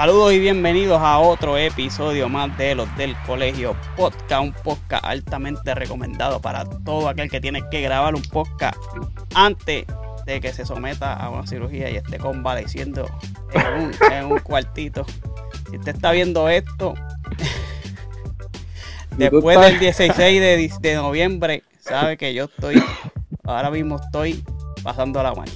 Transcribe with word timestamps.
Saludos 0.00 0.32
y 0.32 0.38
bienvenidos 0.38 0.98
a 1.02 1.18
otro 1.18 1.58
episodio 1.58 2.30
más 2.30 2.56
de 2.56 2.74
los 2.74 2.88
del 2.96 3.14
Colegio 3.26 3.76
Podcast, 3.98 4.42
un 4.42 4.52
podcast 4.54 5.04
altamente 5.04 5.74
recomendado 5.74 6.40
para 6.40 6.64
todo 6.64 7.06
aquel 7.06 7.30
que 7.30 7.38
tiene 7.38 7.62
que 7.70 7.82
grabar 7.82 8.14
un 8.14 8.22
podcast 8.22 8.78
antes 9.34 9.84
de 10.24 10.40
que 10.40 10.54
se 10.54 10.64
someta 10.64 11.12
a 11.12 11.28
una 11.28 11.46
cirugía 11.46 11.90
y 11.90 11.96
esté 11.96 12.16
convaleciendo 12.16 13.10
en 13.52 13.82
un, 13.82 13.92
en 14.10 14.24
un 14.32 14.38
cuartito. 14.38 15.04
Si 15.70 15.76
usted 15.76 15.94
está 15.94 16.12
viendo 16.12 16.48
esto, 16.48 16.94
después 19.18 19.60
del 19.60 19.78
16 19.80 20.16
de, 20.16 20.72
de 20.80 20.94
noviembre, 20.94 21.62
sabe 21.78 22.16
que 22.16 22.32
yo 22.32 22.44
estoy, 22.44 22.82
ahora 23.44 23.70
mismo 23.70 23.96
estoy 23.96 24.42
pasando 24.82 25.22
la 25.22 25.34
mano. 25.34 25.52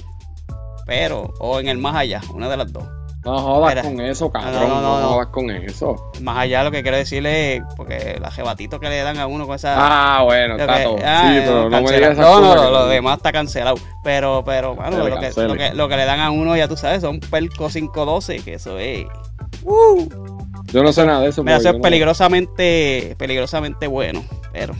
Pero, 0.85 1.33
o 1.39 1.59
en 1.59 1.67
el 1.67 1.79
más 1.79 1.95
allá, 1.95 2.21
una 2.31 2.47
de 2.47 2.57
las 2.57 2.71
dos. 2.71 2.94
No 3.25 3.39
jodas 3.39 3.83
con 3.83 3.99
eso, 3.99 4.31
cabrón. 4.31 4.53
No, 4.53 4.59
No, 4.59 4.67
no, 4.67 4.81
no, 4.81 5.01
no. 5.01 5.07
jodas 5.09 5.27
con 5.27 5.49
eso. 5.49 6.11
Más 6.21 6.37
allá 6.37 6.63
lo 6.63 6.69
que 6.69 6.83
quiero 6.83 6.95
decirle 6.95 7.63
porque 7.75 8.17
la 8.21 8.29
jebatito 8.29 8.79
que 8.79 8.87
le 8.87 9.01
dan 9.01 9.17
a 9.17 9.25
uno 9.25 9.47
con 9.47 9.55
esa... 9.55 9.75
Ah, 9.77 10.21
bueno, 10.23 10.55
está 10.57 10.83
todo. 10.83 10.97
ah, 11.03 11.31
sí, 11.33 11.39
pero 11.43 11.69
no 11.69 11.81
me 11.81 11.91
digas 11.91 12.11
esas 12.11 12.25
No, 12.25 12.55
no, 12.55 12.69
lo 12.69 12.87
demás 12.87 13.17
está 13.17 13.31
cancelado. 13.31 13.77
Pero, 14.03 14.43
pero, 14.45 14.75
mano, 14.75 14.97
lo 14.97 15.19
que, 15.19 15.31
lo, 15.35 15.55
que, 15.55 15.73
lo 15.73 15.89
que 15.89 15.97
le 15.97 16.05
dan 16.05 16.19
a 16.19 16.29
uno, 16.29 16.55
ya 16.55 16.67
tú 16.67 16.77
sabes, 16.77 17.01
son 17.01 17.19
Perco 17.19 17.67
512, 17.67 18.43
que 18.43 18.53
eso 18.53 18.77
es... 18.77 19.05
Uh, 19.63 20.07
Yo 20.71 20.83
no 20.83 20.93
sé 20.93 21.05
nada 21.05 21.21
de 21.21 21.29
eso. 21.29 21.43
mira, 21.43 21.57
eso 21.57 21.69
es 21.69 21.81
peligrosamente, 21.81 23.15
peligrosamente 23.17 23.87
bueno, 23.87 24.23
pero 24.53 24.75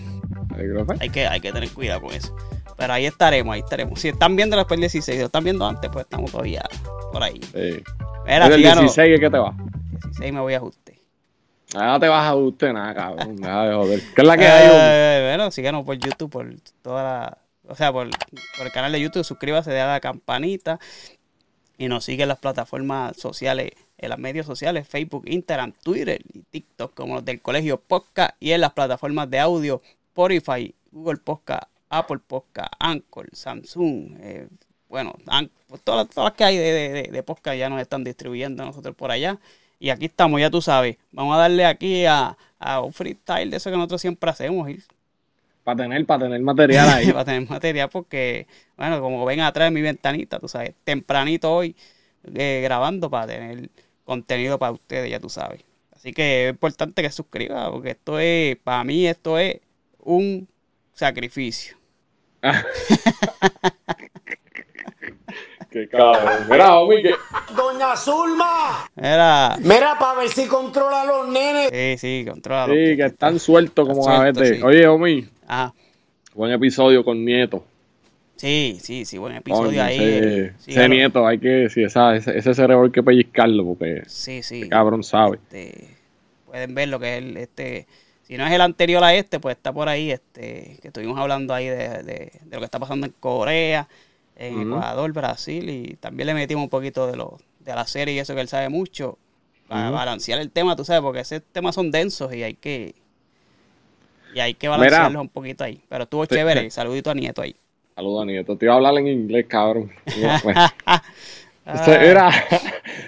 hay 1.00 1.10
que, 1.10 1.28
hay 1.28 1.40
que 1.40 1.52
tener 1.52 1.70
cuidado 1.72 2.02
con 2.02 2.14
eso. 2.14 2.36
Pero 2.78 2.94
ahí 2.94 3.06
estaremos, 3.06 3.54
ahí 3.54 3.62
estaremos. 3.62 4.00
Si 4.00 4.10
están 4.10 4.36
viendo 4.36 4.56
después 4.58 4.78
del 4.78 4.82
16, 4.82 5.16
si 5.16 5.20
lo 5.20 5.26
están 5.28 5.44
viendo 5.44 5.66
antes, 5.66 5.90
pues 5.92 6.04
estamos 6.06 6.32
todavía 6.32 6.64
por 7.12 7.24
ahí. 7.24 7.40
Sí. 7.54 7.84
El 8.28 8.54
síganos. 8.54 8.96
16 8.96 9.14
es 9.14 9.20
que 9.20 9.30
te 9.30 9.38
va. 9.38 9.54
16 10.04 10.34
me 10.34 10.40
voy 10.40 10.54
a 10.54 10.58
ajuste. 10.58 11.00
Ah, 11.76 11.88
no 11.88 12.00
te 12.00 12.08
vas 12.08 12.26
a 12.26 12.36
usted 12.36 12.72
nada, 12.74 12.94
cabrón. 12.94 13.36
Nada 13.38 13.68
de 13.68 13.76
joder. 13.76 14.02
¿Qué 14.16 14.22
es 14.22 14.28
la 14.28 14.38
que 14.38 14.48
hay? 14.48 14.70
Eh, 14.72 15.28
bueno, 15.30 15.52
síganos 15.52 15.84
por 15.84 15.98
YouTube, 15.98 16.30
por 16.30 16.54
toda 16.82 17.04
la. 17.04 17.38
O 17.68 17.76
sea, 17.76 17.92
por, 17.92 18.10
por 18.58 18.66
el 18.66 18.72
canal 18.72 18.92
de 18.92 19.02
YouTube, 19.02 19.24
suscríbase, 19.24 19.80
a 19.80 19.88
la 19.88 20.00
campanita 20.00 20.80
y 21.78 21.88
nos 21.88 22.06
sigue 22.06 22.24
en 22.24 22.30
las 22.30 22.40
plataformas 22.40 23.18
sociales, 23.18 23.72
en 23.98 24.10
las 24.10 24.20
medios 24.20 24.46
sociales, 24.46 24.88
Facebook, 24.88 25.24
Instagram, 25.28 25.74
Twitter 25.84 26.22
y 26.34 26.42
TikTok, 26.42 26.94
como 26.94 27.16
los 27.16 27.26
del 27.26 27.42
Colegio 27.42 27.80
Podcast 27.80 28.36
y 28.40 28.52
en 28.52 28.62
las 28.62 28.74
plataformas 28.74 29.30
de 29.30 29.40
audio, 29.40 29.82
Spotify, 30.10 30.74
Google 30.92 31.18
Podcast, 31.18 31.64
Apple 31.90 32.20
Podcast, 32.26 32.72
Anchor, 32.80 33.28
Samsung, 33.34 34.18
eh, 34.20 34.48
bueno, 34.90 35.16
pues 35.68 35.82
todas, 35.84 36.06
las- 36.08 36.16
todas 36.16 36.30
las 36.32 36.38
que 36.38 36.44
hay 36.44 36.58
de, 36.58 36.72
de, 36.74 37.04
de- 37.12 37.24
podcast 37.24 37.58
ya 37.58 37.70
nos 37.70 37.82
están 37.82 38.04
distribuyendo 38.04 38.66
nosotros 38.66 38.96
por 38.96 39.12
allá. 39.12 39.40
Y 39.80 39.90
aquí 39.90 40.06
estamos, 40.06 40.40
ya 40.40 40.50
tú 40.50 40.62
sabes. 40.62 40.98
Vamos 41.12 41.36
a 41.36 41.40
darle 41.40 41.66
aquí 41.66 42.06
a, 42.06 42.38
a 42.60 42.82
un 42.82 42.94
freestyle 42.94 43.50
de 43.52 43.58
eso 43.58 43.70
que 43.72 43.78
nosotros 43.78 44.02
siempre 44.02 44.30
hacemos, 44.30 44.68
Para 45.64 45.78
tener, 45.84 46.06
para 46.06 46.26
tener 46.26 46.42
material 46.42 46.90
ahí. 46.90 47.08
para 47.12 47.26
tener 47.26 47.50
material 47.50 47.90
porque, 47.90 48.48
bueno, 48.78 49.02
como 49.02 49.26
ven 49.26 49.42
atrás 49.42 49.68
de 49.68 49.72
mi 49.72 49.82
ventanita, 49.82 50.40
tú 50.40 50.48
sabes, 50.48 50.74
tempranito 50.84 51.54
hoy 51.54 51.76
eh, 52.36 52.62
grabando 52.64 53.10
para 53.10 53.28
tener 53.28 53.70
contenido 54.04 54.60
para 54.60 54.72
ustedes, 54.74 55.10
ya 55.10 55.20
tú 55.20 55.30
sabes. 55.30 55.62
Así 55.92 56.14
que 56.14 56.48
es 56.48 56.52
importante 56.52 57.02
que 57.02 57.12
suscriba 57.12 57.72
porque 57.72 57.92
esto 57.92 58.20
es, 58.20 58.58
para 58.58 58.84
mí 58.84 59.08
esto 59.08 59.40
es 59.40 59.60
un 60.00 60.48
sacrificio. 60.94 61.78
Qué 65.76 65.90
cabrón. 65.90 66.48
Mira, 66.50 66.76
homie, 66.80 67.02
que. 67.04 67.14
Doña 67.54 67.98
Zulma, 67.98 68.90
Era, 68.96 69.58
mira 69.60 70.00
para 70.00 70.20
ver 70.22 70.30
si 70.30 70.46
controla 70.48 71.02
a 71.02 71.06
los 71.06 71.28
nenes. 71.28 71.70
sí, 71.70 71.98
sí, 71.98 72.26
controla. 72.26 72.68
Sí, 72.68 72.96
que 72.96 73.04
están 73.08 73.40
sueltos 73.40 73.86
como 73.86 74.08
a 74.10 74.24
veces. 74.32 74.58
sí. 74.60 74.64
Oye, 74.64 74.88
homie, 74.88 75.28
Ajá. 75.46 75.74
buen 76.34 76.54
episodio 76.54 77.04
con 77.04 77.26
Nieto. 77.26 77.66
Sí, 78.38 78.78
sí, 78.82 79.04
sí, 79.04 79.18
buen 79.18 79.36
episodio 79.36 79.84
ahí. 79.84 79.98
ese, 80.00 80.54
eh. 80.86 80.88
Nieto, 80.88 81.28
hay 81.28 81.40
que. 81.40 81.70
Sí, 81.70 81.84
esa, 81.84 82.16
ese, 82.16 82.38
ese 82.38 82.54
cerebro 82.54 82.86
hay 82.86 82.92
que 82.92 83.04
pellizcarlo 83.04 83.66
porque 83.66 84.04
Sí, 84.08 84.44
sí. 84.44 84.62
ese 84.62 84.70
cabrón 84.70 85.04
sabe. 85.04 85.40
Este, 85.44 85.90
pueden 86.46 86.74
ver 86.74 86.88
lo 86.88 87.00
que 87.02 87.18
es 87.18 87.22
el, 87.22 87.36
este, 87.36 87.86
si 88.24 88.38
no 88.38 88.46
es 88.48 88.54
el 88.54 88.62
anterior 88.62 89.04
a 89.04 89.14
este, 89.14 89.42
pues 89.42 89.58
está 89.58 89.74
por 89.74 89.90
ahí, 89.90 90.10
este, 90.12 90.78
que 90.82 90.88
estuvimos 90.88 91.20
hablando 91.20 91.54
ahí 91.54 91.68
de, 91.68 91.76
de- 92.04 92.32
de 92.44 92.52
lo 92.52 92.60
que 92.60 92.66
está 92.66 92.80
pasando 92.80 93.06
en 93.08 93.14
Corea, 93.20 93.88
en. 94.36 94.62
Ecuador, 94.74 95.12
Brasil, 95.14 95.70
y 95.70 95.96
también 95.96 96.28
le 96.28 96.34
metimos 96.34 96.64
un 96.64 96.70
poquito 96.70 97.08
de 97.08 97.16
lo, 97.18 97.38
de 97.60 97.74
la 97.76 97.86
serie 97.88 98.14
y 98.16 98.20
eso 98.20 98.36
que 98.36 98.42
él 98.42 98.48
sabe 98.48 98.70
mucho, 98.70 99.18
para 99.68 99.90
balancear 99.90 100.40
el 100.40 100.52
tema, 100.52 100.76
tú 100.76 100.86
sabes, 100.86 101.02
porque 101.02 101.22
esos 101.22 101.42
temas 101.52 101.74
son 101.76 101.90
densos 101.92 102.34
y 102.34 102.44
hay 102.44 102.54
que 102.54 102.94
y 104.34 104.40
hay 104.40 104.54
que 104.54 104.68
Mira. 104.68 104.78
balancearlos 104.78 105.22
un 105.22 105.30
poquito 105.30 105.64
ahí. 105.64 105.82
Pero 105.88 106.04
estuvo 106.04 106.28
Te- 106.28 106.36
chévere, 106.36 106.64
te- 106.64 106.70
saludito 106.70 107.10
a 107.10 107.14
Nieto 107.14 107.42
ahí. 107.42 107.56
Saludos 107.96 108.24
a 108.24 108.26
Nieto. 108.26 108.58
Te 108.58 108.66
iba 108.66 108.74
a 108.74 108.78
hablar 108.78 108.98
en 108.98 109.08
inglés, 109.08 109.46
cabrón. 109.48 109.92
Ah, 111.68 111.84
se, 111.84 111.96
era, 111.96 112.30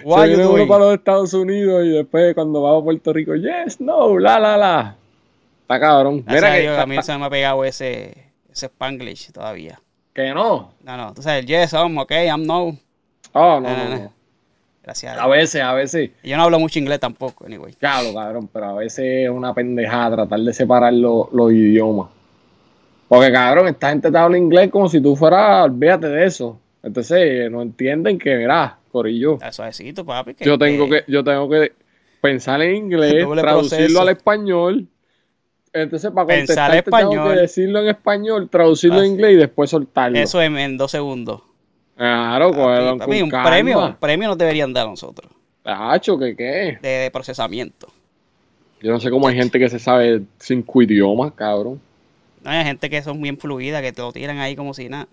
what 0.02 0.22
se 0.24 0.30
you 0.32 0.36
viene 0.36 0.46
uno 0.52 0.66
para 0.66 0.86
los 0.86 0.94
Estados 0.94 1.32
Unidos 1.32 1.84
y 1.84 1.90
después 1.90 2.34
cuando 2.34 2.60
va 2.60 2.76
a 2.76 2.82
Puerto 2.82 3.12
Rico, 3.12 3.36
yes, 3.36 3.80
no, 3.80 4.18
la, 4.18 4.40
la, 4.40 4.56
la. 4.56 4.96
Está 5.62 5.78
cabrón. 5.78 6.24
Mira 6.26 6.56
que, 6.56 6.68
a 6.68 6.84
mí 6.84 7.00
se 7.00 7.16
me 7.16 7.24
ha 7.24 7.30
pegado 7.30 7.64
ese, 7.64 8.32
ese 8.50 8.66
Spanglish 8.66 9.30
todavía. 9.30 9.80
Que 10.22 10.34
no. 10.34 10.72
No, 10.82 10.96
no, 10.96 11.14
sabes, 11.22 11.46
yes, 11.46 11.72
I'm 11.72 11.96
okay, 11.98 12.28
I'm 12.28 12.44
no. 12.46 12.76
Oh, 13.32 13.60
no, 13.60 13.60
No, 13.60 13.76
no, 13.76 13.88
no, 13.90 13.96
no. 13.98 14.12
Gracias 14.82 15.18
a 15.18 15.26
veces, 15.28 15.62
a 15.62 15.74
veces. 15.74 16.10
Yo 16.22 16.36
no 16.36 16.44
hablo 16.44 16.58
mucho 16.58 16.78
inglés 16.78 16.98
tampoco, 16.98 17.44
anyway. 17.44 17.74
Claro, 17.74 18.14
cabrón, 18.14 18.48
pero 18.50 18.66
a 18.70 18.72
veces 18.74 19.04
es 19.24 19.30
una 19.30 19.52
pendejada 19.52 20.16
tratar 20.16 20.40
de 20.40 20.52
separar 20.54 20.94
lo- 20.94 21.28
los 21.32 21.52
idiomas. 21.52 22.08
Porque, 23.06 23.30
cabrón, 23.30 23.68
esta 23.68 23.90
gente 23.90 24.10
te 24.10 24.16
habla 24.18 24.38
inglés 24.38 24.70
como 24.70 24.88
si 24.88 25.00
tú 25.00 25.14
fueras, 25.14 25.64
olvídate 25.66 26.08
de 26.08 26.24
eso. 26.26 26.58
Entonces, 26.82 27.50
no 27.50 27.60
entienden 27.62 28.18
que, 28.18 28.34
mira, 28.36 28.78
Corillo, 28.90 29.34
Está 29.34 29.52
suavecito, 29.52 30.04
papi. 30.06 30.34
que- 30.34 30.44
yo 30.44 30.58
tengo 30.58 30.88
que, 30.88 31.04
yo 31.06 31.22
tengo 31.22 31.48
que 31.50 31.72
pensar 32.22 32.60
en 32.62 32.76
inglés, 32.76 33.26
traducirlo 33.36 33.58
proceso. 33.60 34.00
al 34.00 34.08
español. 34.08 34.88
Entonces, 35.82 36.10
para 36.10 36.26
Pensar 36.26 36.70
contestarte, 36.70 36.82
tengo 36.90 36.98
español. 37.12 37.34
que 37.34 37.40
decirlo 37.40 37.80
en 37.80 37.88
español, 37.88 38.48
traducirlo 38.50 39.00
Ah. 39.00 39.04
en 39.04 39.12
inglés 39.12 39.32
y 39.32 39.36
después 39.36 39.70
soltarlo. 39.70 40.18
Eso 40.18 40.40
en, 40.42 40.56
en 40.58 40.76
dos 40.76 40.90
segundos. 40.90 41.42
Claro, 41.96 42.52
Papi, 42.52 43.22
un 43.22 43.30
calma. 43.30 43.50
premio, 43.50 43.84
un 43.86 43.94
premio 43.96 44.28
nos 44.28 44.38
deberían 44.38 44.72
dar 44.72 44.86
a 44.86 44.90
nosotros. 44.90 45.32
Tacho, 45.62 46.18
¿qué 46.18 46.36
qué? 46.36 46.78
De, 46.80 46.88
de 46.88 47.10
procesamiento. 47.10 47.88
Yo 48.80 48.92
no 48.92 49.00
sé 49.00 49.10
cómo 49.10 49.26
hay 49.26 49.34
gente 49.34 49.58
que 49.58 49.68
se 49.68 49.78
sabe 49.80 50.22
cinco 50.38 50.80
idiomas, 50.82 51.32
cabrón. 51.32 51.80
No 52.44 52.50
hay 52.50 52.64
gente 52.64 52.88
que 52.88 53.02
son 53.02 53.20
bien 53.20 53.36
fluidas, 53.36 53.82
que 53.82 53.92
te 53.92 54.00
lo 54.00 54.12
tiran 54.12 54.38
ahí 54.38 54.54
como 54.54 54.72
si 54.72 54.88
nada. 54.88 55.08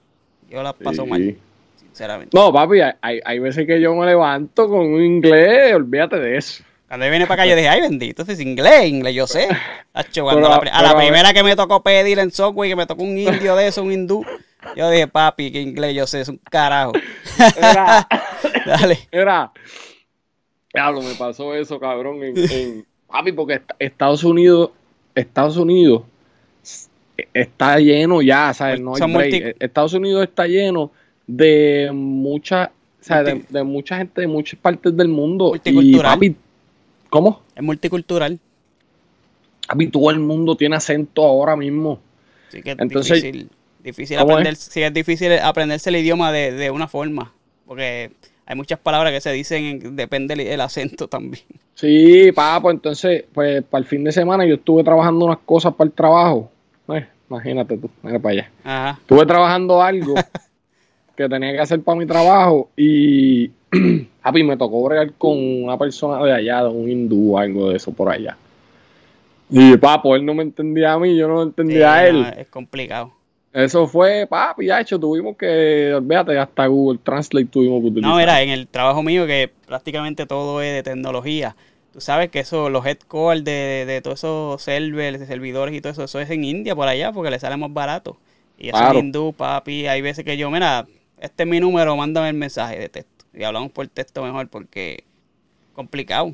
Yo 0.49 0.61
las 0.61 0.75
paso 0.75 1.03
Sí. 1.03 1.09
mal, 1.09 1.35
sinceramente. 1.79 2.37
No, 2.37 2.53
papi, 2.53 2.81
hay, 2.81 2.91
hay- 3.01 3.19
hay 3.25 3.39
veces 3.39 3.65
que 3.65 3.81
yo 3.81 3.95
me 3.95 4.05
levanto 4.05 4.69
con 4.69 4.81
un 4.85 5.01
inglés, 5.03 5.73
olvídate 5.73 6.19
de 6.19 6.37
eso. 6.37 6.63
Cuando 6.95 7.07
él 7.07 7.11
viene 7.11 7.28
para 7.28 7.44
acá, 7.44 7.50
yo 7.50 7.57
dije, 7.57 7.67
ay, 7.67 7.81
bendito, 7.81 8.23
es 8.25 8.39
inglés, 8.39 8.85
inglés, 8.88 9.13
yo 9.13 9.28
sé. 9.28 9.50
Hacho, 9.94 10.28
Pero- 10.29 10.39
la 10.39 10.56
a 10.56 10.81
la 10.81 10.95
primera 10.95 11.33
que 11.33 11.44
me 11.44 11.53
tocó 11.53 11.83
pedir 11.83 12.19
en 12.19 12.31
Subway, 12.31 12.69
que 12.69 12.75
me 12.78 12.85
tocó 12.85 13.03
un 13.03 13.17
indio 13.17 13.53
de 13.57 13.67
eso, 13.67 13.83
un 13.83 13.91
hindú, 13.91 14.23
yo 14.78 14.89
dije, 14.89 15.05
papi, 15.05 15.51
que 15.51 15.59
inglés 15.59 15.94
yo 15.94 16.07
sé, 16.07 16.22
es 16.22 16.29
un 16.29 16.38
carajo. 16.50 16.94
Era, 17.58 18.08
Dale. 18.66 18.97
era. 19.11 19.52
Diablo, 20.73 21.02
me 21.02 21.16
pasó 21.16 21.53
eso, 21.53 21.81
cabrón, 21.81 22.23
en, 22.23 22.34
en- 22.37 22.85
papi, 23.11 23.34
porque 23.34 23.55
est- 23.55 23.72
Estados 23.78 24.23
Unidos, 24.23 24.69
Estados 25.14 25.58
Unidos 25.58 26.03
está 27.34 27.78
lleno 27.78 28.22
ya, 28.22 28.53
¿sabes? 28.53 28.79
No 28.79 28.96
hay 28.96 29.02
break. 29.14 29.58
Estados 29.59 29.91
Unidos 29.96 30.23
está 30.23 30.47
lleno 30.47 30.93
de 31.28 31.90
mucha, 31.93 32.72
o 33.02 33.03
sea, 33.03 33.22
de, 33.22 33.64
mucha 33.66 33.97
gente 33.97 34.22
de 34.22 34.28
muchas 34.28 34.58
partes 34.61 34.96
del 34.96 35.09
mundo. 35.09 35.59
Y, 35.61 35.97
papi, 35.97 36.37
¿cómo? 37.16 37.41
Es 37.56 37.64
multicultural. 37.64 38.38
Papi, 39.70 39.88
todo 39.88 40.12
el 40.12 40.20
mundo 40.20 40.58
tiene 40.58 40.76
acento 40.76 41.23
ahora 41.23 41.56
mismo. 41.56 42.00
Así 42.50 42.62
que 42.62 42.72
es 42.72 42.78
Entonces, 42.78 43.23
difícil, 43.23 43.50
difícil 43.82 44.17
¿cómo 44.17 44.34
aprender, 44.34 44.56
sí 44.58 44.84
es 44.84 44.94
difícil 44.94 45.32
aprenderse 45.40 45.90
el 45.91 45.96
idioma 45.96 46.34
de, 46.34 46.52
de 46.52 46.72
una 46.72 46.90
forma, 46.90 47.32
porque 47.66 48.12
hay 48.46 48.56
muchas 48.58 48.79
palabras 48.79 49.14
que 49.14 49.22
se 49.22 49.32
dicen, 49.32 49.64
en- 49.64 49.96
depende 49.96 50.34
el, 50.34 50.41
el 50.41 50.59
acento 50.59 51.08
también. 51.16 51.44
Sí, 51.73 52.32
papo, 52.34 52.70
entonces, 52.70 53.23
pues 53.34 53.64
para 53.64 53.79
el 53.82 53.85
fin 53.88 54.03
de 54.03 54.12
semana 54.12 54.46
yo 54.46 54.56
estuve 54.56 54.84
trabajando 54.84 55.23
unas 55.26 55.40
cosas 55.46 55.73
para 55.73 55.88
el 55.88 55.94
trabajo. 55.94 56.52
Eh, 56.90 57.08
imagínate 57.29 57.78
tú, 57.78 57.90
mira 58.03 58.20
para 58.20 58.34
allá. 58.34 58.52
Ajá. 58.66 59.00
Estuve 59.00 59.26
trabajando 59.26 59.82
algo 59.82 60.16
que 61.16 61.29
tenía 61.29 61.53
que 61.53 61.59
hacer 61.62 61.82
para 61.82 61.97
mi 61.97 62.06
trabajo 62.06 62.70
y, 62.76 63.50
papi, 64.23 64.43
me 64.43 64.57
tocó 64.57 64.83
bregar 64.83 65.13
con 65.17 65.37
una 65.63 65.77
persona 65.77 66.23
de 66.23 66.33
allá, 66.33 66.63
de 66.63 66.69
un 66.69 66.89
hindú 66.89 67.35
o 67.35 67.37
algo 67.37 67.69
de 67.69 67.77
eso 67.77 67.91
por 67.91 68.09
allá. 68.09 68.37
Y, 69.49 69.77
papo, 69.77 70.16
él 70.16 70.25
no 70.25 70.33
me 70.33 70.43
entendía 70.43 70.93
a 70.93 70.99
mí, 70.99 71.16
yo 71.16 71.27
no 71.27 71.35
lo 71.35 71.43
Sí, 71.43 71.47
entendía 71.49 71.93
a 71.93 72.07
él. 72.07 72.22
no, 72.22 72.27
es 72.29 72.47
complicado. 72.47 73.11
Eso 73.53 73.87
fue, 73.87 74.27
papi, 74.27 74.66
ya 74.66 74.81
hecho, 74.81 74.99
tuvimos 74.99 75.37
que, 75.37 75.93
olvídate, 75.95 76.37
hasta 76.37 76.66
Google 76.67 76.99
Translate 77.01 77.45
tuvimos 77.45 77.81
que 77.81 77.87
utilizar. 77.87 78.09
No, 78.11 78.17
mira, 78.17 78.41
en 78.41 78.49
el 78.49 78.67
trabajo 78.67 79.01
mío 79.01 79.25
que 79.25 79.49
prácticamente 79.66 80.25
todo 80.25 80.61
es 80.61 80.73
de 80.73 80.83
tecnología. 80.83 81.55
Tú 81.93 82.01
sabes 82.01 82.29
que 82.29 82.39
eso, 82.39 82.69
los 82.69 82.85
headquarters 82.85 83.45
de, 83.45 83.85
de, 83.87 84.01
todos 84.01 84.19
esos 84.19 84.61
servers, 84.61 85.17
de 85.19 85.25
servidores 85.25 85.73
y 85.73 85.79
todo 85.79 85.93
eso, 85.93 86.03
eso 86.03 86.19
es 86.19 86.29
en 86.31 86.43
India 86.43 86.75
por 86.75 86.89
allá 86.89 87.13
porque 87.13 87.31
le 87.31 87.39
sale 87.39 87.55
más 87.55 87.71
barato. 87.71 88.17
Y 88.57 88.67
eso 88.69 88.78
Claro. 88.78 88.97
es 88.99 89.05
hindú, 89.05 89.31
papi. 89.31 89.87
Hay 89.87 90.01
veces 90.01 90.25
que 90.25 90.35
yo, 90.35 90.51
mira, 90.51 90.85
este 91.21 91.43
es 91.43 91.49
mi 91.49 91.61
número, 91.61 91.95
mándame 91.95 92.28
el 92.28 92.35
mensaje 92.35 92.78
de 92.78 92.89
texto. 92.89 93.15
Y 93.35 93.43
hablamos 93.43 93.72
por 93.72 93.87
texto 93.87 94.23
mejor 94.23 94.47
porque 94.47 95.03
complicado. 95.73 96.34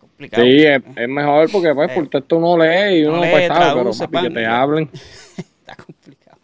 Complicado. 0.00 0.42
Sí, 0.44 0.64
es, 0.64 0.82
es 0.96 1.08
mejor 1.08 1.50
porque 1.50 1.74
pues 1.74 1.90
Eh. 1.90 1.94
por 1.94 2.08
texto 2.08 2.36
uno 2.36 2.58
lee 2.62 2.98
y 3.00 3.02
Uno 3.04 3.14
uno 3.14 3.22
lee, 3.24 3.30
pues 3.30 3.46
sabe, 3.48 3.80
pero 3.82 4.10
papi, 4.10 4.28
que 4.28 4.34
te 4.34 4.46
hablen. 4.46 4.90
Está 5.36 5.76
complicado. 5.76 6.38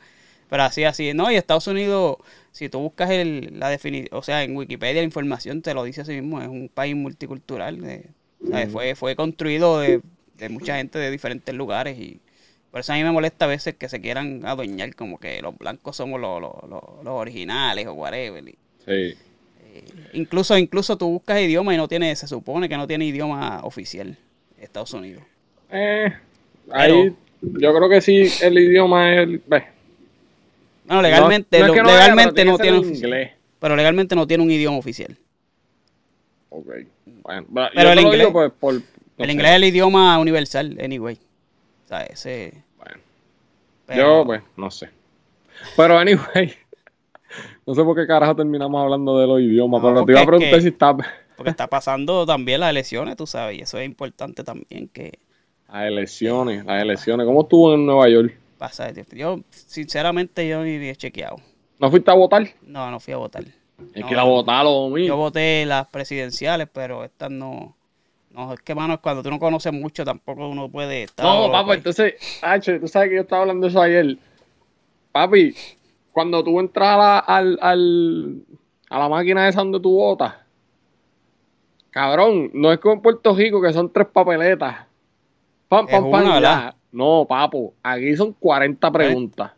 Pero 0.48 0.62
así, 0.62 0.84
así. 0.84 1.12
No, 1.14 1.30
y 1.30 1.36
Estados 1.36 1.66
Unidos, 1.66 2.16
si 2.52 2.68
tú 2.68 2.78
buscas 2.80 3.10
el, 3.10 3.58
la 3.58 3.68
definición, 3.68 4.08
o 4.18 4.22
sea, 4.22 4.42
en 4.44 4.56
Wikipedia 4.56 5.00
la 5.00 5.04
información 5.06 5.62
te 5.62 5.74
lo 5.74 5.84
dice 5.84 6.02
así 6.02 6.12
mismo, 6.12 6.40
es 6.40 6.48
un 6.48 6.70
país 6.72 6.94
multicultural. 6.96 7.80
de- 7.80 8.06
¿sabes? 8.50 8.70
fue, 8.70 8.94
fue 8.94 9.16
construido 9.16 9.80
de, 9.80 10.00
de 10.36 10.48
mucha 10.50 10.76
gente 10.76 10.98
de 10.98 11.10
diferentes 11.10 11.54
lugares 11.54 11.98
y 11.98 12.20
por 12.70 12.80
eso 12.80 12.92
a 12.92 12.96
mí 12.96 13.02
me 13.02 13.10
molesta 13.10 13.46
a 13.46 13.48
veces 13.48 13.74
que 13.74 13.88
se 13.88 14.00
quieran 14.02 14.42
adueñar 14.44 14.94
como 14.94 15.18
que 15.18 15.40
los 15.40 15.56
blancos 15.56 15.96
somos 15.96 16.20
los, 16.20 16.40
los, 16.42 16.52
los- 16.68 16.82
los 17.04 17.14
originales 17.14 17.86
o 17.86 17.92
whatever. 17.94 18.46
y- 18.48 18.58
Sí. 18.84 19.14
Incluso, 20.12 20.56
incluso 20.58 20.96
tú 20.98 21.08
buscas 21.08 21.40
idioma 21.40 21.74
y 21.74 21.76
no 21.76 21.88
tiene, 21.88 22.14
se 22.16 22.26
supone 22.26 22.68
que 22.68 22.76
no 22.76 22.86
tiene 22.86 23.04
idioma 23.06 23.60
oficial 23.64 24.16
Estados 24.58 24.92
Unidos. 24.92 25.22
Eh, 25.70 26.12
ahí, 26.70 27.14
yo 27.42 27.74
creo 27.74 27.88
que 27.88 28.00
sí, 28.00 28.28
el 28.42 28.58
idioma 28.58 29.14
es 29.14 29.28
Bueno, 30.86 31.02
legalmente, 31.02 31.58
no, 31.58 31.66
no 31.66 31.66
es 31.66 31.68
lo- 31.68 31.74
que 31.74 31.82
no 31.82 31.88
haya, 31.88 31.98
legalmente 32.00 32.44
no 32.44 32.58
tiene 32.58 32.78
inglés. 32.78 33.30
Pero 33.58 33.76
legalmente 33.76 34.14
no 34.14 34.26
tiene 34.26 34.42
un 34.44 34.50
idioma 34.50 34.76
oficial. 34.78 35.16
Ok, 36.50 36.66
bueno, 37.22 37.46
pero 37.74 37.90
el 37.92 37.98
inglés- 38.00 38.18
digo, 38.20 38.32
pues, 38.32 38.52
por... 38.60 38.74
el 38.74 38.82
sé, 39.26 39.32
inglés 39.32 39.50
es 39.50 39.56
el 39.56 39.64
idioma 39.64 40.18
universal, 40.18 40.78
anyway. 40.82 41.18
O 41.84 41.88
sea, 41.88 42.02
ese. 42.04 42.62
bueno. 42.76 42.96
pero- 43.86 44.00
Yo, 44.20 44.24
pues, 44.26 44.42
no 44.56 44.70
sé. 44.70 44.88
Pero, 45.76 45.98
anyway, 45.98 46.54
no 47.66 47.74
sé 47.74 47.82
por 47.84 47.96
qué 47.96 48.06
carajo 48.06 48.34
terminamos 48.36 48.82
hablando 48.82 49.18
de 49.18 49.26
los 49.26 49.40
idiomas, 49.40 49.82
No, 49.82 49.88
pero 49.88 50.04
te 50.06 50.12
iba 50.12 50.20
a 50.20 50.22
es 50.22 50.28
preguntar 50.28 50.54
que- 50.58 50.60
si 50.62 50.68
está... 50.68 50.96
Porque 51.36 51.50
está 51.50 51.66
pasando 51.66 52.24
también 52.24 52.60
las 52.60 52.70
elecciones, 52.70 53.16
tú 53.16 53.26
sabes, 53.26 53.58
y 53.58 53.62
eso 53.62 53.76
es 53.78 53.84
importante 53.86 54.44
también 54.44 54.88
que 54.88 55.18
Las 55.68 55.86
elecciones, 55.86 56.64
las 56.64 56.80
elecciones. 56.80 57.26
¿Cómo 57.26 57.42
estuvo 57.42 57.74
en 57.74 57.84
Nueva 57.86 58.08
York? 58.08 58.34
pasa. 58.58 58.90
Yo, 59.12 59.40
sinceramente, 59.50 60.48
yo 60.48 60.62
ni 60.62 60.76
he 60.88 60.94
chequeado. 60.96 61.36
¿No 61.80 61.90
fuiste 61.90 62.10
a 62.10 62.14
votar? 62.14 62.48
No, 62.62 62.90
no 62.90 63.00
fui 63.00 63.12
a 63.12 63.16
votar. 63.16 63.42
Es 63.92 64.00
No, 64.02 64.08
que 64.08 64.14
la 64.14 64.22
votaron, 64.22 64.72
lo 64.72 64.88
mío. 64.94 65.06
Yo 65.08 65.16
voté 65.16 65.66
las 65.66 65.86
presidenciales, 65.88 66.68
pero 66.72 67.02
estas 67.04 67.30
no. 67.30 67.76
No, 68.30 68.52
es 68.54 68.60
que, 68.60 68.74
mano, 68.74 69.00
cuando 69.02 69.22
tú 69.22 69.30
no 69.30 69.38
conoces 69.40 69.72
mucho, 69.72 70.04
tampoco 70.04 70.48
uno 70.48 70.68
puede 70.70 71.02
estar. 71.02 71.26
No, 71.26 71.54
ahí. 71.54 71.76
entonces, 71.78 72.14
H, 72.40 72.78
tú 72.78 72.86
sabes 72.88 73.08
que 73.10 73.16
yo 73.16 73.22
estaba 73.22 73.42
hablando 73.42 73.66
de 73.66 73.70
eso 73.70 73.82
ayer. 73.82 74.16
Papi, 75.12 75.54
cuando 76.14 76.42
tú 76.42 76.58
entras 76.60 76.94
a 76.94 76.96
la, 76.96 77.18
al, 77.18 77.58
al- 77.60 78.42
a 78.88 78.98
la 79.00 79.08
máquina 79.10 79.48
esa 79.48 79.60
donde 79.60 79.80
tú 79.80 79.96
votas, 79.96 80.34
cabrón, 81.90 82.50
no 82.54 82.72
es 82.72 82.78
como 82.78 82.94
en 82.94 83.00
Puerto 83.02 83.34
Rico 83.34 83.60
que 83.60 83.72
son 83.72 83.92
tres 83.92 84.06
papeletas. 84.12 84.86
Pam, 85.68 85.86
pam, 85.86 86.02
pam, 86.10 86.22
una, 86.22 86.24
ya. 86.24 86.40
¿verdad? 86.40 86.74
No, 86.92 87.26
papo, 87.28 87.74
aquí 87.82 88.16
son 88.16 88.32
40 88.32 88.90
preguntas. 88.92 89.52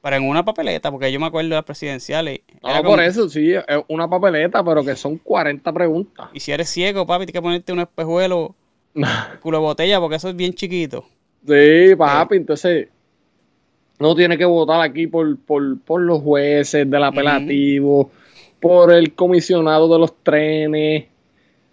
Pero 0.00 0.16
en 0.16 0.28
una 0.28 0.44
papeleta, 0.44 0.90
porque 0.92 1.10
yo 1.10 1.18
me 1.18 1.26
acuerdo 1.26 1.48
de 1.48 1.56
las 1.56 1.64
presidenciales. 1.64 2.40
No, 2.62 2.82
por 2.84 3.00
eso, 3.00 3.28
sí, 3.28 3.52
es 3.52 3.64
una 3.88 4.08
papeleta, 4.08 4.62
pero 4.64 4.84
que 4.84 4.94
son 4.94 5.18
40 5.18 5.72
preguntas. 5.72 6.28
Y 6.32 6.38
si 6.38 6.52
eres 6.52 6.68
ciego, 6.70 7.04
papi, 7.04 7.26
tienes 7.26 7.32
que 7.32 7.42
ponerte 7.42 7.72
un 7.72 7.80
espejuelo 7.80 8.54
culo 9.42 9.58
de 9.58 9.62
botella, 9.64 9.98
porque 9.98 10.16
eso 10.16 10.28
es 10.28 10.36
bien 10.36 10.52
chiquito. 10.52 11.04
Sí, 11.44 11.96
papi, 11.96 12.36
entonces 12.36 12.88
no 13.98 14.14
tiene 14.14 14.36
que 14.38 14.44
votar 14.44 14.80
aquí 14.80 15.06
por, 15.06 15.36
por, 15.38 15.78
por 15.80 16.00
los 16.02 16.20
jueces 16.22 16.88
del 16.90 17.02
apelativo, 17.04 18.10
por 18.60 18.92
el 18.92 19.14
comisionado 19.14 19.92
de 19.92 19.98
los 19.98 20.14
trenes. 20.22 21.04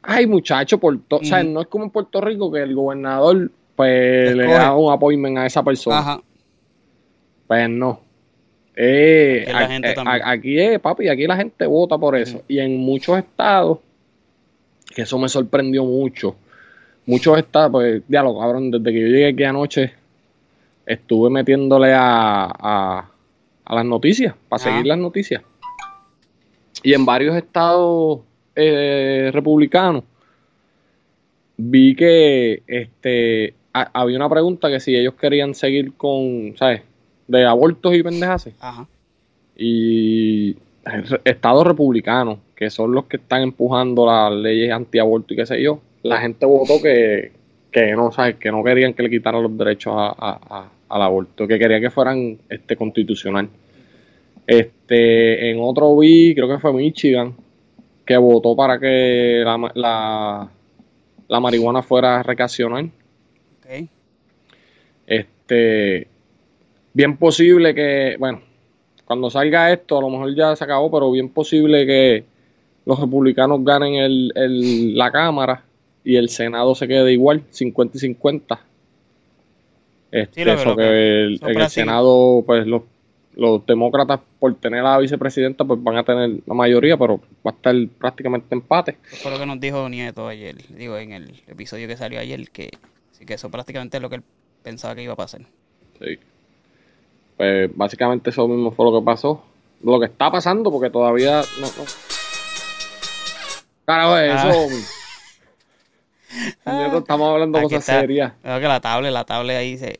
Ay, 0.01 0.27
muchacho, 0.27 0.77
por 0.79 0.97
todo. 1.07 1.21
O 1.21 1.23
sea, 1.25 1.43
no 1.43 1.61
es 1.61 1.67
como 1.67 1.85
en 1.85 1.89
Puerto 1.89 2.19
Rico 2.21 2.51
que 2.51 2.61
el 2.61 2.75
gobernador 2.75 3.49
pues 3.75 4.35
le 4.35 4.45
da 4.53 4.75
un 4.75 4.91
appointment 4.91 5.37
a 5.39 5.45
esa 5.45 5.63
persona. 5.63 5.99
Ajá. 5.99 6.21
Pues 7.47 7.69
no. 7.69 7.99
Eh, 8.75 9.45
Aquí 9.47 9.73
a- 9.73 9.77
eh, 9.91 9.95
a- 10.05 10.31
aquí 10.31 10.57
papi, 10.81 11.07
aquí 11.07 11.27
la 11.27 11.37
gente 11.37 11.65
vota 11.67 11.97
por 11.97 12.15
eso. 12.17 12.41
Y 12.47 12.59
en 12.59 12.77
muchos 12.77 13.17
estados, 13.19 13.79
que 14.95 15.03
eso 15.03 15.17
me 15.19 15.29
sorprendió 15.29 15.83
mucho. 15.85 16.35
Muchos 17.05 17.37
estados, 17.37 17.71
pues, 17.71 18.03
diálogo, 18.07 18.39
cabrón, 18.39 18.71
desde 18.71 18.91
que 18.91 18.99
yo 19.01 19.07
llegué 19.07 19.27
aquí 19.27 19.43
anoche, 19.43 19.93
estuve 20.85 21.29
metiéndole 21.29 21.93
a, 21.93 22.45
a, 22.45 23.09
a 23.65 23.75
las 23.75 23.85
noticias, 23.85 24.35
para 24.49 24.61
Ah. 24.61 24.63
seguir 24.63 24.85
las 24.87 24.97
noticias. 24.97 25.41
Y 26.83 26.93
en 26.93 27.05
varios 27.05 27.35
estados 27.35 28.21
eh, 28.55 29.29
republicanos, 29.33 30.03
vi 31.57 31.95
que 31.95 32.63
este 32.67 33.53
ha- 33.73 33.89
había 33.93 34.17
una 34.17 34.29
pregunta 34.29 34.69
que 34.69 34.79
si 34.79 34.95
ellos 34.95 35.13
querían 35.15 35.53
seguir 35.55 35.93
con, 35.95 36.53
¿sabes? 36.57 36.81
De 37.27 37.45
abortos 37.45 37.95
y 37.95 38.03
pendejas. 38.03 38.49
Ajá. 38.59 38.87
Y 39.55 40.57
estados 41.23 41.65
republicanos, 41.65 42.39
que 42.55 42.69
son 42.69 42.91
los 42.93 43.05
que 43.05 43.17
están 43.17 43.41
empujando 43.43 44.05
las 44.05 44.31
leyes 44.33 44.71
antiaborto 44.71 45.33
y 45.33 45.37
qué 45.37 45.45
sé 45.45 45.61
yo, 45.61 45.79
la 46.01 46.19
gente 46.19 46.45
votó 46.45 46.81
que, 46.81 47.31
que 47.73 47.91
no, 47.93 48.11
¿sabes? 48.11 48.35
Que 48.35 48.51
no 48.51 48.63
querían 48.63 48.93
que 48.93 49.03
le 49.03 49.09
quitaran 49.09 49.43
los 49.43 49.57
derechos 49.57 49.93
a- 49.97 50.15
a- 50.17 50.39
a- 50.49 50.69
al 50.89 51.01
aborto, 51.01 51.47
que 51.47 51.57
querían 51.59 51.81
que 51.81 51.89
fueran 51.89 52.37
este 52.49 52.75
constitucional. 52.77 53.49
Este, 54.45 55.49
en 55.51 55.57
otro 55.59 55.97
vi, 55.97 56.35
creo 56.35 56.47
que 56.47 56.59
fue 56.59 56.71
Michigan, 56.73 57.33
que 58.05 58.15
votó 58.17 58.55
para 58.55 58.79
que 58.79 59.41
la, 59.43 59.71
la, 59.73 60.49
la 61.27 61.39
marihuana 61.39 61.81
fuera 61.81 62.21
recreacional. 62.21 62.91
Este, 65.07 66.07
bien 66.93 67.17
posible 67.17 67.73
que, 67.73 68.15
bueno, 68.19 68.41
cuando 69.05 69.29
salga 69.29 69.71
esto, 69.71 69.97
a 69.97 70.01
lo 70.01 70.09
mejor 70.09 70.35
ya 70.35 70.55
se 70.55 70.63
acabó, 70.63 70.91
pero 70.91 71.11
bien 71.11 71.29
posible 71.29 71.85
que 71.85 72.23
los 72.85 72.99
republicanos 72.99 73.63
ganen 73.63 73.95
el, 73.95 74.31
el- 74.35 74.97
la 74.97 75.11
Cámara 75.11 75.63
y 76.03 76.15
el 76.17 76.29
Senado 76.29 76.75
se 76.75 76.87
quede 76.87 77.11
igual, 77.13 77.43
50 77.49 77.97
y 77.97 77.99
50. 78.01 78.59
Este, 80.11 80.41
Sí, 80.41 80.45
lo 80.45 80.55
que- 80.55 80.61
eso 80.61 80.69
lo 80.69 80.75
que 80.75 80.83
que- 80.83 81.21
el- 81.23 81.33
eso 81.35 81.47
en 81.49 81.61
el 81.61 81.69
Senado, 81.69 82.43
pues 82.45 82.67
los, 82.67 82.83
los 83.35 83.65
demócratas, 83.65 84.19
por 84.39 84.53
tener 84.55 84.81
a 84.81 84.91
la 84.91 84.97
vicepresidenta, 84.99 85.63
pues 85.65 85.81
van 85.81 85.97
a 85.97 86.03
tener 86.03 86.39
la 86.45 86.53
mayoría, 86.53 86.97
pero 86.97 87.17
va 87.45 87.51
a 87.51 87.53
estar 87.55 87.73
prácticamente 87.97 88.53
empate. 88.53 88.97
Eso 89.07 89.15
fue 89.23 89.31
lo 89.31 89.39
que 89.39 89.45
nos 89.45 89.59
dijo 89.59 89.89
Nieto 89.89 90.27
ayer. 90.27 90.55
Digo, 90.69 90.97
en 90.97 91.13
el 91.13 91.41
episodio 91.47 91.87
que 91.87 91.97
salió 91.97 92.19
ayer, 92.19 92.49
que, 92.51 92.69
sí, 93.11 93.25
que 93.25 93.33
eso 93.35 93.49
prácticamente 93.49 93.97
es 93.97 94.03
lo 94.03 94.09
que 94.09 94.17
él 94.17 94.23
pensaba 94.61 94.93
que 94.93 95.01
iba 95.03 95.13
a 95.13 95.17
pasar. 95.17 95.41
Sí. 95.99 96.19
Pues 97.37 97.75
básicamente 97.75 98.29
eso 98.29 98.47
mismo 98.47 98.71
fue 98.71 98.85
lo 98.91 98.99
que 98.99 99.05
pasó. 99.05 99.43
Lo 99.83 99.99
que 99.99 100.05
está 100.05 100.29
pasando, 100.31 100.71
porque 100.71 100.91
todavía 100.91 101.41
no. 101.59 101.65
no. 101.67 101.83
Carajo, 103.85 104.17
es 104.17 104.31
Ah. 104.31 104.51
Estamos 106.65 107.29
hablando 107.29 107.57
Aquí 107.57 107.65
cosas 107.65 107.79
está. 107.79 107.99
serias. 108.01 108.33
Veo 108.43 108.59
que 108.59 108.67
la 108.67 108.79
tablet, 108.79 109.11
la 109.11 109.23
tablet 109.23 109.57
ahí 109.57 109.77
se. 109.77 109.99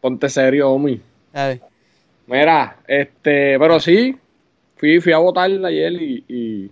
Ponte 0.00 0.28
serio, 0.28 0.70
homie. 0.70 1.00
¿sabes? 1.32 1.60
Mira, 2.26 2.76
este, 2.86 3.58
pero 3.58 3.80
sí, 3.80 4.16
fui, 4.76 5.00
fui 5.00 5.12
a 5.12 5.18
votar 5.18 5.50
ayer 5.50 5.92
y, 5.92 6.24
y 6.28 6.70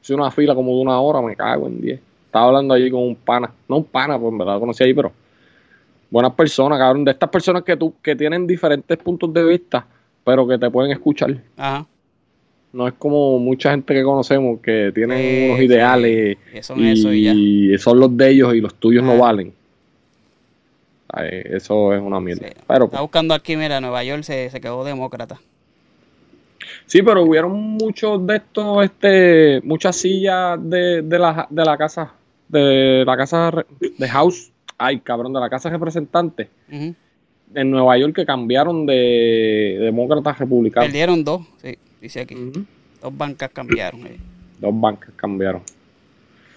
hice 0.00 0.14
una 0.14 0.30
fila 0.30 0.54
como 0.54 0.74
de 0.76 0.82
una 0.82 1.00
hora, 1.00 1.20
me 1.20 1.36
cago 1.36 1.66
en 1.66 1.80
10. 1.80 2.00
Estaba 2.26 2.46
hablando 2.46 2.74
allí 2.74 2.90
con 2.90 3.02
un 3.02 3.16
pana, 3.16 3.50
no 3.68 3.78
un 3.78 3.84
pana, 3.84 4.18
pues 4.18 4.32
en 4.32 4.38
verdad 4.38 4.54
lo 4.54 4.60
conocí 4.60 4.84
ahí, 4.84 4.94
pero 4.94 5.12
buenas 6.10 6.32
personas, 6.32 6.78
cabrón, 6.78 7.04
de 7.04 7.12
estas 7.12 7.28
personas 7.28 7.62
que 7.62 7.76
tú, 7.76 7.94
que 8.02 8.14
tienen 8.16 8.46
diferentes 8.46 8.96
puntos 8.98 9.32
de 9.32 9.44
vista, 9.44 9.86
pero 10.24 10.46
que 10.46 10.58
te 10.58 10.70
pueden 10.70 10.92
escuchar. 10.92 11.36
Ajá. 11.56 11.86
No 12.72 12.86
es 12.86 12.94
como 12.94 13.38
mucha 13.38 13.70
gente 13.70 13.94
que 13.94 14.02
conocemos 14.02 14.60
que 14.60 14.92
tienen 14.94 15.18
Eh, 15.18 15.46
unos 15.48 15.58
sí. 15.60 15.64
ideales 15.64 16.36
Y 16.54 16.62
son 16.62 16.84
eso 16.84 17.12
y 17.12 17.22
ya. 17.24 17.32
y 17.32 17.78
son 17.78 17.98
los 17.98 18.14
de 18.16 18.28
ellos 18.30 18.54
y 18.54 18.60
los 18.60 18.74
tuyos 18.74 19.02
no 19.02 19.12
Ah. 19.12 19.16
valen. 19.18 19.52
Ay, 21.10 21.28
Eso 21.46 21.94
es 21.94 22.02
una 22.02 22.20
mierda. 22.20 22.48
Sí. 22.48 22.54
Pero 22.66 22.84
Está 22.84 23.00
buscando 23.00 23.32
aquí, 23.34 23.56
mira, 23.56 23.80
Nueva 23.80 24.04
York 24.04 24.22
se, 24.22 24.50
se 24.50 24.60
quedó 24.60 24.84
demócrata. 24.84 25.40
Sí, 26.84 27.02
pero 27.02 27.22
hubieron 27.22 27.52
muchos 27.52 28.26
de 28.26 28.36
estos, 28.36 28.84
este, 28.84 29.60
muchas 29.62 29.96
sillas 29.96 30.58
de, 30.62 31.00
de 31.02 31.18
la, 31.18 31.46
de 31.48 31.64
la 31.64 31.76
casa, 31.78 32.12
de 32.48 33.04
la 33.06 33.16
casa 33.16 33.50
de 33.80 34.08
House, 34.08 34.50
ay 34.76 35.00
cabrón, 35.00 35.32
de 35.32 35.40
la 35.40 35.48
casa 35.48 35.70
representante, 35.70 36.48
Ujú. 36.70 36.94
en 37.54 37.70
Nueva 37.70 37.96
York 37.98 38.14
que 38.14 38.26
cambiaron 38.26 38.84
de 38.86 39.78
demócratas 39.80 40.36
a 40.36 40.38
republicanos. 40.40 40.86
Perdieron 40.88 41.24
dos, 41.24 41.42
sí, 41.62 41.78
dice 42.00 42.20
aquí. 42.20 42.34
Dos 43.00 43.16
bancas 43.16 43.50
cambiaron. 43.52 44.06
eh. 44.06 44.18
Dos 44.58 44.78
bancas 44.80 45.10
cambiaron. 45.16 45.62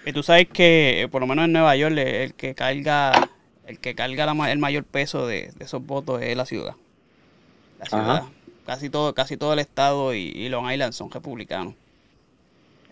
Y 0.05 0.13
tú 0.13 0.23
sabes 0.23 0.47
que, 0.47 1.03
eh, 1.03 1.07
por 1.07 1.21
lo 1.21 1.27
menos 1.27 1.45
en 1.45 1.51
Nueva 1.53 1.75
York, 1.75 1.95
el 1.97 2.33
que 2.33 2.55
carga, 2.55 3.29
el 3.67 3.77
que 3.79 3.93
carga 3.93 4.25
la 4.33 4.51
el 4.51 4.57
mayor 4.57 4.83
peso 4.83 5.27
de, 5.27 5.51
de 5.55 5.65
esos 5.65 5.85
votos 5.85 6.21
es 6.21 6.35
la 6.35 6.45
ciudad. 6.45 6.73
La 7.79 7.85
ciudad. 7.85 8.09
Ajá. 8.17 8.31
Casi 8.65 8.89
todo, 8.89 9.13
casi 9.13 9.37
todo 9.37 9.53
el 9.53 9.59
estado 9.59 10.13
y, 10.15 10.19
y 10.35 10.49
Long 10.49 10.71
Island 10.71 10.93
son 10.93 11.11
republicanos. 11.11 11.75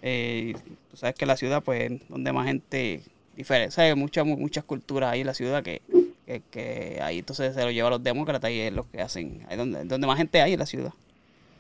Eh, 0.02 0.56
tú 0.92 0.98
sabes 0.98 1.16
que 1.16 1.26
la 1.26 1.36
ciudad, 1.38 1.64
pues, 1.64 1.92
es 1.92 2.08
donde 2.10 2.32
más 2.32 2.46
gente 2.48 3.02
diferente, 3.36 3.72
¿sabes? 3.72 3.96
Muchas, 3.96 4.26
mu- 4.26 4.38
muchas 4.38 4.64
culturas 4.64 5.12
ahí 5.12 5.22
en 5.22 5.28
la 5.28 5.34
ciudad 5.34 5.64
que, 5.64 5.82
que, 6.26 6.42
que 6.52 7.00
ahí 7.02 7.20
entonces 7.20 7.54
se 7.56 7.64
lo 7.64 7.72
lleva 7.72 7.88
a 7.88 7.92
los 7.92 8.04
demócratas 8.04 8.52
y 8.52 8.60
es 8.60 8.74
lo 8.74 8.90
que 8.90 9.02
hacen. 9.02 9.46
Ahí 9.50 9.58
donde, 9.58 9.84
donde 9.86 10.08
más 10.08 10.18
gente 10.18 10.42
hay 10.42 10.54
en 10.54 10.60
la 10.60 10.66
ciudad. 10.66 10.94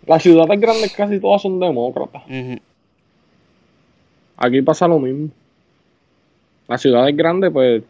Las 0.06 0.24
ciudades 0.24 0.60
grandes 0.60 0.94
casi 0.94 1.20
todas 1.20 1.41
son 1.41 1.60
demócratas. 1.60 2.24
Aquí 4.38 4.62
pasa 4.62 4.88
lo 4.88 5.00
mismo. 5.00 5.29
Las 6.68 6.82
ciudades 6.82 7.15
grandes, 7.15 7.51
pues, 7.51 7.84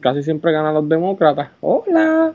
casi 0.00 0.22
siempre 0.22 0.52
ganan 0.52 0.74
los 0.74 0.88
demócratas. 0.88 1.50
Hola. 1.60 2.34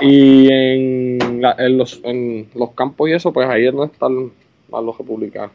Y 0.00 0.48
en, 0.50 1.42
la- 1.42 1.54
en 1.58 1.76
los, 1.76 2.00
en 2.04 2.48
los 2.54 2.70
campos 2.72 3.10
y 3.10 3.12
eso, 3.12 3.32
pues 3.32 3.48
ahí 3.48 3.66
es 3.66 3.72
donde 3.72 3.92
están 3.92 4.30
más 4.70 4.82
los 4.82 4.96
republicanos. 4.96 5.50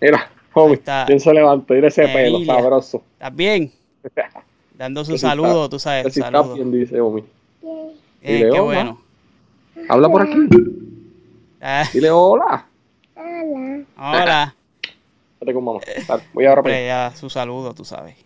Mira, 0.00 0.30
homie, 0.54 0.74
está. 0.74 1.04
¿quién 1.06 1.18
se 1.18 1.32
levantó? 1.34 1.74
Mira 1.74 1.88
ese 1.88 2.02
pelo 2.08 2.36
Emilia. 2.36 2.54
sabroso. 2.54 3.02
¿Estás 3.14 3.34
bien? 3.34 3.72
Dando 4.78 5.04
su 5.04 5.14
está- 5.14 5.30
saludo, 5.30 5.68
tú 5.68 5.78
sabes, 5.78 6.12
si 6.14 6.20
está 6.20 6.30
saludo. 6.30 6.54
bien, 6.54 6.70
dice 6.70 7.00
homie. 7.00 7.24
Eh, 8.22 8.36
Dile 8.36 8.50
qué 8.50 8.60
bueno. 8.60 9.00
Habla 9.88 10.08
por 10.08 10.22
aquí. 10.22 10.36
Ah, 11.60 11.84
Dile 11.92 12.10
hola. 12.10 12.66
hola. 13.96 14.54
Vete 15.40 15.52
con 15.52 15.64
mamá. 15.64 15.80
Voy 16.32 16.46
ahora 16.46 16.62
para 16.62 16.80
ya 16.84 17.12
su 17.16 17.28
saludo, 17.30 17.74
tú 17.74 17.84
sabes. 17.84 18.16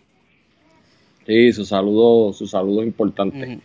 Sí, 1.27 1.53
su 1.53 1.65
saludo, 1.65 2.33
su 2.33 2.47
saludo 2.47 2.83
importante. 2.83 3.61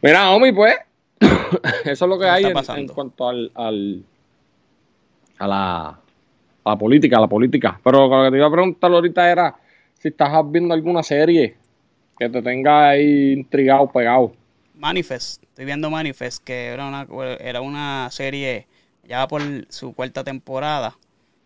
Mira, 0.00 0.30
homie, 0.30 0.52
pues, 0.52 0.74
eso 1.84 2.04
es 2.04 2.08
lo 2.08 2.18
que 2.18 2.24
¿Qué 2.24 2.30
hay 2.30 2.44
en 2.76 2.88
cuanto 2.88 3.28
al, 3.28 3.50
al- 3.54 4.02
a, 5.38 5.46
la, 5.46 5.88
a 5.88 5.98
la 6.70 6.76
política, 6.76 7.18
a 7.18 7.20
la 7.22 7.26
política. 7.28 7.80
Pero 7.82 8.08
lo 8.08 8.24
que 8.24 8.30
te 8.30 8.36
iba 8.36 8.46
a 8.46 8.50
preguntar 8.50 8.90
ahorita 8.92 9.30
era 9.30 9.56
si 9.94 10.08
estás 10.08 10.30
viendo 10.50 10.72
alguna 10.74 11.02
serie 11.02 11.56
que 12.18 12.28
te 12.28 12.40
tenga 12.42 12.90
ahí 12.90 13.32
intrigado, 13.32 13.88
pegado. 13.90 14.32
Manifest, 14.74 15.42
estoy 15.58 15.66
viendo 15.66 15.90
Manifest, 15.90 16.44
que 16.44 16.66
era 16.66 16.86
una, 16.86 17.04
era 17.40 17.60
una 17.60 18.08
serie 18.12 18.68
ya 19.02 19.26
por 19.26 19.42
su 19.70 19.92
cuarta 19.92 20.22
temporada. 20.22 20.96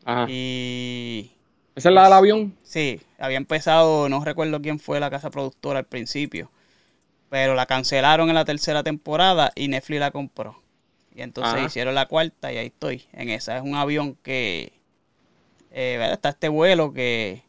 Ajá. 0.04 0.26
Y 0.28 1.30
¿Esa 1.74 1.88
es 1.88 1.94
la 1.94 2.04
del 2.04 2.12
avión? 2.12 2.54
sí, 2.62 3.00
había 3.18 3.38
empezado, 3.38 4.10
no 4.10 4.22
recuerdo 4.22 4.60
quién 4.60 4.78
fue 4.78 5.00
la 5.00 5.08
casa 5.08 5.30
productora 5.30 5.78
al 5.78 5.86
principio, 5.86 6.50
pero 7.30 7.54
la 7.54 7.64
cancelaron 7.64 8.28
en 8.28 8.34
la 8.34 8.44
tercera 8.44 8.82
temporada 8.82 9.50
y 9.54 9.68
Netflix 9.68 10.00
la 10.00 10.10
compró. 10.10 10.60
Y 11.14 11.22
entonces 11.22 11.54
Ajá. 11.54 11.64
hicieron 11.64 11.94
la 11.94 12.04
cuarta 12.04 12.52
y 12.52 12.58
ahí 12.58 12.66
estoy. 12.66 13.04
En 13.14 13.30
esa 13.30 13.56
es 13.56 13.62
un 13.62 13.76
avión 13.76 14.18
que 14.22 14.74
eh, 15.70 15.96
¿verdad? 15.98 16.12
está 16.12 16.28
este 16.28 16.50
vuelo 16.50 16.92
que, 16.92 17.44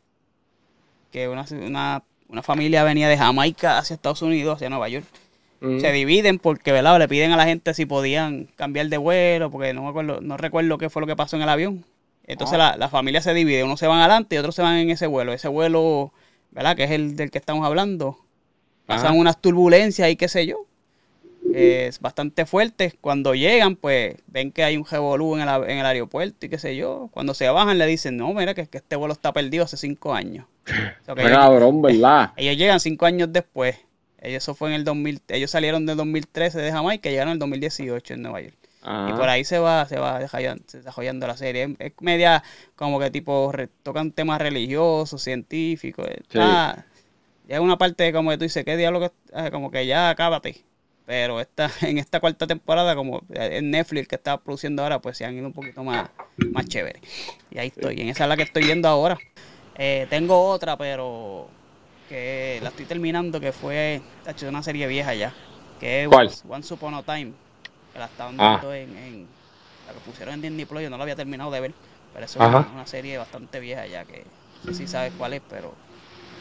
que 1.11 1.27
una, 1.27 1.45
una, 1.51 2.03
una 2.29 2.41
familia 2.41 2.85
venía 2.85 3.09
de 3.09 3.17
Jamaica 3.17 3.79
hacia 3.79 3.95
Estados 3.95 4.21
Unidos, 4.21 4.55
hacia 4.55 4.69
Nueva 4.69 4.87
York. 4.87 5.05
Mm. 5.63 5.79
Se 5.79 5.91
dividen 5.93 6.39
porque 6.39 6.71
¿verdad? 6.71 6.99
le 6.99 7.07
piden 7.07 7.31
a 7.31 7.37
la 7.37 7.45
gente 7.45 7.73
si 7.73 7.85
podían 7.85 8.49
cambiar 8.57 8.87
de 8.89 8.97
vuelo, 8.97 9.49
porque 9.49 9.73
no 9.73 9.81
me 9.83 9.89
acuerdo, 9.89 10.19
no 10.21 10.35
recuerdo 10.37 10.77
qué 10.77 10.89
fue 10.89 11.01
lo 11.01 11.07
que 11.07 11.15
pasó 11.15 11.37
en 11.37 11.41
el 11.43 11.49
avión. 11.49 11.85
Entonces 12.27 12.57
la, 12.57 12.75
la 12.77 12.89
familia 12.89 13.21
se 13.21 13.33
divide, 13.33 13.63
unos 13.63 13.79
se 13.79 13.87
van 13.87 13.99
adelante 13.99 14.35
y 14.35 14.39
otros 14.39 14.55
se 14.55 14.61
van 14.61 14.75
en 14.77 14.89
ese 14.89 15.07
vuelo. 15.07 15.33
Ese 15.33 15.47
vuelo, 15.47 16.11
¿verdad? 16.51 16.75
Que 16.75 16.83
es 16.83 16.91
el 16.91 17.15
del 17.15 17.31
que 17.31 17.37
estamos 17.37 17.65
hablando. 17.65 18.17
Pasan 18.85 19.07
Ajá. 19.11 19.15
unas 19.15 19.41
turbulencias 19.41 20.09
y 20.09 20.15
qué 20.17 20.27
sé 20.27 20.45
yo. 20.45 20.57
Es 21.53 21.99
bastante 21.99 22.45
fuerte. 22.45 22.93
Cuando 23.01 23.35
llegan, 23.35 23.75
pues 23.75 24.15
ven 24.27 24.51
que 24.51 24.63
hay 24.63 24.77
un 24.77 24.85
revolú 24.85 25.35
en 25.35 25.41
el, 25.41 25.49
a- 25.49 25.57
en 25.67 25.77
el 25.79 25.85
aeropuerto 25.85 26.45
y 26.45 26.49
qué 26.49 26.57
sé 26.57 26.75
yo. 26.75 27.09
Cuando 27.11 27.33
se 27.33 27.47
bajan 27.49 27.77
le 27.77 27.85
dicen, 27.85 28.17
no, 28.17 28.33
mira 28.33 28.53
que, 28.53 28.67
que 28.67 28.77
este 28.77 28.95
vuelo 28.95 29.13
está 29.13 29.31
perdido 29.33 29.65
hace 29.65 29.77
cinco 29.77 30.13
años. 30.13 30.45
O 30.65 31.05
sea, 31.05 31.15
que 31.15 31.21
Qué 31.21 31.27
ellos- 31.27 31.37
cabrón, 31.37 31.81
¿verdad? 31.81 32.31
ellos 32.37 32.57
llegan 32.57 32.79
cinco 32.79 33.05
años 33.05 33.31
después. 33.31 33.77
Ellos, 34.23 34.43
eso 34.43 34.55
fue 34.55 34.69
en 34.69 34.75
el 34.75 34.83
2000, 34.83 35.21
ellos 35.27 35.51
salieron 35.51 35.85
del 35.85 35.97
2013 35.97 36.59
de 36.59 36.71
Jamaica 36.71 37.09
y 37.09 37.11
llegaron 37.11 37.31
en 37.31 37.33
el 37.33 37.39
2018 37.39 38.13
en 38.15 38.21
Nueva 38.23 38.41
York. 38.41 38.55
Ajá. 38.81 39.09
Y 39.09 39.13
por 39.13 39.29
ahí 39.29 39.43
se 39.45 39.59
va, 39.59 39.85
se 39.87 39.97
va 39.99 40.19
desarrollando, 40.19 40.63
desarrollando 40.71 41.27
la 41.27 41.37
serie. 41.37 41.63
Es, 41.63 41.69
es 41.79 41.93
media 42.01 42.43
como 42.75 42.99
que 42.99 43.11
tipo 43.11 43.51
re- 43.51 43.69
tocan 43.83 44.11
temas 44.11 44.41
religiosos, 44.41 45.21
científicos. 45.21 46.07
Está, 46.09 46.85
Llega 47.47 47.59
una 47.61 47.77
parte 47.77 48.11
como 48.13 48.29
que 48.31 48.37
tú 48.37 48.43
dices, 48.43 48.63
¿qué 48.63 48.77
diablo 48.77 48.99
que 49.01 49.11
eh, 49.33 49.51
como 49.51 49.69
que 49.71 49.85
ya 49.85 50.09
acábate? 50.09 50.63
Pero 51.05 51.41
esta, 51.41 51.69
en 51.81 51.97
esta 51.97 52.19
cuarta 52.21 52.47
temporada, 52.47 52.95
como 52.95 53.23
en 53.29 53.71
Netflix 53.71 54.07
que 54.07 54.15
está 54.15 54.37
produciendo 54.37 54.83
ahora, 54.83 54.99
pues 54.99 55.17
se 55.17 55.25
han 55.25 55.35
ido 55.35 55.45
un 55.47 55.53
poquito 55.53 55.83
más, 55.83 56.09
más 56.51 56.65
chévere. 56.65 57.01
Y 57.51 57.57
ahí 57.59 57.67
estoy. 57.67 57.99
En 57.99 58.07
esa 58.09 58.23
es 58.23 58.29
la 58.29 58.37
que 58.37 58.43
estoy 58.43 58.63
viendo 58.63 58.87
ahora. 58.87 59.17
Eh, 59.75 60.07
tengo 60.09 60.41
otra, 60.49 60.77
pero 60.77 61.49
que 62.09 62.59
la 62.61 62.69
estoy 62.69 62.85
terminando, 62.85 63.39
que 63.39 63.51
fue 63.51 64.01
tacho, 64.23 64.47
una 64.49 64.63
serie 64.63 64.87
vieja 64.87 65.13
ya. 65.13 65.33
Que 65.79 66.03
es 66.03 66.07
¿Cuál? 66.09 66.27
Once, 66.27 66.43
Once 66.47 66.73
Upon 66.73 66.93
a 66.95 67.03
Time. 67.03 67.31
Que 67.93 67.99
la 67.99 68.05
estaban 68.05 68.35
Ah. 68.39 68.53
dando 68.53 68.73
en, 68.73 68.97
en- 68.97 69.27
La 69.87 69.91
que 69.93 69.99
pusieron 69.99 70.35
en 70.35 70.41
Disney 70.41 70.65
Plus, 70.65 70.81
yo 70.81 70.89
no 70.89 70.97
la 70.97 71.03
había 71.03 71.15
terminado 71.15 71.51
de 71.51 71.59
ver. 71.59 71.73
Pero 72.13 72.25
eso 72.25 72.39
es 72.39 72.45
Ajá. 72.45 72.59
una, 72.59 72.71
una 72.73 72.85
serie 72.87 73.17
bastante 73.17 73.59
vieja 73.59 73.85
ya, 73.87 74.05
que 74.05 74.23
no 74.63 74.71
sé 74.71 74.77
si 74.79 74.87
sabes 74.87 75.11
cuál 75.17 75.33
es, 75.33 75.41
pero... 75.49 75.73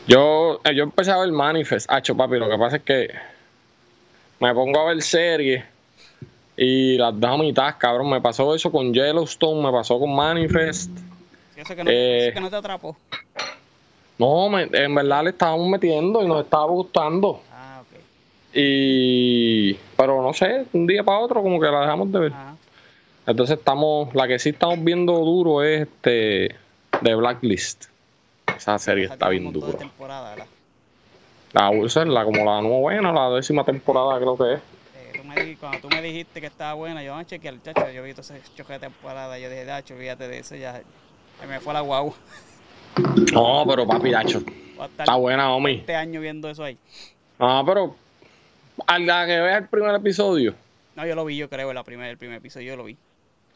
Yo, 0.07 0.61
eh, 0.65 0.75
yo 0.75 0.85
empecé 0.85 1.11
a 1.11 1.19
ver 1.19 1.33
Manifest, 1.33 1.91
hacho 1.91 2.17
papi, 2.17 2.37
lo 2.37 2.49
que 2.49 2.59
pasa 2.59 2.77
es 2.77 2.83
que 2.83 3.09
me 4.39 4.53
pongo 4.55 4.81
a 4.81 4.85
ver 4.93 5.03
series 5.03 5.65
y 6.57 6.97
las 6.99 7.19
dejo 7.19 7.35
a 7.35 7.39
mitad, 7.39 7.75
cabrón. 7.79 8.11
Me 8.11 8.21
pasó 8.21 8.55
eso 8.55 8.71
con 8.71 8.93
Yellowstone, 8.93 9.63
me 9.63 9.73
pasó 9.73 9.99
con 9.99 10.15
Manifest. 10.15 10.91
Yo 11.57 11.65
sé 11.65 11.75
que 11.77 11.85
no, 11.85 11.91
Eh. 11.93 12.27
sé 12.29 12.35
que 12.35 12.41
no 12.41 12.51
te 12.51 12.57
atrapó. 12.57 12.97
No, 14.23 14.49
me- 14.49 14.69
en 14.73 14.95
verdad 14.95 15.25
le 15.25 15.31
estábamos 15.31 15.69
metiendo 15.69 16.23
y 16.23 16.29
nos 16.29 16.45
estaba 16.45 16.67
gustando. 16.67 17.41
Ah, 17.53 17.83
ok. 17.83 17.99
Y, 18.55 19.75
pero 19.97 20.23
no 20.23 20.33
sé, 20.33 20.65
un 20.73 20.87
día 20.87 21.03
para 21.03 21.19
otro 21.19 21.43
como 21.43 21.59
que 21.61 21.67
la 21.67 21.81
dejamos 21.81 22.13
de 22.13 22.19
ver. 22.21 22.33
Ajá. 22.33 22.55
Entonces 23.27 23.59
estamos, 23.59 24.15
la 24.15 24.29
que 24.29 24.39
sí 24.39 24.51
estamos 24.51 24.83
viendo 24.85 25.13
duro 25.15 25.65
es 25.65 25.89
este, 25.89 26.55
The 27.03 27.15
Blacklist. 27.17 27.87
Esa 28.57 28.79
serie 28.79 29.07
está 29.07 29.29
bien 29.29 29.53
de 29.53 29.59
dura. 29.59 29.77
La, 31.53 31.71
esa 31.85 32.03
es 32.03 32.09
la, 32.09 32.25
como 32.25 32.45
la 32.45 32.63
novena, 32.63 33.11
la 33.13 33.29
décima 33.31 33.65
temporada 33.65 34.19
creo 34.21 34.37
que 34.37 34.53
es. 34.55 34.61
Eh, 34.61 35.13
tú 35.17 35.25
me 35.25 35.45
di- 35.45 35.57
cuando 35.57 35.81
tú 35.81 35.89
me 35.89 36.01
dijiste 36.01 36.41
que 36.41 36.47
estaba 36.47 36.75
buena, 36.75 37.03
yo 37.03 37.13
voy 37.13 37.23
a 37.23 37.27
chequear, 37.27 37.61
chacho, 37.61 37.91
yo 37.91 38.05
vi 38.05 38.13
todo 38.13 38.21
ese 38.23 38.41
choque 38.57 38.75
de 38.75 38.79
temporada, 38.79 39.37
yo 39.41 39.51
dije, 39.51 39.65
dacho, 39.65 39.95
olvídate 39.95 40.29
de 40.29 40.39
eso, 40.39 40.55
ya 40.55 40.81
se 41.41 41.47
me 41.49 41.59
fue 41.59 41.73
la 41.75 41.81
guagua. 41.81 42.15
No, 43.33 43.65
pero 43.67 43.87
papi, 43.87 44.11
dacho, 44.11 44.43
a 44.79 44.85
está 44.87 45.15
buena, 45.17 45.55
homie. 45.55 45.77
este 45.77 45.95
año 45.95 46.21
viendo 46.21 46.49
eso 46.51 46.65
ahí. 46.65 46.77
Ah, 47.39 47.63
pero 47.65 47.97
a 48.87 48.99
la 48.99 49.27
que 49.27 49.41
veas 49.41 49.63
el 49.63 49.69
primer 49.69 49.95
episodio, 49.95 50.55
No, 50.97 51.07
yo 51.07 51.15
lo 51.15 51.25
vi, 51.25 51.37
yo 51.37 51.49
creo, 51.49 51.73
la 51.73 51.83
primer, 51.85 52.11
el 52.11 52.19
primer 52.19 52.37
episodio 52.39 52.69
yo 52.73 52.77
lo 52.77 52.85
vi. 52.85 52.97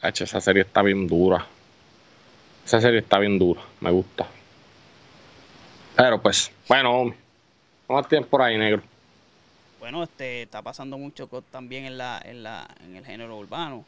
dacho, 0.01 0.23
esa 0.23 0.41
serie 0.41 0.63
está 0.63 0.81
bien 0.81 1.07
dura. 1.07 1.45
Esa 2.65 2.81
serie 2.81 2.99
está 2.99 3.19
bien 3.19 3.37
dura, 3.39 3.61
me 3.79 3.91
gusta. 3.91 4.25
Pero 5.95 6.21
pues, 6.21 6.51
bueno, 6.67 6.91
homie. 7.01 7.15
¿Cómo 7.87 8.03
tienes 8.03 8.27
por 8.27 8.41
ahí, 8.41 8.57
negro? 8.57 8.81
Bueno, 9.79 10.03
este, 10.03 10.41
está 10.43 10.61
pasando 10.61 10.97
mucho 10.97 11.29
también 11.49 11.85
en 11.85 11.97
la, 11.97 12.21
en 12.25 12.43
la, 12.43 12.67
en 12.83 12.95
el 12.97 13.05
género 13.05 13.37
urbano. 13.37 13.85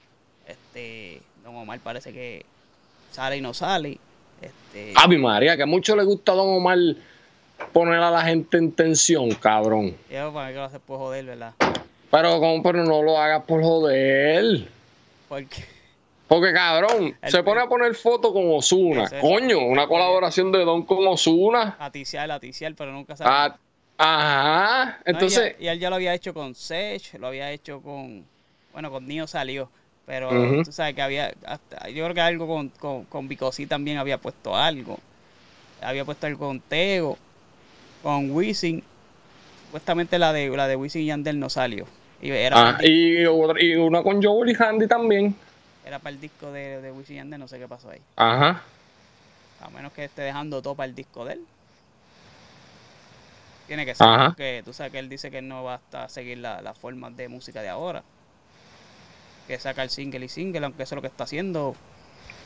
Este, 0.48 1.22
Don 1.44 1.56
Omar 1.56 1.80
parece 1.82 2.14
que 2.14 2.46
sale 3.12 3.38
y 3.38 3.42
no 3.42 3.54
sale. 3.54 3.98
Este, 4.42 4.94
Ave 4.96 5.18
María, 5.18 5.56
que 5.58 5.66
mucho 5.66 5.96
le 5.96 6.04
gusta 6.04 6.32
a 6.32 6.36
Don 6.36 6.50
Omar 6.50 6.78
poner 7.74 8.00
a 8.00 8.10
la 8.12 8.22
gente 8.24 8.58
en 8.58 8.72
tensión, 8.72 9.32
cabrón. 9.32 9.96
yo 10.10 10.34
para 10.34 10.48
mí 10.48 10.54
que 10.54 10.60
lo 10.60 10.64
hace 10.66 10.80
por 10.80 10.98
joder, 11.00 11.26
¿verdad? 11.26 11.54
Pero, 12.12 12.40
como, 12.40 12.64
pero 12.64 12.84
no 12.84 13.04
lo 13.04 13.18
hagas 13.18 13.44
por 13.44 13.62
joder. 13.62 14.68
Porque 15.28 15.64
Porque, 16.28 16.54
cabrón, 16.54 17.16
El- 17.22 17.32
se 17.32 17.44
pone 17.44 17.62
a 17.62 17.68
poner 17.68 17.94
fotos 17.96 18.32
con 18.32 18.44
Osuna. 18.52 19.04
Es- 19.06 19.14
Coño, 19.20 19.60
una 19.66 19.88
colaboración 19.88 20.52
de 20.52 20.60
Don 20.64 20.84
con 20.84 21.06
Osuna. 21.08 21.76
aticiar, 21.80 22.30
aticiar, 22.32 22.74
pero 22.76 22.92
nunca 22.92 23.16
sale. 23.16 23.30
Ah, 23.32 23.58
ajá. 23.98 24.86
No, 25.06 25.12
Entonces, 25.12 25.56
y, 25.60 25.64
ya- 25.64 25.72
y 25.72 25.76
él 25.76 25.80
ya 25.80 25.90
lo 25.90 25.96
había 25.98 26.14
hecho 26.14 26.34
con 26.34 26.54
Sech, 26.56 27.16
lo 27.20 27.28
había 27.28 27.52
hecho 27.52 27.82
con. 27.82 28.26
Bueno, 28.74 28.92
con 28.92 29.08
Nio 29.08 29.26
salió. 29.28 29.70
Pero 30.10 30.30
Ujú. 30.32 30.64
tú 30.64 30.72
sabes 30.72 30.96
que 30.96 31.04
había. 31.04 31.32
hasta- 31.46 31.88
yo 31.90 32.04
creo 32.04 32.16
que 32.16 32.22
algo 32.22 32.48
con, 32.48 32.70
con, 32.70 33.06
con 33.06 33.28
Bicosí 33.28 33.68
también 33.68 34.00
había 34.00 34.18
puesto 34.18 34.56
algo. 34.56 34.98
Había 35.84 36.04
puesto 36.04 36.26
algo 36.26 36.48
con 36.48 36.60
Tego. 36.62 37.16
Con 38.02 38.32
Wisin. 38.32 38.84
Supuestamente 39.68 40.18
la 40.18 40.34
de 40.34 40.50
la 40.50 40.68
de 40.68 40.76
Wisin 40.76 41.04
y 41.04 41.06
Yandel 41.06 41.40
no 41.40 41.48
salió. 41.52 41.86
Y 42.24 42.32
era, 42.32 42.72
Ah, 42.72 42.78
y, 42.84 43.24
otra- 43.28 43.62
y 43.64 43.76
una 43.76 44.02
con 44.02 44.20
Joel 44.22 44.50
y 44.50 44.56
Handy 44.60 44.88
también. 44.88 45.36
era 45.86 46.00
para 46.00 46.10
el 46.16 46.20
disco 46.20 46.52
de, 46.52 46.82
de 46.82 46.92
Wisin 46.92 47.16
y 47.16 47.18
Yandel, 47.20 47.40
no 47.40 47.48
sé 47.48 47.60
qué 47.60 47.68
pasó 47.68 47.92
ahí. 47.92 48.02
Ajá. 48.16 48.64
A 49.62 49.70
menos 49.70 49.94
que 49.94 50.06
esté 50.06 50.24
dejando 50.24 50.60
todo 50.64 50.74
para 50.74 50.90
el 50.90 50.96
disco 50.96 51.24
de 51.24 51.34
él. 51.34 51.42
Tiene 53.68 53.86
que 53.86 53.94
ser, 53.94 54.08
Ajá. 54.08 54.26
porque 54.30 54.64
tú 54.66 54.74
sabes 54.74 54.92
que 54.92 54.98
él 54.98 55.08
dice 55.08 55.30
que 55.30 55.38
él 55.38 55.48
no 55.48 55.64
va 55.64 55.76
hasta 55.76 56.10
seguir 56.10 56.40
la- 56.40 56.62
las 56.64 56.76
formas 56.80 57.16
de 57.16 57.28
música 57.30 57.62
de 57.62 57.70
ahora. 57.70 58.02
Que 59.50 59.58
saca 59.60 59.82
el 59.82 59.90
single 59.90 60.24
y 60.24 60.30
single, 60.30 60.64
aunque 60.64 60.84
eso 60.84 60.94
es 60.94 60.98
lo 60.98 61.02
que 61.02 61.08
está 61.08 61.24
haciendo. 61.24 61.76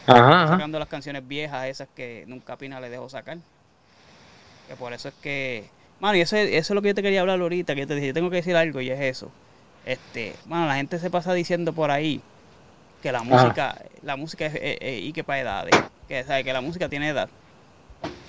Ajá. 0.07 0.43
ajá. 0.43 0.47
Sacando 0.53 0.79
las 0.79 0.87
canciones 0.87 1.27
viejas, 1.27 1.65
esas 1.67 1.89
que 1.93 2.23
nunca 2.27 2.55
Pina 2.55 2.79
le 2.79 2.89
dejó 2.89 3.09
sacar. 3.09 3.39
Que 4.69 4.75
por 4.77 4.93
eso 4.93 5.09
es 5.09 5.13
que. 5.21 5.65
Mano, 5.99 6.15
y 6.17 6.21
eso, 6.21 6.37
es- 6.37 6.47
eso 6.53 6.73
es 6.73 6.75
lo 6.75 6.81
que 6.81 6.87
yo 6.87 6.95
te 6.95 7.01
quería 7.03 7.19
hablar 7.19 7.41
ahorita, 7.41 7.75
que 7.75 7.81
yo 7.81 7.87
te 7.87 7.95
dije, 7.95 8.07
yo 8.07 8.13
tengo 8.13 8.29
que 8.29 8.37
decir 8.37 8.55
algo 8.55 8.79
y 8.79 8.89
es 8.89 9.01
eso. 9.01 9.29
Este, 9.85 10.33
mano, 10.45 10.65
la 10.65 10.75
gente 10.75 10.97
se 10.97 11.09
pasa 11.09 11.33
diciendo 11.33 11.73
por 11.73 11.91
ahí 11.91 12.21
que 13.01 13.11
la 13.11 13.21
música, 13.21 13.75
la 14.01 14.15
música 14.15 14.45
es, 14.45 14.55
es- 14.55 14.77
es- 14.79 15.01
y 15.03 15.11
que 15.11 15.25
para 15.25 15.39
edades, 15.41 15.75
que, 16.07 16.23
¿sabes? 16.23 16.45
que 16.45 16.53
la 16.53 16.61
música 16.61 16.87
tiene 16.87 17.09
edad. 17.09 17.27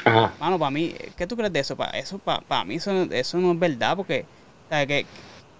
Ajá. 0.04 0.32
Mano, 0.40 0.58
para 0.58 0.72
mí, 0.72 0.92
¿qué 1.16 1.28
tú 1.28 1.36
crees 1.36 1.52
de 1.52 1.60
eso? 1.60 1.76
Para 1.76 1.96
eso, 1.96 2.18
para, 2.18 2.64
mí 2.64 2.74
eso, 2.74 2.92
no- 2.92 3.12
eso 3.12 3.38
no 3.38 3.52
es 3.52 3.58
verdad, 3.60 3.96
porque 3.96 4.24
¿sabes? 4.68 4.88
que 4.88 5.06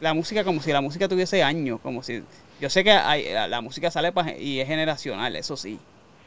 la 0.00 0.14
música 0.14 0.42
como 0.42 0.60
si 0.60 0.72
la 0.72 0.80
música 0.80 1.06
tuviese 1.06 1.44
años, 1.44 1.78
como 1.80 2.02
si 2.02 2.24
yo 2.60 2.70
sé 2.70 2.84
que 2.84 2.92
hay, 2.92 3.32
la, 3.32 3.48
la 3.48 3.60
música 3.60 3.90
sale 3.90 4.12
pa- 4.12 4.32
y 4.32 4.60
es 4.60 4.66
generacional, 4.68 5.34
eso 5.36 5.56
sí, 5.56 5.78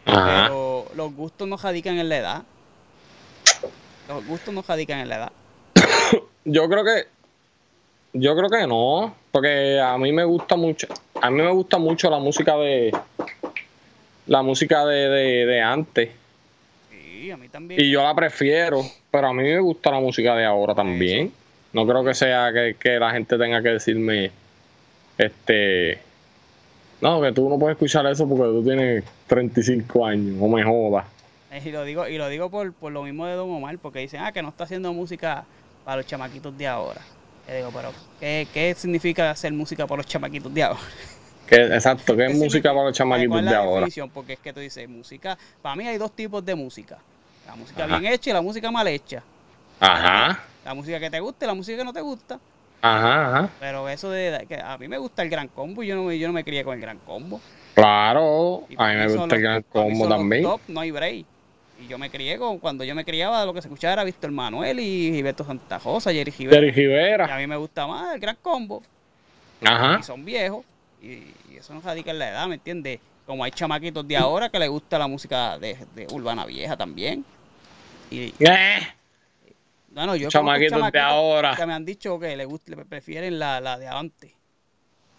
Ajá. 0.06 0.44
pero 0.48 0.86
los 0.96 1.14
gustos 1.14 1.48
no 1.48 1.58
radican 1.58 1.98
en 1.98 2.10
la 2.10 2.18
edad. 2.18 2.44
Los 4.08 4.26
gustos 4.26 4.54
no 4.54 4.64
radican 4.68 5.00
en 5.00 5.10
la 5.10 5.16
edad. 5.18 5.32
Yo 6.46 6.70
creo 6.70 6.84
que. 6.84 7.08
Yo 8.14 8.36
creo 8.36 8.50
que 8.50 8.66
no. 8.68 9.14
Porque 9.32 9.80
a 9.80 9.98
mí 9.98 10.12
me 10.14 10.24
gusta 10.24 10.56
mucho. 10.56 10.88
A 11.22 11.30
mí 11.30 11.42
me 11.42 11.52
gusta 11.52 11.78
mucho 11.78 12.10
la 12.10 12.20
música 12.20 12.56
de. 12.56 12.96
La 14.28 14.42
música 14.42 14.86
de, 14.86 15.10
de, 15.10 15.46
de 15.46 15.62
antes. 15.62 16.10
Sí, 16.90 17.30
a 17.32 17.38
mí 17.38 17.50
también. 17.50 17.82
Y 17.82 17.92
yo 17.92 18.02
la 18.02 18.16
prefiero. 18.16 18.82
Pero 19.12 19.28
a 19.28 19.34
mí 19.34 19.44
me 19.44 19.60
gusta 19.60 19.92
la 19.92 20.00
música 20.00 20.36
de 20.36 20.46
ahora 20.46 20.74
también. 20.74 21.34
No 21.74 21.86
creo 21.86 22.04
que 22.06 22.14
sea 22.14 22.52
que, 22.54 22.76
que 22.80 22.98
la 22.98 23.12
gente 23.12 23.38
tenga 23.38 23.62
que 23.62 23.70
decirme. 23.70 24.32
Este. 25.18 26.00
No, 27.02 27.22
que 27.22 27.32
tú 27.32 27.48
no 27.48 27.60
puedes 27.60 27.76
escuchar 27.76 28.06
eso 28.08 28.28
porque 28.28 28.44
tú 28.44 28.64
tienes 28.64 29.04
35 29.28 30.06
años. 30.06 30.36
No 30.36 30.48
me 30.48 30.64
jodas. 30.64 31.06
Y 31.64 31.72
lo 31.72 31.84
digo, 31.84 32.08
y 32.08 32.18
lo 32.18 32.28
digo 32.30 32.50
por, 32.50 32.74
por 32.74 32.92
lo 32.92 33.04
mismo 33.04 33.26
de 33.26 33.34
Don 33.34 33.50
Omar, 33.50 33.78
porque 33.80 34.00
dicen, 34.00 34.22
ah, 34.22 34.32
que 34.32 34.42
no 34.42 34.50
está 34.50 34.66
haciendo 34.66 34.92
música 34.94 35.46
para 35.86 35.98
los 35.98 36.06
chamaquitos 36.06 36.58
de 36.58 36.68
ahora. 36.68 37.02
Yo 37.48 37.56
digo, 37.56 37.70
pero 37.74 37.92
¿qué, 38.20 38.48
qué 38.54 38.76
significa 38.76 39.32
hacer 39.32 39.54
música 39.54 39.88
para 39.88 39.98
los 39.98 40.06
chamaquitos 40.08 40.54
de 40.54 40.64
ahora? 40.64 40.80
Que, 41.48 41.56
exacto, 41.56 42.18
que 42.18 42.26
es 42.26 42.34
¿Qué 42.34 42.38
música 42.38 42.74
para 42.74 42.88
los 42.88 42.98
chamaquitos 42.98 43.30
¿Cuál 43.32 43.46
es 43.46 43.50
de 43.50 43.56
la 43.56 43.58
ahora. 43.64 43.76
definición? 43.86 44.10
Porque 44.10 44.34
es 44.34 44.40
que 44.40 44.52
tú 44.52 44.60
dices 44.60 44.90
música. 44.90 45.38
Para 45.62 45.78
mí 45.78 45.88
hay 45.88 45.98
dos 45.98 46.12
tipos 46.12 46.44
de 46.44 46.56
música: 46.56 46.98
la 47.48 47.56
música 47.56 47.86
Ajá. 47.86 48.00
bien 48.00 48.12
hecha 48.12 48.30
y 48.32 48.34
la 48.34 48.42
música 48.42 48.70
mal 48.70 48.86
hecha. 48.88 49.24
Ajá, 49.80 50.44
La 50.66 50.74
música 50.74 51.00
que 51.00 51.10
te 51.10 51.20
gusta 51.22 51.46
y 51.46 51.48
la 51.48 51.54
música 51.54 51.78
que 51.78 51.84
no 51.86 51.94
te 51.94 52.02
gusta. 52.02 52.38
Ajá, 52.82 53.28
ajá. 53.38 53.50
Pero 53.60 53.90
eso 53.90 54.10
de 54.10 54.46
que 54.48 54.56
a 54.56 54.78
mí 54.78 54.88
me 54.88 54.98
gusta 54.98 55.22
el 55.24 55.30
gran 55.30 55.48
combo 55.48 55.84
y 55.84 55.88
yo 55.88 55.96
no, 55.96 56.04
me- 56.04 56.18
yo 56.20 56.28
no 56.28 56.34
me 56.34 56.44
crié 56.44 56.64
con 56.64 56.74
el 56.76 56.82
gran 56.82 56.98
combo. 57.00 57.40
Claro, 57.76 58.64
Y 58.70 58.76
a 58.78 58.88
mí 58.88 58.96
me 58.96 59.08
gusta 59.16 59.36
el 59.36 59.42
gran 59.42 59.62
combo 59.64 60.08
también. 60.08 60.44
top, 60.44 60.62
no 60.68 60.80
hay 60.80 60.92
break. 60.92 61.26
Y 61.80 61.88
yo 61.88 61.98
me 62.00 62.10
crié 62.10 62.40
con, 62.40 62.58
cuando 62.58 62.84
yo 62.84 62.96
me 62.96 63.06
criaba, 63.06 63.46
lo 63.46 63.54
que 63.54 63.62
se 63.62 63.68
escuchaba 63.68 63.94
era 63.94 64.04
Víctor 64.04 64.32
Manuel 64.32 64.80
y 64.80 65.12
Gilberto 65.14 65.44
Santa 65.44 65.78
Rosa, 65.78 66.12
Jerry 66.12 66.32
Rivera. 66.32 66.56
Jerry 66.60 66.68
Y 66.68 66.72
a 66.72 66.74
Rivera. 66.74 67.38
mí 67.38 67.46
me 67.48 67.56
gusta 67.56 67.86
más 67.86 68.16
el 68.16 68.20
gran 68.20 68.36
combo. 68.42 68.82
Ajá. 69.64 69.98
y 70.00 70.04
son 70.04 70.24
viejos 70.26 70.64
y, 71.02 71.08
y 71.52 71.58
eso 71.60 71.74
no 71.74 71.82
radica 71.82 72.12
en 72.12 72.20
la 72.20 72.30
edad, 72.30 72.48
¿me 72.48 72.56
entiendes? 72.56 73.00
Como 73.26 73.44
hay 73.44 73.52
chamaquitos 73.52 74.08
de 74.08 74.16
ahora 74.18 74.50
que 74.50 74.58
les 74.60 74.70
gusta 74.70 74.98
la 75.00 75.08
música 75.08 75.58
de, 75.60 75.78
de 75.96 76.08
urbana 76.12 76.46
vieja 76.46 76.76
también. 76.78 77.24
Y 78.10 78.34
Eh, 78.40 78.80
bueno, 79.98 80.16
yo 80.16 80.30
Chamaquitos 80.30 80.92
de 80.92 81.00
ahora. 81.00 81.56
que 81.56 81.66
me 81.66 81.74
han 81.74 81.84
dicho 81.86 82.20
que 82.20 82.36
les 82.38 82.48
gusta, 82.48 82.72
le 82.76 82.86
prefieren 82.86 83.38
la, 83.40 83.60
la 83.60 83.78
de 83.78 83.88
antes. 83.88 84.32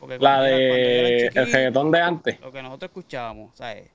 Porque 0.01 0.19
La 0.19 0.37
era- 0.49 0.57
de 0.57 1.27
el 1.27 1.53
reggaetón 1.53 1.91
de 1.91 2.01
antes. 2.01 2.41
lo 2.41 2.53
que 2.53 2.63
nosotros 2.63 2.89
escuchábamos, 2.91 3.57
¿sabes? 3.57 3.91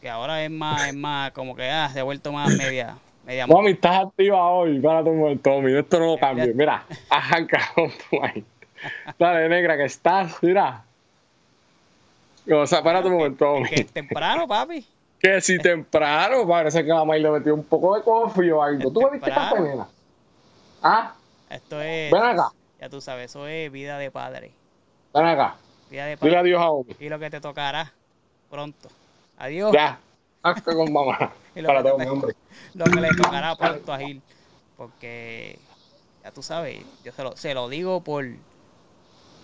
Que 0.00 0.10
ahora 0.10 0.44
es 0.44 0.50
más, 0.50 0.88
es 0.88 0.94
más, 0.94 1.30
como 1.32 1.56
que 1.56 1.68
ah, 1.70 1.88
se 1.92 2.00
ha 2.00 2.02
vuelto 2.02 2.30
más 2.32 2.50
media, 2.56 2.96
media 3.24 3.46
Mami, 3.46 3.70
estás 3.70 4.04
activa 4.06 4.46
hoy. 4.50 4.76
Espérate 4.76 5.08
un 5.08 5.18
momento, 5.20 5.50
Tommy. 5.50 5.72
Esto 5.76 5.98
no 5.98 6.04
lo 6.06 6.14
Mira. 6.16 6.20
cambie. 6.28 6.54
Mira, 6.54 6.84
arranca 7.08 7.70
con 7.74 7.90
tu 7.90 8.22
ahí. 8.22 8.44
Dale, 9.18 9.48
negra, 9.48 9.76
que 9.76 9.84
estás. 9.84 10.36
Mira. 10.42 10.84
O 12.52 12.66
sea, 12.66 12.78
espérate 12.78 13.08
un 13.08 13.14
momento, 13.14 13.44
Tommy. 13.44 13.68
que 13.68 13.74
es 13.80 13.92
temprano, 13.92 14.46
papi. 14.46 14.86
Que 15.20 15.40
si 15.40 15.58
temprano 15.58 16.46
parece 16.46 16.82
que 16.84 16.90
la 16.90 17.04
May 17.04 17.20
le 17.22 17.30
metió 17.30 17.54
un 17.54 17.64
poco 17.64 17.96
de 17.96 18.02
coffee 18.02 18.52
o 18.52 18.62
algo. 18.62 18.90
¿Tú 18.92 19.00
bebiste 19.04 19.30
café, 19.30 19.60
nena? 19.60 19.88
Ah, 20.82 21.14
Esto 21.48 21.80
es, 21.80 22.12
ven 22.12 22.22
acá. 22.22 22.50
ya 22.80 22.88
tú 22.88 23.00
sabes, 23.00 23.30
eso 23.30 23.46
es 23.46 23.72
vida 23.72 23.98
de 23.98 24.10
padre. 24.10 24.52
Ven 25.14 25.24
acá. 25.26 25.56
Vida 25.90 26.02
de 26.04 26.16
Dile 26.16 26.18
padre. 26.18 26.36
adiós 26.38 26.60
a 26.62 26.70
Omi. 26.70 26.96
Y 27.00 27.08
lo 27.08 27.18
que 27.18 27.30
te 27.30 27.40
tocará 27.40 27.92
pronto. 28.50 28.88
Adiós. 29.38 29.72
Ya. 29.72 29.98
Hazte 30.42 30.74
con 30.74 30.92
mamá. 30.92 31.32
Y 31.56 31.62
lo 31.62 31.68
que 31.70 31.82
te- 31.82 31.90
Omi, 31.92 32.06
hombre. 32.06 32.34
Lo 32.74 32.84
que 32.84 33.00
le 33.00 33.08
tocará 33.16 33.56
pronto 33.56 33.92
a 33.94 33.98
Gil. 33.98 34.20
Porque, 34.76 35.58
ya 36.22 36.30
tú 36.30 36.42
sabes, 36.42 36.78
yo 37.02 37.10
se 37.12 37.22
lo, 37.22 37.34
se 37.34 37.54
lo 37.54 37.70
digo 37.70 38.02
por, 38.02 38.26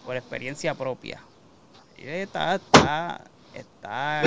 por 0.04 0.14
experiencia 0.16 0.74
propia. 0.74 1.20
Y 1.96 2.06
está, 2.06 2.56
está, 2.56 3.24
está. 3.54 4.22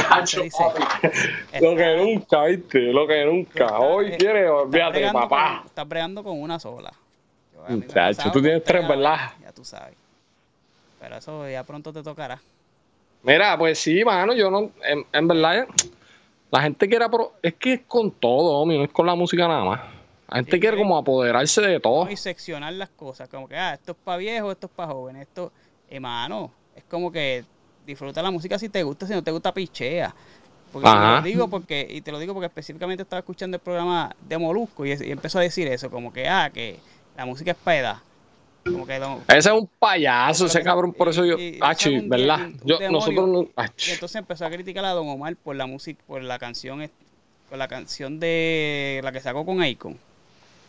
Lo 1.62 1.76
que 1.76 1.96
nunca, 1.98 2.44
viste, 2.46 2.80
lo 2.80 3.08
que 3.08 3.26
nunca. 3.26 3.80
Hoy 3.80 4.08
eh, 4.08 4.18
estás 4.20 4.50
olvídate, 4.50 5.12
papá. 5.12 5.58
con- 5.60 5.68
estás 5.68 5.88
bregando 5.88 6.24
con 6.24 6.42
una 6.42 6.60
sola. 6.60 6.92
Pasado 7.94 8.32
tú 8.32 8.42
tienes 8.42 8.64
tres, 8.64 8.88
¿verdad? 8.88 9.32
Ya 9.42 9.52
tú 9.52 9.64
sabes. 9.64 9.96
Pero 11.00 11.16
eso 11.18 11.50
ya 11.50 11.64
pronto 11.64 11.92
te 11.92 12.04
tocará. 12.04 12.40
Mira, 13.24 13.58
pues 13.58 13.80
sí, 13.80 14.04
mano, 14.06 14.34
yo 14.34 14.52
no, 14.52 14.72
en, 14.84 15.04
en 15.12 15.28
verdad, 15.28 15.68
la 16.52 16.62
gente 16.62 16.88
quiere, 16.88 17.06
apro- 17.06 17.32
es 17.42 17.56
que 17.56 17.74
es 17.74 17.82
con 17.88 18.12
todo, 18.12 18.60
homie, 18.60 18.78
no 18.78 18.84
es 18.84 18.92
con 18.92 19.06
la 19.08 19.16
música 19.16 19.48
nada 19.48 19.64
más. 19.66 19.82
La 20.30 20.38
gente 20.38 20.52
Sí, 20.52 20.60
quiere 20.60 20.78
como 20.78 20.98
apoderarse 20.98 21.62
de 21.62 21.80
todo. 21.80 22.10
y 22.10 22.18
seccionar 22.18 22.74
las 22.74 22.90
cosas, 22.90 23.28
como 23.30 23.48
que, 23.48 23.56
ah, 23.56 23.74
esto 23.74 23.94
es 23.94 23.98
para 24.04 24.18
viejos, 24.18 24.52
esto 24.54 24.68
es 24.68 24.74
para 24.74 24.92
jóvenes, 24.92 25.24
esto, 25.24 25.52
hermano, 25.90 26.52
es 26.76 26.84
como 26.84 27.12
que 27.12 27.44
disfruta 27.86 28.22
la 28.22 28.32
música 28.32 28.58
si 28.60 28.70
te 28.70 28.84
gusta, 28.84 29.08
si 29.08 29.14
no 29.14 29.24
te 29.24 29.32
gusta, 29.32 29.54
pichea. 29.54 30.14
Porque 30.72 30.90
te 30.90 30.96
lo 30.96 31.22
digo 31.22 31.48
porque, 31.48 31.88
y 31.90 32.02
te 32.02 32.12
lo 32.12 32.20
digo 32.20 32.34
porque 32.34 32.48
específicamente 32.48 33.04
estaba 33.04 33.20
escuchando 33.20 33.56
el 33.56 33.62
programa 33.62 34.14
de 34.28 34.38
Molusco 34.38 34.86
y, 34.86 34.92
y 34.92 35.12
empezó 35.12 35.40
a 35.40 35.42
decir 35.42 35.68
eso, 35.68 35.90
como 35.90 36.12
que, 36.12 36.28
ah, 36.28 36.50
que 36.54 36.78
la 37.16 37.26
música 37.26 37.52
es 37.52 37.58
para 37.58 37.78
edad. 37.78 37.98
Como 38.66 38.86
que 38.88 38.96
Ese 39.28 39.50
es 39.50 39.56
un 39.56 39.70
payaso, 39.80 40.48
ese 40.48 40.64
cabrón, 40.64 40.92
por 40.92 41.08
eso 41.10 41.24
yo, 41.24 41.38
y- 41.38 41.60
un- 41.62 42.10
¿verdad? 42.10 42.40
un- 42.40 42.46
un 42.46 42.60
Yo, 42.66 42.92
nosotros 42.92 43.30
no, 43.30 43.42
y 43.44 43.92
entonces 43.92 44.16
empezó 44.16 44.46
a 44.46 44.50
criticar 44.50 44.84
a 44.84 44.90
Don 44.90 45.08
Omar 45.08 45.36
por 45.36 45.56
la 45.56 45.68
música, 45.68 46.04
por 46.08 46.24
la 46.24 46.40
canción, 46.40 46.90
por 47.48 47.58
la 47.60 47.68
canción 47.68 48.20
de 48.20 49.00
la 49.04 49.12
que 49.12 49.22
sacó 49.22 49.46
con 49.46 49.62
Akon. 49.62 49.98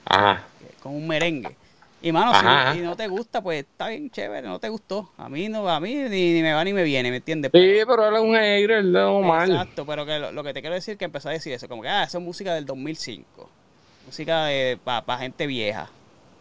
Ajá. 0.05 0.45
con 0.83 0.95
un 0.95 1.09
merengue. 1.09 1.57
Y 2.03 2.13
mano, 2.13 2.31
Ajá. 2.33 2.75
si 2.75 2.81
no 2.81 2.95
te 2.95 3.09
gusta, 3.09 3.43
pues 3.43 3.61
está 3.61 3.89
bien 3.89 4.11
chévere, 4.11 4.47
no 4.47 4.59
te 4.59 4.69
gustó. 4.69 5.11
A 5.17 5.29
mí 5.29 5.49
no, 5.49 5.69
a 5.69 5.81
mí 5.81 5.95
ni, 5.95 6.35
ni 6.35 6.43
me 6.43 6.53
va 6.53 6.63
ni 6.63 6.73
me 6.73 6.83
viene, 6.85 7.11
¿me 7.11 7.17
entiendes? 7.17 7.51
Sí, 7.53 7.81
pero 7.87 8.15
es 8.15 8.23
un 8.23 8.35
hater 8.35 8.85
de 8.85 9.01
Omar. 9.03 9.49
Exacto, 9.49 9.87
pero 9.87 10.05
que 10.05 10.19
lo, 10.19 10.31
lo 10.31 10.45
que 10.45 10.53
te 10.53 10.61
quiero 10.61 10.75
decir 10.75 10.93
es 10.93 10.99
que 10.99 11.07
empezó 11.07 11.31
a 11.31 11.33
decir 11.33 11.53
eso, 11.55 11.69
como 11.69 11.83
que, 11.83 11.89
ah, 11.89 12.05
eso 12.05 12.19
es 12.19 12.25
música 12.25 12.55
del 12.55 12.67
2005. 12.67 13.49
Música 14.05 14.45
de 14.45 14.79
para 14.85 15.19
gente 15.19 15.47
vieja, 15.47 15.89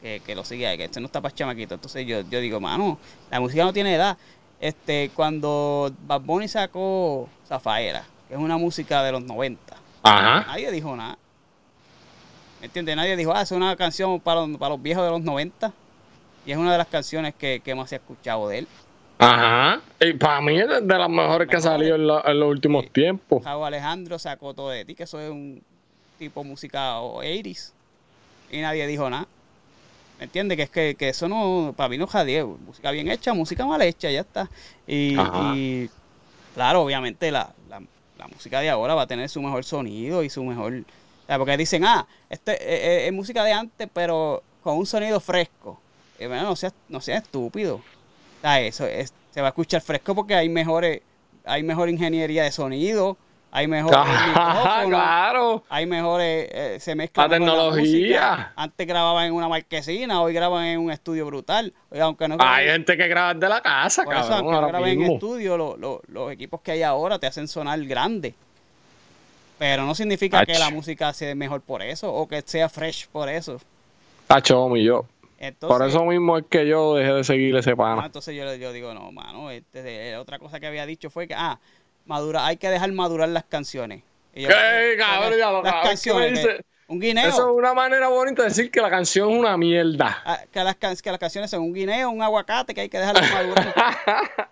que, 0.01 0.21
que 0.23 0.35
lo 0.35 0.43
sigue 0.43 0.67
ahí, 0.67 0.77
que 0.77 0.83
esto 0.83 0.99
no 0.99 1.07
está 1.07 1.21
para 1.21 1.33
chamaquito. 1.33 1.73
Entonces 1.73 2.05
yo, 2.05 2.21
yo 2.29 2.39
digo, 2.41 2.59
mano, 2.59 2.99
la 3.31 3.39
música 3.39 3.63
no 3.63 3.73
tiene 3.73 3.95
edad. 3.95 4.17
Este, 4.59 5.09
cuando 5.15 5.91
Bad 6.05 6.21
Bunny 6.21 6.47
sacó 6.47 7.27
Zafaera, 7.47 8.03
que 8.27 8.35
es 8.35 8.39
una 8.39 8.57
música 8.57 9.03
de 9.03 9.11
los 9.13 9.23
90, 9.23 9.75
Ajá. 10.03 10.45
nadie 10.47 10.69
dijo 10.71 10.95
nada. 10.95 11.17
¿Me 12.65 12.67
entiendes? 12.67 12.95
Nadie 12.95 13.15
dijo, 13.15 13.32
ah, 13.32 13.43
es 13.43 13.51
una 13.51 13.75
canción 13.75 14.19
para 14.19 14.41
los, 14.43 14.58
para 14.58 14.69
los 14.73 14.82
viejos 14.82 15.04
de 15.06 15.12
los 15.12 15.21
90. 15.21 15.71
Y 16.47 16.51
es 16.51 16.58
una 16.58 16.71
de 16.71 16.80
las 16.80 16.88
canciones 16.88 17.36
que, 17.36 17.60
que 17.63 17.75
más 17.75 17.89
se 17.89 17.95
ha 17.95 17.99
escuchado 17.99 18.47
de 18.47 18.58
él. 18.58 18.67
Ajá. 19.19 19.82
Y 19.99 20.13
para 20.13 20.41
mí 20.41 20.60
es 20.60 20.67
de 20.67 20.97
las 20.97 21.08
mejores 21.10 21.47
que 21.47 21.58
ha 21.58 21.62
salido 21.62 21.95
en, 21.95 22.08
la- 22.08 22.23
en 22.25 22.39
los 22.39 22.49
últimos 22.49 22.86
Sí. 22.86 22.89
tiempos. 22.91 23.43
Javo 23.43 23.67
Alejandro 23.67 24.17
sacó 24.17 24.56
todo 24.56 24.69
de 24.71 24.84
ti, 24.84 24.95
que 24.95 25.04
eso 25.04 25.19
es 25.19 25.30
un 25.30 25.62
tipo 26.17 26.41
de 26.41 26.49
música 26.49 26.99
80s. 27.01 27.71
Y 28.51 28.62
nadie 28.62 28.88
dijo 28.88 29.08
nada. 29.12 29.28
¿Me 30.17 30.23
entiendes? 30.25 30.58
Que 30.58 30.63
es 30.63 30.69
que, 30.71 30.95
que 30.95 31.10
eso 31.10 31.28
no, 31.30 31.71
para 31.78 31.88
mí 31.89 31.99
no 31.99 32.08
jadeo. 32.08 32.58
Música 32.65 32.89
bien 32.89 33.12
hecha, 33.12 33.32
música 33.36 33.63
mal 33.67 33.82
hecha, 33.84 34.10
ya 34.10 34.21
está. 34.21 34.49
Y, 34.88 35.15
y, 35.54 35.89
claro, 36.56 36.82
obviamente 36.82 37.30
la, 37.30 37.51
la, 37.69 37.80
la 38.17 38.28
música 38.28 38.60
de 38.60 38.71
ahora 38.71 38.95
va 38.95 39.04
a 39.04 39.08
tener 39.08 39.30
su 39.30 39.39
mejor 39.39 39.63
sonido 39.63 40.23
y 40.23 40.32
su 40.32 40.43
mejor... 40.43 40.84
o 41.25 41.27
sea, 41.27 41.38
porque 41.38 41.57
dicen, 41.57 41.83
ah, 41.85 42.05
este 42.29 42.53
eh, 42.53 43.03
eh, 43.05 43.07
es 43.07 43.13
música 43.13 43.43
de 43.43 43.51
antes, 43.51 43.89
pero 43.91 44.43
con 44.63 44.77
un 44.77 44.85
sonido 44.85 45.19
fresco. 45.19 45.79
Y 46.19 46.27
bueno, 46.27 46.43
no 46.43 46.55
seas, 46.55 46.73
no 46.88 47.01
seas 47.01 47.23
estúpido. 47.23 47.81
O 48.43 48.47
eso, 48.47 48.85
es- 48.85 49.13
se 49.31 49.41
va 49.41 49.47
a 49.47 49.49
escuchar 49.49 49.81
fresco 49.81 50.15
porque 50.15 50.35
hay 50.35 50.47
mejores, 50.49 51.01
hay 51.45 51.63
mejor 51.63 51.89
ingeniería 51.89 52.43
de 52.43 52.51
sonido, 52.51 53.17
hay 53.51 53.67
mejor 53.67 53.91
claro. 54.85 55.63
hay 55.69 55.85
mejores, 55.85 56.47
eh, 56.51 56.77
se 56.79 56.95
mezcla 56.95 57.23
La 57.23 57.29
tecnología. 57.29 58.53
Antes 58.55 58.88
grababan 58.88 59.25
en 59.27 59.33
una 59.33 59.47
marquesina, 59.49 60.21
hoy 60.21 60.33
graban 60.33 60.65
en 60.65 60.79
un 60.79 60.91
estudio 60.91 61.25
brutal. 61.25 61.73
Oye, 61.89 62.01
aunque 62.01 62.27
no 62.27 62.38
Hay 62.39 62.67
gente 62.67 62.95
que 62.97 63.07
graba 63.07 63.33
de 63.33 63.49
la 63.49 63.61
casa, 63.61 64.03
por 64.03 64.13
eso, 64.15 64.33
aunque 64.33 64.51
no 64.51 64.67
graben 64.67 65.01
en 65.01 65.11
estudio, 65.13 65.57
lo- 65.57 65.77
lo- 65.77 66.01
los 66.07 66.31
equipos 66.31 66.61
que 66.61 66.71
hay 66.71 66.83
ahora 66.83 67.19
te 67.19 67.27
hacen 67.27 67.47
sonar 67.47 67.81
grande. 67.85 68.35
Pero 69.57 69.85
no 69.85 69.95
significa 69.95 70.45
que 70.45 70.57
la 70.59 70.69
música 70.69 71.13
sea 71.13 71.33
mejor 71.35 71.61
por 71.61 71.81
eso 71.81 72.13
o 72.13 72.27
que 72.27 72.41
sea 72.45 72.67
fresh 72.69 73.07
por 73.07 73.29
eso. 73.29 73.59
Tacho, 74.27 74.61
homie, 74.61 74.83
yo. 74.83 75.05
Entonces, 75.37 75.77
Por 75.77 75.87
eso 75.87 76.05
mismo 76.05 76.37
es 76.37 76.45
que 76.49 76.67
yo 76.67 76.95
dejé 76.95 77.13
de 77.13 77.23
seguir 77.23 77.55
ese 77.55 77.71
ah, 77.71 77.75
pana. 77.75 78.05
entonces 78.05 78.35
yo, 78.35 78.55
yo 78.55 78.71
digo, 78.71 78.93
no, 78.93 79.11
mano, 79.11 79.51
este, 79.51 79.83
de- 79.83 80.17
otra 80.17 80.39
cosa 80.39 80.59
que 80.59 80.67
había 80.67 80.85
dicho 80.85 81.09
fue 81.09 81.27
que, 81.27 81.35
ah, 81.35 81.59
madura, 82.05 82.45
hay 82.45 82.57
que 82.57 82.69
dejar 82.69 82.91
madurar 82.93 83.29
las 83.29 83.43
canciones. 83.43 84.01
Y 84.33 84.43
yo, 84.43 84.49
¿Qué, 84.49 84.95
cabrón? 84.97 85.37
Ya 85.37 85.51
lo 85.51 85.61
las 85.61 85.71
cabrón, 85.73 85.81
¿qué 85.81 85.87
me 85.87 85.89
canciones, 85.89 86.39
que- 86.39 86.65
un 86.87 86.99
guineo. 86.99 87.27
Eso 87.27 87.49
es 87.49 87.57
una 87.57 87.73
manera 87.73 88.07
bonita 88.07 88.43
de 88.43 88.49
decir 88.49 88.71
que 88.71 88.79
la 88.79 88.89
canción 88.89 89.31
es 89.31 89.37
una 89.39 89.57
mierda. 89.57 90.21
Ah, 90.25 90.39
que, 90.51 90.63
las, 90.63 90.75
can- 90.77 90.95
que 90.95 91.11
las 91.11 91.19
canciones 91.19 91.51
son 91.51 91.61
un 91.61 91.73
guineo, 91.73 92.09
un 92.09 92.21
aguacate 92.21 92.73
que 92.73 92.81
hay 92.81 92.89
que 92.89 92.97
dejarlo 92.99 93.21
madurar. 93.21 93.73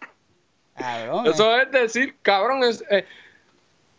Cabrón, 0.75 1.27
eh. 1.27 1.29
Eso 1.29 1.55
es 1.57 1.71
decir, 1.71 2.15
cabrón, 2.21 2.63
es, 2.63 2.83
es, 2.89 3.05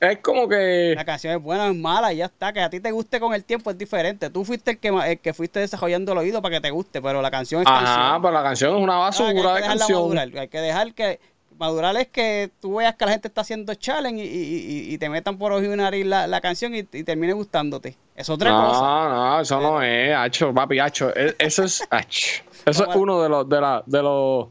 es 0.00 0.18
como 0.18 0.48
que... 0.48 0.92
La 0.96 1.04
canción 1.04 1.34
es 1.36 1.42
buena 1.42 1.64
o 1.66 1.70
es 1.70 1.76
mala 1.76 2.12
y 2.12 2.16
ya 2.18 2.26
está. 2.26 2.52
Que 2.52 2.60
a 2.60 2.68
ti 2.70 2.80
te 2.80 2.90
guste 2.90 3.18
con 3.20 3.32
el 3.34 3.44
tiempo 3.44 3.70
es 3.70 3.78
diferente. 3.78 4.28
Tú 4.30 4.44
fuiste 4.44 4.72
el 4.72 4.78
que, 4.78 4.88
el 4.88 5.18
que 5.18 5.32
fuiste 5.32 5.60
desarrollando 5.60 6.12
el 6.12 6.18
oído 6.18 6.42
para 6.42 6.56
que 6.56 6.60
te 6.60 6.70
guste, 6.70 7.00
pero 7.00 7.22
la 7.22 7.30
canción 7.30 7.62
es 7.62 7.66
Ajá, 7.66 7.84
canción. 7.84 8.22
pero 8.22 8.34
la 8.34 8.42
canción 8.42 8.76
es 8.76 8.82
una 8.82 8.96
Ah, 8.96 8.98
basura 8.98 9.28
que 9.32 9.34
de 9.62 9.66
canción. 9.68 10.02
madurar. 10.02 10.28
Hay 10.38 10.48
que 10.48 10.58
dejar 10.60 10.94
que... 10.94 11.20
Madurar 11.56 11.96
es 11.98 12.08
que 12.08 12.50
tú 12.60 12.74
veas 12.76 12.96
que 12.96 13.06
la 13.06 13.12
gente 13.12 13.28
está 13.28 13.42
haciendo 13.42 13.72
challenge 13.76 14.24
y, 14.24 14.26
y- 14.26 14.88
y- 14.90 14.94
y 14.94 14.98
te 14.98 15.08
metan 15.08 15.38
por 15.38 15.52
ojo 15.52 15.62
y 15.62 15.68
nariz 15.68 16.04
la, 16.04 16.26
la 16.26 16.40
canción 16.40 16.74
y, 16.74 16.82
termine 16.82 17.32
gustándote. 17.32 17.96
Es 18.16 18.28
otra 18.28 18.50
no, 18.50 18.66
cosa. 18.66 18.80
no, 18.80 19.40
eso 19.40 19.60
no 19.60 19.80
es, 19.80 20.12
hacho, 20.16 20.52
papi, 20.52 20.80
hacho. 20.80 21.14
e- 21.16 21.36
Eso 21.38 21.62
es, 21.62 21.86
hacho. 21.90 22.42
Eso 22.66 22.90
es 22.90 22.96
uno 22.96 23.22
de 23.22 23.28
los, 23.28 23.48
de 23.48 23.60
la, 23.60 23.84
de 23.86 24.02
los, 24.02 24.48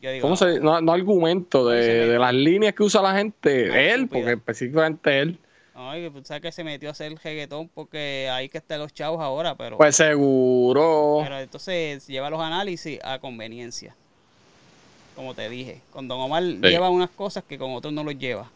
Yo 0.00 0.10
digo, 0.10 0.22
¿cómo 0.22 0.32
no, 0.32 0.36
se 0.36 0.60
No, 0.60 0.80
no 0.80 0.92
argumento, 0.92 1.68
de, 1.68 2.06
de 2.06 2.18
las 2.18 2.32
líneas 2.32 2.74
que 2.74 2.82
usa 2.82 3.02
la 3.02 3.14
gente. 3.14 3.92
Él, 3.92 4.08
porque 4.08 4.32
específicamente 4.32 5.20
él. 5.20 5.38
no, 5.74 5.96
y 5.96 6.08
tú 6.10 6.22
sabes 6.24 6.42
que 6.42 6.52
se 6.52 6.64
metió 6.64 6.88
a 6.88 6.92
hacer 6.92 7.14
reggaetón 7.22 7.68
porque 7.68 8.30
ahí 8.32 8.48
que 8.48 8.58
están 8.58 8.80
los 8.80 8.94
chavos 8.94 9.20
ahora, 9.20 9.54
pero... 9.56 9.76
Pues 9.76 9.96
seguro. 9.96 11.20
Pero 11.22 11.38
entonces 11.38 12.06
lleva 12.06 12.30
los 12.30 12.40
análisis 12.40 12.98
a 13.04 13.18
conveniencia. 13.18 13.94
Como 15.14 15.34
te 15.34 15.48
dije. 15.50 15.82
Con 15.92 16.08
Don 16.08 16.18
Omar 16.18 16.42
lleva 16.42 16.88
unas 16.88 17.10
cosas 17.10 17.44
que 17.44 17.58
con 17.58 17.74
otros 17.74 17.92
no 17.92 18.02
los 18.02 18.18
lleva. 18.18 18.50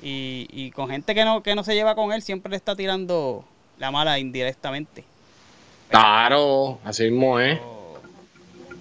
Y, 0.00 0.46
y 0.52 0.70
con 0.70 0.88
gente 0.88 1.12
que 1.12 1.24
no, 1.24 1.42
que 1.42 1.56
no 1.56 1.64
se 1.64 1.74
lleva 1.74 1.96
con 1.96 2.12
él, 2.12 2.22
siempre 2.22 2.50
le 2.50 2.56
está 2.56 2.76
tirando 2.76 3.44
la 3.78 3.90
mala 3.90 4.16
indirectamente. 4.20 5.02
Claro, 5.88 6.78
así 6.84 7.04
mismo 7.10 7.40
es. 7.40 7.58
Pero, 7.58 8.00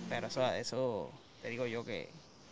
pero 0.09 0.27
eso, 0.27 0.45
eso 0.53 1.11
te 1.47 1.51
digo 1.51 1.65
yo 1.65 1.85
que, 1.85 2.09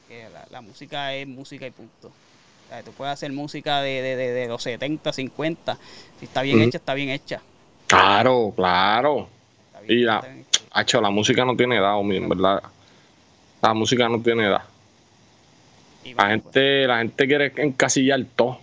que 0.07 0.29
la, 0.31 0.47
la 0.49 0.61
música 0.61 1.13
es 1.13 1.27
música 1.27 1.67
y 1.67 1.71
punto. 1.71 2.07
O 2.07 2.69
sea, 2.69 2.81
tú 2.81 2.91
puedes 2.93 3.11
hacer 3.11 3.29
música 3.33 3.81
de, 3.81 4.01
de, 4.01 4.15
de, 4.15 4.31
de 4.31 4.47
los 4.47 4.63
70, 4.63 5.11
50. 5.11 5.77
Si 6.17 6.25
está 6.25 6.41
bien 6.41 6.61
hecha, 6.61 6.77
está 6.77 6.93
bien 6.93 7.09
hecha. 7.09 7.41
Claro, 7.87 8.53
claro. 8.55 9.27
Bien 9.85 9.99
Y 9.99 10.03
la, 10.03 10.25
hacho, 10.71 11.01
la 11.01 11.09
música 11.09 11.43
no 11.43 11.57
tiene 11.57 11.75
edad, 11.75 11.99
en 11.99 12.29
verdad. 12.29 12.63
La 13.61 13.73
música 13.73 14.07
no 14.07 14.21
tiene 14.21 14.45
edad. 14.45 14.63
La 16.05 16.13
bueno, 16.13 16.15
pues, 16.15 16.29
gente, 16.29 16.87
la 16.87 16.97
gente 16.99 17.27
quiere 17.27 17.53
encasillar 17.57 18.23
todo. 18.33 18.59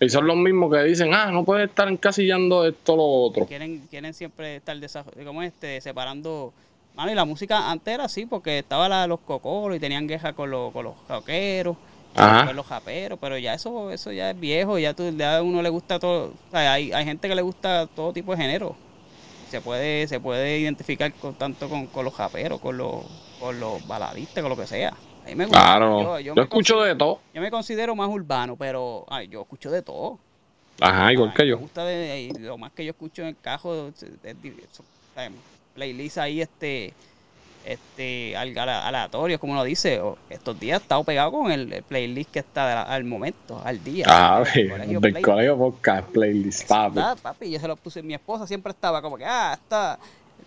Y 0.00 0.10
son 0.10 0.26
los 0.26 0.36
mismos 0.36 0.70
que 0.70 0.82
dicen, 0.82 1.14
ah, 1.14 1.30
no 1.32 1.46
puedes 1.46 1.70
estar 1.70 1.88
encasillando 1.88 2.66
esto 2.66 2.92
o 2.92 2.96
lo 2.96 3.04
otro. 3.30 3.46
quieren 3.46 3.86
quieren 3.88 4.12
siempre 4.12 4.56
estar 4.56 4.76
como 5.24 5.42
este 5.42 5.80
separando 5.80 6.52
mano 6.94 7.10
y 7.10 7.14
la 7.14 7.24
música 7.24 7.70
antes 7.70 7.94
era 7.94 8.04
así 8.04 8.26
porque 8.26 8.58
estaba 8.58 8.88
la, 8.88 9.06
los 9.06 9.20
cocoros 9.20 9.76
y 9.76 9.80
tenían 9.80 10.06
guerra 10.06 10.32
con 10.32 10.50
los 10.50 10.72
con 10.72 10.84
los 10.84 10.94
con 11.04 12.56
los 12.56 12.66
japeros 12.66 13.18
pero 13.20 13.38
ya 13.38 13.54
eso 13.54 13.90
eso 13.90 14.12
ya 14.12 14.30
es 14.30 14.38
viejo 14.38 14.78
ya 14.78 14.94
tú 14.94 15.10
ya 15.16 15.38
a 15.38 15.42
uno 15.42 15.62
le 15.62 15.70
gusta 15.70 15.98
todo 15.98 16.26
o 16.26 16.50
sea, 16.50 16.74
hay, 16.74 16.92
hay 16.92 17.04
gente 17.04 17.28
que 17.28 17.34
le 17.34 17.42
gusta 17.42 17.86
todo 17.86 18.12
tipo 18.12 18.32
de 18.32 18.42
género 18.42 18.76
se 19.50 19.60
puede 19.60 20.06
se 20.08 20.20
puede 20.20 20.58
identificar 20.58 21.12
con 21.14 21.34
tanto 21.34 21.68
con, 21.68 21.86
con 21.86 22.04
los 22.04 22.14
japeros 22.14 22.60
con 22.60 22.76
los 22.76 23.04
con 23.40 23.58
los 23.58 23.86
baladistas 23.86 24.42
con 24.42 24.50
lo 24.50 24.56
que 24.56 24.66
sea 24.66 24.90
a 24.90 25.28
mí 25.28 25.34
me 25.34 25.46
gusta 25.46 25.60
Claro. 25.62 26.18
Yo, 26.20 26.34
me 26.34 26.42
escucho 26.42 26.82
de 26.82 26.94
todo. 26.96 27.20
yo 27.32 27.40
me 27.40 27.50
considero 27.50 27.94
más 27.94 28.08
urbano 28.08 28.56
pero 28.56 29.06
ay, 29.08 29.28
yo 29.28 29.42
escucho 29.42 29.70
de 29.70 29.82
todo 29.82 30.18
Ajá, 30.80 31.12
igual 31.12 31.32
que 31.32 31.44
Me 31.44 31.48
yo. 31.50 31.58
gusta 31.58 31.84
de, 31.84 32.22
y 32.22 32.30
lo 32.40 32.58
más 32.58 32.72
que 32.72 32.84
yo 32.84 32.90
escucho 32.90 33.22
en 33.22 33.28
el 33.28 33.36
cajo 33.38 33.88
es, 33.88 34.02
es 34.02 34.36
¿sabes? 35.14 35.30
Playlist 35.74 36.18
ahí 36.18 36.40
este 36.40 36.92
este 37.64 38.36
al- 38.36 38.58
ala- 38.58 38.86
aleatorio 38.88 39.38
como 39.38 39.52
uno 39.52 39.62
dice 39.62 40.00
estos 40.30 40.58
días 40.58 40.80
he 40.80 40.82
estado 40.82 41.04
pegado 41.04 41.30
con 41.30 41.52
el, 41.52 41.82
playlist 41.86 42.30
que 42.32 42.40
está 42.40 42.74
la- 42.74 42.82
al 42.82 43.04
momento 43.04 43.60
al 43.64 43.82
día 43.84 44.04
Ah, 44.08 44.42
del 44.54 44.68
colegio 44.70 45.00
del 45.00 45.22
colegio 45.22 45.56
podcast 45.58 46.08
playlist, 46.10 46.66
papi. 46.68 47.00
Papi 47.22 47.50
yo 47.52 47.60
se 47.60 47.68
lo 47.68 47.76
puse 47.76 48.02
mi 48.02 48.14
esposa 48.14 48.46
siempre 48.48 48.72
estaba 48.72 49.00
como 49.00 49.16
que 49.16 49.24
ah 49.24 49.52
está 49.54 49.96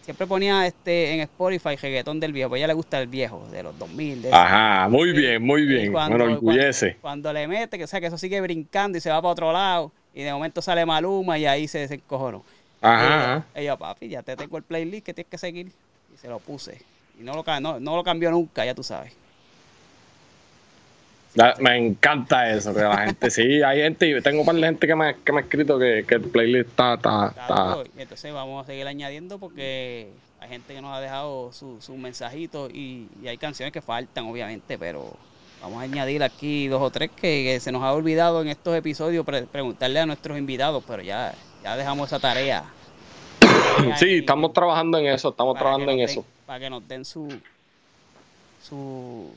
siempre 0.01 0.27
ponía 0.27 0.67
este 0.67 1.13
en 1.13 1.21
Spotify 1.21 1.77
reggaetón 1.77 2.19
del 2.19 2.33
viejo 2.33 2.49
pues 2.49 2.59
ella 2.59 2.67
le 2.67 2.73
gusta 2.73 2.99
el 3.01 3.07
viejo 3.07 3.47
de 3.49 3.63
los 3.63 3.79
2000 3.79 4.21
de. 4.23 4.33
Ajá, 4.33 4.87
muy 4.89 5.13
bien, 5.13 5.41
muy 5.41 5.65
bien. 5.65 5.91
cuando- 5.93 6.17
Me 6.17 6.23
enorgullece. 6.25 6.97
Cuando 7.01 7.31
le 7.33 7.47
mete, 7.47 7.77
que 7.77 7.85
o 7.85 7.87
sea 7.87 7.99
que 8.01 8.07
eso 8.07 8.17
sigue 8.17 8.39
brincando 8.41 8.97
y 8.97 9.01
se 9.01 9.09
va 9.09 9.19
para 9.21 9.31
otro 9.31 9.51
lado, 9.53 9.91
y 10.13 10.21
de 10.21 10.31
momento 10.33 10.61
sale 10.61 10.85
Maluma 10.85 11.39
y 11.39 11.45
ahí 11.47 11.67
se 11.67 11.79
desencojonó. 11.79 12.43
Ajá, 12.81 13.45
Ella, 13.55 13.75
papi, 13.77 14.09
ya 14.09 14.21
te 14.23 14.35
tengo 14.35 14.57
el 14.57 14.63
playlist 14.63 15.05
que 15.05 15.13
tienes 15.13 15.29
que 15.31 15.37
seguir. 15.37 15.71
Y 16.13 16.17
se 16.17 16.27
lo 16.27 16.39
puse. 16.39 16.81
Y 17.19 17.23
no 17.23 17.33
lo, 17.33 17.59
no, 17.59 17.79
no 17.79 17.95
lo 17.95 18.03
cambió 18.03 18.31
nunca, 18.31 18.65
ya 18.65 18.75
tú 18.75 18.83
sabes. 18.83 19.13
Me 21.59 21.75
encanta 21.77 22.49
eso, 22.49 22.73
que 22.73 22.79
la 22.79 23.05
gente, 23.05 23.29
sí, 23.29 23.61
hay 23.61 23.81
gente, 23.81 24.21
tengo 24.21 24.39
un 24.39 24.45
par 24.45 24.55
de 24.55 24.61
gente 24.61 24.87
que 24.87 24.95
me, 24.95 25.15
que 25.17 25.33
me 25.33 25.39
ha 25.39 25.41
escrito 25.41 25.77
que, 25.77 26.05
que 26.07 26.15
el 26.15 26.21
playlist 26.21 26.69
está, 26.69 26.93
está, 26.93 27.27
Está 27.27 27.83
entonces 27.97 28.33
vamos 28.33 28.63
a 28.63 28.67
seguir 28.67 28.87
añadiendo 28.87 29.37
porque 29.37 30.07
hay 30.39 30.47
gente 30.49 30.73
que 30.73 30.81
nos 30.81 30.95
ha 30.95 31.01
dejado 31.01 31.51
sus 31.51 31.83
su 31.83 31.97
mensajitos 31.97 32.71
y, 32.73 33.09
y 33.21 33.27
hay 33.27 33.37
canciones 33.37 33.73
que 33.73 33.81
faltan, 33.81 34.27
obviamente, 34.27 34.77
pero 34.77 35.11
vamos 35.61 35.81
a 35.81 35.83
añadir 35.83 36.23
aquí 36.23 36.69
dos 36.69 36.81
o 36.81 36.89
tres 36.89 37.11
que, 37.11 37.43
que 37.43 37.59
se 37.59 37.73
nos 37.73 37.83
ha 37.83 37.91
olvidado 37.91 38.41
en 38.41 38.47
estos 38.47 38.73
episodios 38.73 39.25
pre- 39.25 39.45
preguntarle 39.45 39.99
a 39.99 40.05
nuestros 40.05 40.37
invitados, 40.37 40.85
pero 40.87 41.03
ya, 41.03 41.33
ya 41.65 41.75
dejamos 41.75 42.07
esa 42.07 42.19
tarea. 42.19 42.63
Sí, 43.97 44.17
estamos 44.19 44.53
trabajando 44.53 44.99
en 44.99 45.07
eso, 45.07 45.29
estamos 45.29 45.57
trabajando 45.57 45.91
en 45.91 45.99
eso. 45.99 46.23
para 46.45 46.59
que 46.59 46.69
nos 46.69 46.87
den 46.87 47.03
su 47.03 47.27
su 48.61 49.31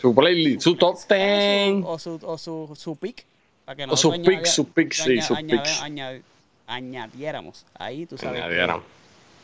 Su 0.00 0.14
playlist, 0.14 0.62
su 0.62 0.76
top 0.76 0.96
10. 1.08 1.82
o 1.84 1.98
su 1.98 2.20
o 2.22 2.38
su, 2.38 2.72
su 2.76 2.96
pick 2.96 3.24
para 3.64 3.74
que 3.76 3.84
O 3.92 3.96
su 3.96 4.12
pick, 4.22 4.46
su 4.46 4.68
pick, 4.68 4.92
sí, 4.92 5.12
aña- 5.18 5.22
su 5.22 5.34
añade- 5.34 5.62
picks. 5.62 5.82
añade- 5.82 6.22
añadiéramos 6.68 7.66
ahí 7.76 8.06
tú 8.06 8.16
sabes 8.16 8.36
que- 8.38 8.42
Añadiéramos. 8.44 8.84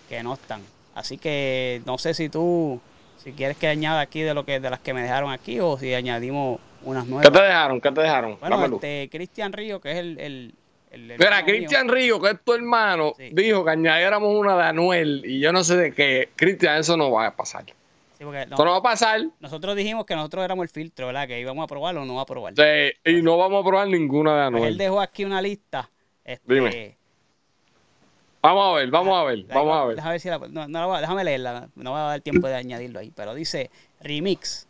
que 0.09 0.23
no 0.23 0.35
están. 0.35 0.61
Así 0.95 1.19
que 1.19 1.83
no 1.85 1.99
sé 1.99 2.15
si 2.15 2.29
tú, 2.29 2.81
si 3.23 3.33
quieres 3.33 3.57
que 3.57 3.67
añada 3.67 4.01
aquí 4.01 4.21
de 4.21 4.35
lo 4.35 4.45
que 4.45 4.61
de 4.61 4.71
las 4.71 4.79
que 4.79 4.95
me 4.95 5.03
dejaron 5.03 5.33
aquí 5.33 5.59
o 5.59 5.77
si 5.79 5.93
añadimos 5.93 6.61
unas 6.85 7.05
¿Qué 7.05 7.11
nuevas. 7.11 7.33
te 7.33 7.43
dejaron? 7.43 7.81
¿Qué 7.81 7.91
te 7.91 8.01
dejaron? 8.03 8.39
Bueno, 8.39 8.57
Dámelo. 8.57 8.77
este 8.77 9.09
Cristian 9.11 9.53
Río, 9.53 9.81
que 9.81 9.91
es 9.93 9.99
el, 9.99 10.19
el, 10.21 10.55
el 10.95 11.19
Mira, 11.19 11.37
mío. 11.43 11.47
Cristian 11.47 11.89
Río, 11.89 12.21
que 12.21 12.31
es 12.31 12.41
tu 12.45 12.53
hermano, 12.55 13.13
Sí. 13.17 13.31
dijo 13.33 13.65
que 13.65 13.71
añadiéramos 13.73 14.35
una 14.35 14.57
de 14.57 14.63
Anuel 14.65 15.23
y 15.25 15.41
yo 15.41 15.53
no 15.53 15.63
sé 15.65 15.77
de 15.77 15.93
qué. 15.93 16.29
Cristian, 16.37 16.79
eso 16.81 16.97
no 16.97 17.11
va 17.11 17.27
a 17.27 17.37
pasar. 17.37 17.65
Sí, 17.67 18.25
porque 18.25 18.47
no- 18.47 18.55
Eso 18.55 18.65
no 18.65 18.71
va 18.71 18.77
a 18.79 18.83
pasar. 18.83 19.21
nosotros 19.41 19.75
dijimos 19.77 20.07
que 20.07 20.15
nosotros 20.15 20.45
éramos 20.45 20.63
el 20.65 20.69
filtro, 20.69 21.07
¿verdad? 21.09 21.27
Que 21.27 21.41
íbamos 21.41 21.65
a 21.65 21.67
probarlo 21.67 22.03
o 22.03 22.05
no 22.05 22.21
a 22.21 22.27
probar. 22.27 22.55
Sí, 22.57 22.93
y 23.11 23.23
no 23.23 23.37
vamos 23.37 23.63
a 23.63 23.67
probar 23.69 23.89
ninguna 23.89 24.31
de 24.45 24.51
Pues 24.51 24.63
él 24.63 24.67
Anuel. 24.67 24.79
dejó 24.79 25.01
aquí 25.01 25.25
una 25.25 25.43
lista. 25.43 25.91
Este, 26.25 26.55
Dime. 26.55 26.95
Vamos 28.43 28.73
a 28.75 28.79
ver, 28.79 28.91
vamos 28.91 29.19
a 29.19 29.25
ver, 29.25 29.43
vamos 29.45 29.75
a 29.77 29.85
ver. 29.87 29.97
Déjame 29.97 30.13
ver 30.15 30.21
si 30.21 30.29
la- 30.29 30.39
no, 30.39 30.69
no 30.69 30.79
la 30.81 30.87
voy 30.87 30.97
a- 30.99 31.01
déjame 31.01 31.25
leerla, 31.25 31.69
no 31.75 31.93
va 31.93 32.07
a 32.07 32.11
dar 32.11 32.21
tiempo 32.21 32.47
de 32.47 32.55
añadirlo 32.55 32.99
ahí, 33.01 33.11
pero 33.15 33.35
dice 33.35 33.71
remix. 34.01 34.69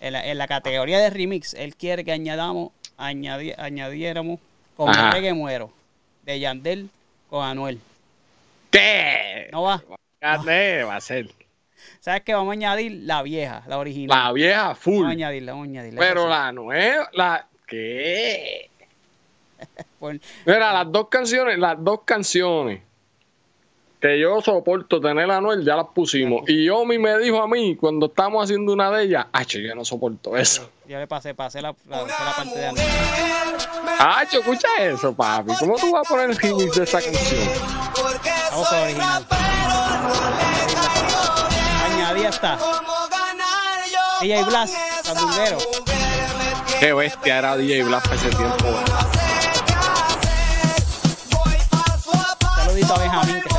En 0.00 0.12
la, 0.12 0.26
en 0.26 0.36
la 0.36 0.46
categoría 0.46 0.98
de 0.98 1.08
remix, 1.08 1.54
él 1.54 1.74
quiere 1.76 2.04
que 2.04 2.12
añadamos, 2.12 2.70
añadi- 2.98 3.54
añadiéramos 3.56 4.40
con 4.76 4.90
Ajá. 4.90 5.10
reggae 5.10 5.32
muero 5.34 5.70
de 6.22 6.38
Yandel 6.40 6.90
con 7.30 7.44
Anuel. 7.44 7.80
¿Qué? 8.70 9.48
No 9.52 9.62
va. 9.62 9.82
¿Qué 10.20 10.82
va 10.82 10.96
a 10.96 11.00
ser? 11.00 11.30
¿Sabes 12.00 12.22
qué? 12.22 12.34
Vamos 12.34 12.50
a 12.50 12.52
añadir 12.52 12.92
la 13.04 13.22
vieja, 13.22 13.62
la 13.66 13.78
original. 13.78 14.16
La 14.24 14.32
vieja 14.32 14.62
Vamos 14.62 14.78
full. 14.78 15.06
a 15.06 15.10
añadirla, 15.10 15.52
vamos 15.52 15.66
a 15.66 15.70
añadirla. 15.70 16.00
Pero 16.00 16.28
la 16.28 16.52
nueva, 16.52 17.08
la. 17.12 17.46
¿Qué? 17.66 18.70
Por- 19.98 20.20
Mira, 20.44 20.72
las 20.72 20.92
dos 20.92 21.08
canciones, 21.08 21.58
las 21.58 21.82
dos 21.82 22.00
canciones 22.04 22.80
que 24.06 24.20
yo 24.20 24.40
soporto 24.40 25.00
tener 25.00 25.28
a 25.30 25.38
Anuel, 25.38 25.64
ya 25.64 25.74
las 25.74 25.86
pusimos. 25.86 26.48
Y 26.48 26.68
Omi 26.68 26.96
me 26.98 27.18
dijo 27.18 27.42
a 27.42 27.48
mí, 27.48 27.74
cuando 27.74 28.06
estábamos 28.06 28.44
haciendo 28.44 28.72
una 28.72 28.90
de 28.90 29.04
ellas, 29.04 29.26
Hacho, 29.32 29.58
yo 29.58 29.74
no 29.74 29.84
soporto 29.84 30.36
eso. 30.36 30.70
Yo 30.86 30.98
le 30.98 31.08
pasé, 31.08 31.34
pasé 31.34 31.60
la, 31.60 31.74
la, 31.88 32.02
pasé 32.02 32.24
la 32.24 32.32
parte 32.36 32.58
de 32.58 32.66
Anuel. 32.66 32.86
Hacho, 33.98 34.38
escucha 34.38 34.68
eso, 34.78 35.12
papi. 35.12 35.52
¿Cómo 35.58 35.76
tú 35.76 35.90
vas 35.90 36.06
a 36.06 36.08
poner 36.08 36.30
el 36.30 36.36
remix 36.36 36.76
de 36.76 36.84
esa 36.84 37.00
canción? 37.02 37.48
Vamos 38.52 38.72
a 38.72 38.82
original. 38.82 39.26
Añadí 41.90 42.24
está. 42.26 42.58
DJ 44.20 44.44
Blas, 44.44 44.72
Sandunguero. 45.02 45.58
Qué 46.78 46.92
bestia 46.92 47.38
era 47.38 47.56
DJ 47.56 47.82
Blas 47.82 48.04
para 48.04 48.14
ese 48.14 48.28
tiempo. 48.30 48.66
Saludito 52.56 52.94
a 52.94 52.98
Benjamín 52.98 53.42
que 53.42 53.55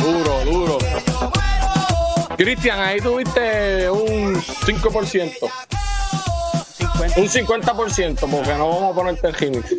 Duro, 0.00 0.44
duro. 0.44 0.78
Cristian, 2.36 2.80
ahí 2.80 3.00
tuviste 3.00 3.90
un 3.90 4.34
5%. 4.34 5.50
50. 6.78 7.20
Un 7.20 7.28
50%, 7.28 8.18
porque 8.30 8.54
no 8.54 8.68
vamos 8.68 8.92
a 8.92 8.94
ponerte 8.94 9.26
el 9.28 9.34
remix. 9.34 9.74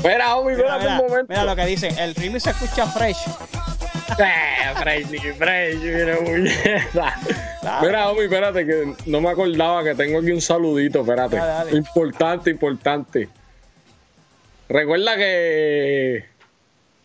Espera, 0.00 0.36
Omi, 0.36 0.54
Mira, 0.54 0.76
espérate 0.76 0.86
un 0.86 0.92
mira, 0.94 1.08
momento. 1.08 1.26
mira 1.28 1.44
lo 1.44 1.56
que 1.56 1.66
dice. 1.66 1.88
El 1.98 2.14
remix 2.14 2.44
se 2.44 2.50
escucha 2.50 2.86
fresh. 2.86 3.18
Eh, 4.18 4.74
Frey, 4.76 5.04
ni 5.04 5.18
Frey, 5.18 5.76
mira, 5.76 6.18
muñeca. 6.20 7.14
Claro. 7.60 7.86
Mira, 7.86 8.08
Omi, 8.10 8.22
espérate, 8.22 8.66
que 8.66 8.94
no 9.06 9.20
me 9.20 9.30
acordaba 9.30 9.84
que 9.84 9.94
tengo 9.94 10.18
aquí 10.18 10.32
un 10.32 10.40
saludito, 10.40 11.00
espérate. 11.02 11.36
Dale, 11.36 11.52
dale. 11.52 11.76
Importante, 11.76 12.50
importante. 12.50 13.28
Recuerda 14.68 15.16
que 15.16 16.24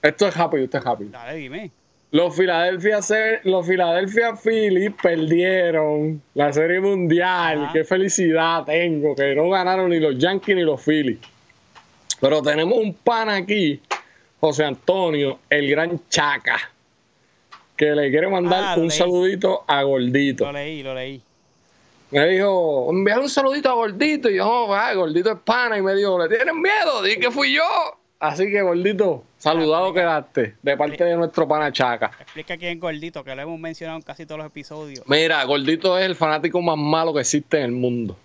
esto 0.01 0.27
es 0.27 0.36
happy, 0.36 0.63
esto 0.63 0.77
es 0.79 0.86
happy. 0.86 1.05
Dale, 1.05 1.36
dime. 1.36 1.71
Los 2.12 2.36
Philadelphia, 2.36 2.99
los 3.43 3.67
Philadelphia 3.67 4.36
Phillies 4.36 4.91
perdieron 5.01 6.21
la 6.34 6.51
Serie 6.53 6.79
Mundial. 6.79 7.69
Qué 7.71 7.84
felicidad 7.84 8.63
tengo, 8.65 9.15
que 9.15 9.36
no 9.36 9.49
ganaron 9.49 9.89
ni 9.91 9.99
los 9.99 10.17
Yankees 10.17 10.55
ni 10.55 10.63
los 10.63 10.81
Phillies. 10.81 11.19
Pero 12.21 12.41
tenemos 12.41 12.78
un 12.78 12.93
pan 12.93 13.30
aquí, 13.30 13.80
José 14.39 14.63
Antonio, 14.65 15.39
el 15.49 15.69
gran 15.69 15.99
Chaca, 16.10 16.58
que 17.75 17.88
le 17.91 18.10
quiere 18.10 18.28
mandar 18.30 18.63
Ah, 18.63 18.75
un 18.78 18.88
leí. 18.88 18.91
saludito 18.97 19.63
a 19.67 19.84
Gordito. 19.84 20.45
Lo 20.45 20.51
leí, 20.54 20.82
lo 20.84 20.93
leí. 20.93 21.21
Me 22.12 22.25
dijo, 22.28 22.88
enviar 22.89 23.19
un 23.19 23.30
saludito 23.30 23.69
a 23.69 23.73
Gordito. 23.73 24.30
Y 24.30 24.38
yo, 24.38 24.47
oh, 24.47 24.95
Gordito 24.95 25.32
es 25.32 25.39
pana. 25.43 25.78
Y 25.78 25.82
me 25.82 25.93
dijo, 25.95 26.17
¿le 26.17 26.34
tienes 26.34 26.54
miedo? 26.56 27.01
Di 27.01 27.17
que 27.17 27.32
fui 27.32 27.54
yo. 27.54 27.63
Así 28.19 28.49
que, 28.49 28.62
Gordito, 28.62 29.23
saludado 29.38 29.93
quedaste 29.93 30.56
de 30.62 30.78
parte 30.78 31.04
de 31.04 31.15
nuestro 31.17 31.45
pana 31.47 31.71
Chaca. 31.73 32.12
Explica 32.21 32.56
quién 32.58 32.73
es 32.78 32.80
Gordito, 32.80 33.23
que 33.23 33.36
lo 33.36 33.41
hemos 33.41 33.60
mencionado 33.60 33.97
en 33.97 34.04
casi 34.04 34.25
todos 34.25 34.38
los 34.39 34.47
episodios. 34.47 35.04
Mira, 35.08 35.43
Gordito 35.43 35.97
es 35.97 36.06
el 36.06 36.15
fanático 36.15 36.62
más 36.62 36.78
malo 36.78 37.13
que 37.13 37.19
existe 37.19 37.58
en 37.58 37.63
el 37.65 37.71
mundo. 37.73 38.15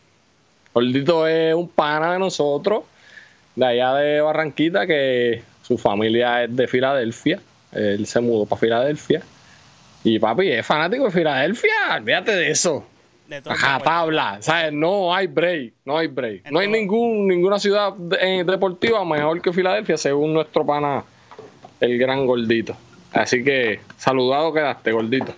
Gordito 0.73 1.27
es 1.27 1.53
un 1.55 1.69
pana 1.69 2.13
de 2.13 2.19
nosotros, 2.21 2.85
de 3.57 3.67
allá 3.67 3.95
de 3.95 4.21
Barranquita, 4.21 4.87
que 4.87 5.43
su 5.63 5.77
familia 5.79 6.45
es 6.45 6.55
de 6.55 6.67
Filadelfia. 6.69 7.41
Él 7.73 8.07
se 8.07 8.21
mudó 8.21 8.47
para 8.47 8.61
Filadelfia. 8.61 9.23
Y 10.03 10.19
papi, 10.19 10.49
es 10.51 10.67
fanático 10.67 11.05
de 11.05 11.11
Filadelfia. 11.11 11.73
Olvídate 11.97 12.33
de 12.35 12.51
eso. 12.51 12.87
De 13.29 13.37
Ajá, 13.47 13.79
tabla. 13.81 14.39
¿Sabes? 14.41 14.73
No 14.73 15.15
hay 15.15 15.27
break. 15.29 15.75
No 15.85 15.99
hay 15.99 16.09
break. 16.09 16.51
No 16.51 16.59
hay 16.59 16.67
ningún, 16.69 17.29
ninguna 17.29 17.59
ciudad 17.61 17.93
de- 17.95 18.17
eh, 18.41 18.45
deportiva 18.45 19.05
mejor 19.05 19.41
que 19.41 19.53
Filadelfia, 19.53 19.97
según 19.97 20.33
nuestro 20.33 20.67
pana, 20.67 21.05
el 21.81 21.97
gran 21.99 22.27
Gordito. 22.27 22.77
Así 23.13 23.45
que, 23.45 23.81
saludado 23.99 24.53
quedaste, 24.53 24.91
Gordito. 24.91 25.33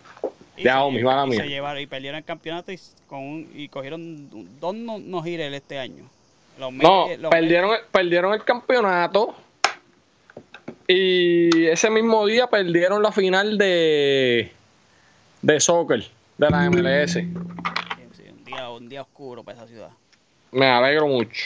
Y 0.56 0.62
Ya, 0.64 0.80
se- 0.80 0.88
y 0.88 1.02
mía. 1.02 1.40
se 1.42 1.48
llevaron 1.48 1.82
y 1.82 1.86
perdieron 1.86 2.18
el 2.18 2.24
campeonato 2.24 2.72
y, 2.72 2.78
con 3.06 3.18
un- 3.20 3.50
y 3.54 3.68
cogieron 3.68 4.28
dos 4.60 4.74
no, 4.74 4.98
no 4.98 5.22
giles 5.22 5.52
este 5.52 5.78
año. 5.78 6.04
Los 6.58 6.72
No, 6.72 7.06
los 7.18 7.30
perdieron, 7.30 7.76
perdieron 7.90 8.34
el 8.34 8.44
campeonato 8.44 9.34
y 10.86 11.66
ese 11.66 11.90
mismo 11.90 12.26
día 12.26 12.46
perdieron 12.48 13.02
la 13.02 13.12
final 13.12 13.56
de, 13.58 14.52
de 15.40 15.60
soccer 15.60 16.04
de 16.38 16.50
la 16.50 16.68
MLS. 16.70 17.16
Mets- 17.16 18.12
sí, 18.16 18.28
un, 18.28 18.44
día, 18.44 18.68
un 18.70 18.88
día 18.88 19.02
oscuro 19.02 19.42
para 19.42 19.58
esa 19.58 19.66
ciudad. 19.66 19.90
Me 20.50 20.68
alegro 20.68 21.06
mucho. 21.06 21.40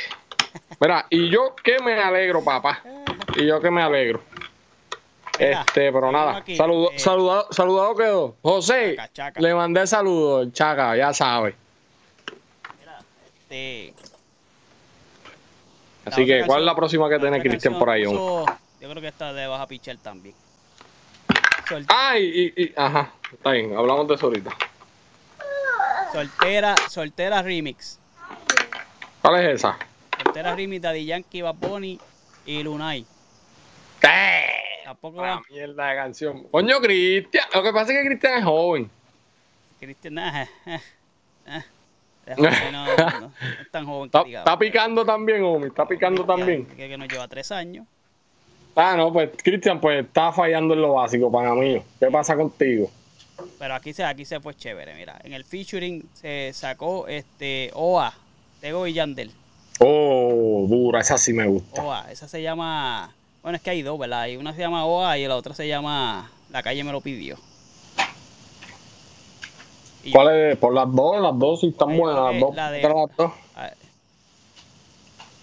Mira, 0.81 1.07
y 1.11 1.31
yo 1.31 1.55
que 1.63 1.79
me 1.81 1.95
alegro, 1.95 2.43
papá. 2.43 2.83
Y 3.37 3.47
yo 3.47 3.61
que 3.61 3.71
me 3.71 3.83
alegro. 3.83 4.21
Mira, 5.39 5.61
Este, 5.61 5.93
pero 5.93 6.11
nada, 6.11 6.39
aquí, 6.39 6.57
saludo, 6.57 6.91
eh, 6.93 6.99
saludado, 6.99 7.47
saludado 7.53 7.95
quedó. 7.95 8.37
José, 8.43 8.97
Chaca, 8.97 9.13
chaca. 9.13 9.41
le 9.41 9.55
mandé 9.55 9.87
saludos, 9.87 10.53
Chaca, 10.53 10.97
ya 10.97 11.13
sabe. 11.13 11.55
Este, 13.43 13.95
Así 16.07 16.25
que, 16.25 16.45
¿cuál 16.47 16.61
es 16.61 16.67
la 16.67 16.75
próxima 16.77 17.09
que 17.09 17.19
tiene 17.19 17.41
Cristian 17.43 17.79
por 17.79 17.91
ahí? 17.91 18.05
puso- 18.05 18.47
yo 18.81 18.89
creo 18.91 19.03
que 19.03 19.09
esta 19.09 19.33
de 19.33 19.47
baja 19.47 19.67
pichar 19.67 19.97
también. 19.99 20.35
Ay, 21.89 22.53
y, 22.57 22.63
y- 22.65 22.73
ajá, 22.77 23.11
está 23.33 23.51
bien, 23.51 23.77
hablamos 23.77 24.07
de 24.07 24.15
eso 24.15 24.27
ahorita. 24.27 24.51
soltera, 26.13 26.75
soltera 26.89 27.43
remix. 27.43 27.99
¿Cuál 29.21 29.45
es 29.45 29.55
esa? 29.57 29.77
Soltera 30.23 30.55
remix 30.55 30.81
Daddy 30.83 31.05
Yankee, 31.07 31.43
Bad 31.43 31.55
Bunny 31.57 31.99
y 32.47 32.63
Lunay. 32.63 33.05
¡Eh! 34.03 34.47
Tampoco 34.85 35.21
La 35.21 35.37
va. 35.37 35.43
mierda 35.51 35.89
de 35.89 35.97
canción. 35.97 36.45
Coño, 36.45 36.79
Cristian. 36.81 37.45
Lo 37.53 37.63
que 37.65 37.73
pasa 37.73 37.93
es 37.93 37.99
que 37.99 38.07
Cristian 38.07 38.39
es 38.39 38.45
joven. 38.45 38.89
Cristian, 39.81 40.19
eh, 40.67 41.65
déjame, 42.27 42.51
no, 42.73 42.87
no, 42.87 43.21
no 43.21 43.33
es 43.63 43.71
tan 43.71 43.87
joven 43.87 44.11
que 44.11 44.35
Está, 44.35 44.59
picando 44.59 45.05
también, 45.05 45.43
hombre. 45.45 45.69
Está 45.69 45.87
picando 45.87 46.25
también. 46.25 46.67
Que, 46.67 46.89
que 46.89 46.99
nos 46.99 47.09
lleva 47.09 47.29
tres 47.29 47.53
años. 47.53 47.87
Ah, 48.75 48.95
no, 48.97 49.11
pues 49.11 49.31
Cristian, 49.43 49.81
pues 49.81 50.05
está 50.05 50.33
fallando 50.33 50.75
en 50.75 50.83
lo 50.83 50.95
básico, 50.95 51.33
pana 51.33 51.55
mío. 51.55 51.83
¿Qué 51.99 52.09
pasa 52.09 52.37
contigo? 52.37 52.91
Pero 53.59 53.75
aquí 53.75 53.93
se, 53.93 54.05
aquí 54.05 54.25
se 54.25 54.39
fue 54.41 54.55
chévere, 54.55 54.95
mira. 54.95 55.19
En 55.25 55.33
el 55.33 55.45
featuring 55.45 56.07
se 56.13 56.53
sacó 56.53 57.07
este 57.09 57.71
OA, 57.75 58.13
Tego 58.61 58.87
y 58.87 58.93
Yandel. 58.93 59.31
Oh, 59.81 60.67
dura, 60.69 61.01
esa 61.01 61.17
sí 61.17 61.33
me 61.33 61.47
gusta. 61.47 61.83
OA, 61.83 62.11
esa 62.11 62.29
se 62.29 62.43
llama. 62.43 63.15
Bueno, 63.43 63.57
es 63.57 63.63
que 63.63 63.71
hay 63.71 63.83
dos, 63.83 63.99
¿verdad? 63.99 64.23
Hay 64.23 64.37
una 64.37 64.53
se 64.53 64.61
llama 64.61 64.85
OA 64.85 65.19
y 65.19 65.27
la 65.27 65.37
otra 65.37 65.55
se 65.55 65.69
llama 65.69 66.31
La 66.51 66.63
calle 66.63 66.83
me 66.85 66.93
lo 66.93 67.01
pidió. 67.01 67.39
Y 70.07 70.13
¿Cuál 70.13 70.29
es? 70.53 70.57
Por 70.59 70.73
las 70.73 70.87
dos, 70.93 71.21
las 71.21 71.37
dos 71.39 71.61
sí 71.61 71.67
están 71.69 71.97
buenas, 71.97 72.17
yo 72.17 72.23
las 72.25 72.31
creo 72.33 72.41
dos. 72.47 72.51
que 72.51 72.57
la 72.57 72.71
de- 72.71 72.77
entre 72.83 72.95
las 72.95 73.17
dos. 73.17 73.33
a- 73.57 73.71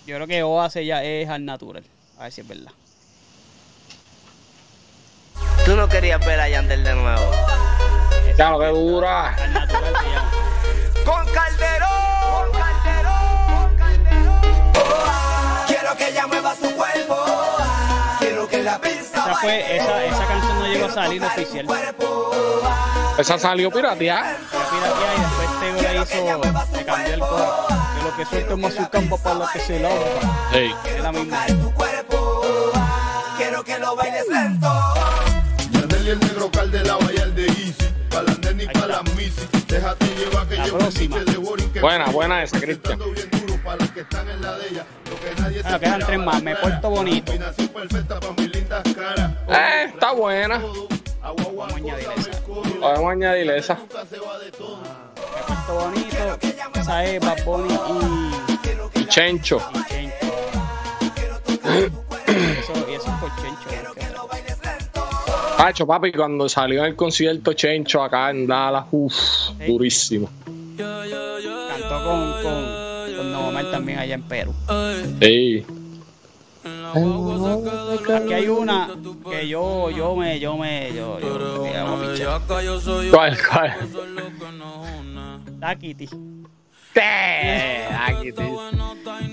yo 0.06 0.16
creo 0.16 0.28
que 0.28 0.44
OA 0.44 0.70
se 0.70 0.86
ya 0.86 1.04
es 1.04 1.28
al 1.30 1.44
natural. 1.46 1.84
A 2.18 2.24
ver 2.24 2.32
si 2.32 2.42
es 2.42 2.48
verdad. 2.48 2.72
Tú 5.66 5.76
no 5.76 5.88
querías 5.90 6.26
ver 6.26 6.40
a 6.40 6.48
Yandel 6.50 6.84
de 6.84 6.94
nuevo. 6.94 7.22
Ya, 8.38 8.50
lo 8.52 8.60
que 8.60 8.68
dura. 8.68 9.34
Al 9.36 9.54
natural. 9.54 9.94
Con 11.06 11.26
Calderón, 11.28 12.52
con 12.52 12.62
Calderón, 12.62 13.68
con 13.68 13.76
Calderón. 13.78 14.42
Quiero 15.68 15.98
que 15.98 16.10
ella 16.10 16.28
mueva 16.28 16.56
su 16.56 16.72
cuerpo. 16.76 17.16
Quiero 18.20 18.48
que 18.48 18.64
la 18.64 18.80
pista 18.80 19.20
Esa, 19.26 19.36
fue, 19.36 19.76
esa, 19.78 20.04
esa 20.06 20.26
canción 20.28 20.60
no 20.60 20.68
llegó 20.68 20.86
a 20.86 20.92
salir 20.92 21.24
oficial. 21.24 21.66
Esa 23.18 23.38
salió 23.38 23.70
pirateada. 23.72 24.32
La 24.32 24.38
pirateada 24.70 25.16
y 25.16 25.20
después 25.22 25.60
Tego 25.60 25.82
le 25.82 26.02
hizo, 26.02 26.78
le 26.78 26.86
cambió 26.86 27.14
el 27.14 27.20
coro. 27.20 27.66
De 27.96 28.04
lo 28.04 28.16
que 28.18 28.26
suelto 28.26 28.58
más 28.58 28.74
su 28.74 28.90
campo 28.90 29.18
para 29.20 29.36
lo 29.36 29.48
que 29.54 29.60
se 29.60 29.80
logra. 29.80 30.22
Sí. 30.52 30.76
Es 30.96 31.02
la 31.04 31.12
misma. 31.12 31.46
tu 31.48 31.72
cuerpo. 31.74 32.42
Quiero 33.38 33.64
que 33.64 33.78
lo 33.80 33.96
bailes 33.96 34.28
lento. 34.30 34.68
Yandel 35.72 36.08
y 36.08 36.10
el 36.12 36.20
negro 36.20 36.50
cal 36.52 36.72
de 36.72 36.84
la 36.84 36.96
valla 36.96 37.24
el 37.24 37.36
de 37.36 37.46
Easy. 37.48 37.74
Pa' 38.10 38.24
las 38.24 38.40
nenas 38.40 38.64
y 38.64 38.68
pa' 38.80 38.88
las 38.88 39.04
misi. 39.16 39.48
Déjate 39.68 40.06
llevar 40.16 40.48
que 40.48 40.56
La 40.56 40.66
llevo 40.66 40.78
próxima. 40.80 41.18
el 41.18 41.26
de 41.26 41.38
Boris 41.38 41.66
que 41.68 41.80
Buena, 41.82 42.06
me 42.08 42.14
buena 42.14 42.44
esa, 42.44 42.60
Cristian. 42.60 43.00
bien 43.00 43.30
duro 43.32 43.60
pa' 43.64 43.76
las 43.76 43.90
que 43.92 44.02
están 44.02 44.30
en 44.30 44.42
la 44.42 44.54
de 44.58 44.68
ella. 44.70 44.86
Lo 45.10 45.20
que 45.20 45.42
nadie 45.42 45.62
Bueno, 45.64 45.80
quedan 45.80 46.00
tres 46.06 46.20
más. 46.20 46.36
la 46.36 46.42
Me 46.42 46.56
porto 46.56 46.90
bonito. 46.90 47.32
Combinación 47.32 47.68
perfecta 47.70 48.20
pa' 48.20 48.34
mis 48.38 48.52
lindas 48.56 48.84
caras. 48.96 49.32
Eh, 49.50 49.86
está 49.94 50.12
buena. 50.14 50.62
Vamos 51.24 51.72
a 51.72 51.76
añadirle 51.76 52.16
esa. 52.18 52.42
Podemos 52.82 53.12
añadirle 53.12 53.58
esa. 53.58 53.80
bonito. 55.70 56.38
Esa 56.80 57.06
es 57.06 57.20
Bad 57.22 57.44
Bunny 57.46 57.74
y, 58.96 59.00
Y 59.00 59.06
Chencho. 59.08 59.62
y 59.74 59.84
Chencho. 59.90 60.14
Eso, 62.28 62.74
y 62.90 62.94
eso 62.94 63.08
es 63.08 63.20
por 63.20 63.32
Chencho. 63.38 63.70
que. 63.70 64.04
Pacho, 65.58 65.88
papi, 65.88 66.12
cuando 66.12 66.50
salió 66.50 66.80
en 66.82 66.88
el 66.88 66.96
concierto 66.98 67.54
Chencho 67.54 68.04
acá 68.04 68.30
en 68.32 68.46
Dallas, 68.48 68.86
uff, 68.92 69.14
Sí. 69.14 69.66
durísimo. 69.66 70.30
Cantó 70.78 72.04
con, 72.04 72.34
con, 72.44 73.16
con 73.16 73.32
Don 73.32 73.36
Omar 73.36 73.72
también 73.72 74.00
allá 74.00 74.16
en 74.16 74.24
Perú. 74.24 74.54
Sí. 75.22 75.66
Aquí 76.94 78.34
hay 78.34 78.48
una 78.48 78.90
que 79.30 79.48
yo, 79.48 79.90
yo 79.90 80.16
me, 80.16 80.40
yo 80.40 80.58
me, 80.58 80.94
yo, 80.94 81.20
yo, 81.20 81.64
pichar. 82.14 82.42
¿Cuál, 83.10 83.38
cuál? 83.50 83.74
Takiti. 85.60 86.08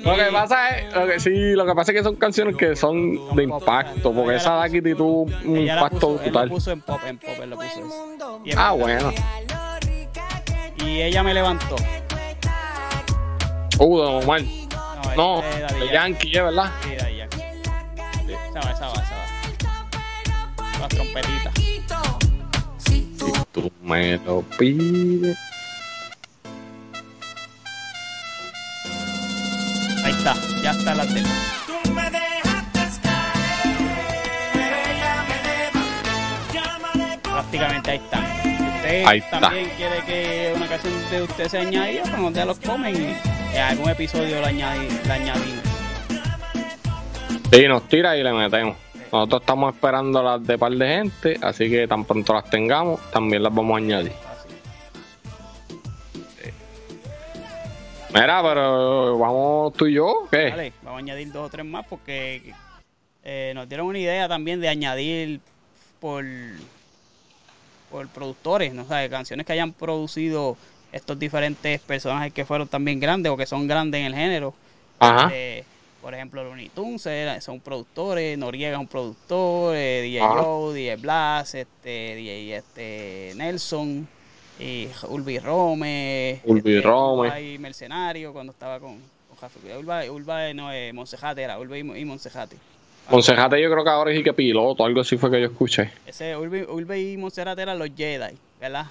Lo 0.04 0.16
que 0.16 0.24
pasa 0.32 0.78
es, 0.78 0.94
lo 0.94 1.06
que, 1.06 1.20
sí, 1.20 1.52
lo 1.52 1.66
que 1.66 1.74
pasa 1.74 1.92
es 1.92 1.98
que 1.98 2.02
son 2.04 2.16
canciones 2.16 2.56
que 2.56 2.74
son 2.74 3.36
de 3.36 3.42
impacto, 3.42 4.12
porque 4.12 4.36
esa 4.36 4.62
aquí 4.62 4.80
tuvo 4.80 5.22
un 5.44 5.56
impacto 5.58 6.16
puso, 6.16 6.22
él 6.22 6.32
lo 6.32 6.40
brutal. 6.40 6.48
puso 6.48 6.70
en 6.70 6.80
pop, 6.80 7.00
en 7.06 7.18
pop, 7.18 7.28
él 7.42 7.50
lo 7.50 7.56
puso 7.56 7.68
eso. 7.68 8.40
Y, 8.44 8.50
es 8.50 8.56
Ah, 8.56 8.72
bueno. 8.72 9.12
y 10.78 11.02
ella 11.02 11.22
me 11.22 11.34
levantó. 11.34 11.76
Uh, 13.78 13.98
Don 13.98 14.22
Omar. 14.24 14.40
No, 15.16 15.36
No, 15.36 15.42
de 15.42 15.60
Yankee. 15.60 15.92
Yankee, 15.92 16.36
¿es 16.36 16.42
verdad? 16.44 16.70
Sí. 16.82 16.89
Esa 18.50 18.60
va, 18.60 18.70
esa 18.72 18.86
va, 18.88 18.92
esa 18.94 19.16
va. 19.16 20.78
Las 20.80 20.88
trompetitas. 20.88 21.54
Si 22.78 23.02
tú 23.52 23.70
me 23.82 24.16
lo 24.18 24.42
pides. 24.58 25.36
Ahí 30.04 30.12
está, 30.12 30.34
ya 30.62 30.70
está 30.70 30.94
la 30.94 31.06
tele. 31.06 31.28
Prácticamente 37.22 37.90
ahí 37.90 37.98
está. 37.98 38.42
Si 38.42 38.48
usted 38.48 39.04
Ahí 39.06 39.18
está. 39.18 39.40
también 39.40 39.70
quiere 39.76 40.02
que 40.04 40.52
una 40.56 40.66
canción 40.66 40.92
de 41.10 41.22
usted 41.22 41.48
se 41.48 41.58
añadiga, 41.58 42.02
pues 42.02 42.18
nos 42.18 42.34
dé 42.34 42.44
los 42.44 42.58
comen 42.60 42.94
y 42.96 43.56
en 43.56 43.62
algún 43.62 43.88
episodio 43.90 44.40
la, 44.40 44.48
añadi, 44.48 44.88
la 45.06 45.14
añadimos. 45.14 45.69
Sí, 47.52 47.66
nos 47.66 47.88
tira 47.88 48.16
y 48.16 48.22
le 48.22 48.32
metemos. 48.32 48.76
Nosotros 49.10 49.40
estamos 49.40 49.74
esperando 49.74 50.22
las 50.22 50.46
de 50.46 50.56
par 50.56 50.70
de 50.70 50.86
gente, 50.86 51.36
así 51.42 51.68
que 51.68 51.88
tan 51.88 52.04
pronto 52.04 52.32
las 52.32 52.48
tengamos, 52.48 53.00
también 53.10 53.42
las 53.42 53.52
vamos 53.52 53.74
a 53.74 53.78
añadir. 53.78 54.12
Mira, 58.14 58.40
pero 58.42 59.18
vamos 59.18 59.72
tú 59.74 59.86
y 59.86 59.94
yo, 59.94 60.28
¿qué? 60.30 60.50
Vale, 60.50 60.72
vamos 60.82 60.98
a 60.98 61.00
añadir 61.00 61.32
dos 61.32 61.46
o 61.46 61.50
tres 61.50 61.66
más 61.66 61.84
porque 61.86 62.54
eh, 63.24 63.52
nos 63.54 63.68
dieron 63.68 63.86
una 63.86 63.98
idea 63.98 64.28
también 64.28 64.60
de 64.60 64.68
añadir 64.68 65.40
por, 65.98 66.24
por 67.90 68.06
productores, 68.08 68.72
¿no? 68.74 68.82
O 68.82 68.86
sea, 68.86 69.08
canciones 69.08 69.44
que 69.44 69.52
hayan 69.52 69.72
producido 69.72 70.56
estos 70.92 71.18
diferentes 71.18 71.80
personajes 71.80 72.32
que 72.32 72.44
fueron 72.44 72.68
también 72.68 73.00
grandes 73.00 73.30
o 73.32 73.36
que 73.36 73.46
son 73.46 73.66
grandes 73.66 74.00
en 74.00 74.06
el 74.06 74.14
género. 74.14 74.54
Ajá. 75.00 75.26
Este, 75.26 75.64
por 76.02 76.14
ejemplo, 76.14 76.42
Looney 76.44 76.68
Tunes 76.70 77.04
era- 77.06 77.40
son 77.40 77.60
productores, 77.60 78.36
Noriega 78.38 78.72
es 78.74 78.78
un 78.80 78.86
productor, 78.88 79.74
eh, 79.76 80.00
DJ 80.02 80.20
Ajá. 80.22 80.42
Joe, 80.42 80.74
DJ 80.74 80.96
Blas, 80.96 81.54
este, 81.54 82.14
DJ 82.16 82.56
este, 82.56 83.32
Nelson, 83.36 84.08
y 84.58 84.88
Ulvi 85.08 85.38
Rome, 85.38 86.40
Ulvi 86.44 86.76
este, 86.76 86.86
Rome. 86.88 87.42
Y 87.52 87.58
Mercenario 87.58 88.32
cuando 88.32 88.52
estaba 88.52 88.78
con, 88.80 88.98
con. 89.38 89.78
Ulva, 89.78 90.04
Ulva, 90.10 90.52
no, 90.54 90.72
eh, 90.72 90.92
Monsejate 90.92 91.42
era, 91.42 91.58
Ulva 91.58 91.76
y, 91.78 91.80
y 91.80 92.04
Monsejate. 92.04 92.56
Yo 93.10 93.18
creo 93.70 93.82
que 93.82 93.90
ahora 93.90 94.12
sí 94.12 94.22
que 94.22 94.32
piloto, 94.32 94.84
algo 94.84 95.00
así 95.00 95.16
fue 95.16 95.30
que 95.30 95.40
yo 95.40 95.46
escuché. 95.48 95.90
Ese 96.06 96.36
Ulvi, 96.36 96.60
Ulva 96.62 96.96
y 96.96 97.16
Monserrate 97.16 97.62
eran 97.62 97.78
los 97.78 97.88
Jedi, 97.96 98.36
¿verdad? 98.60 98.86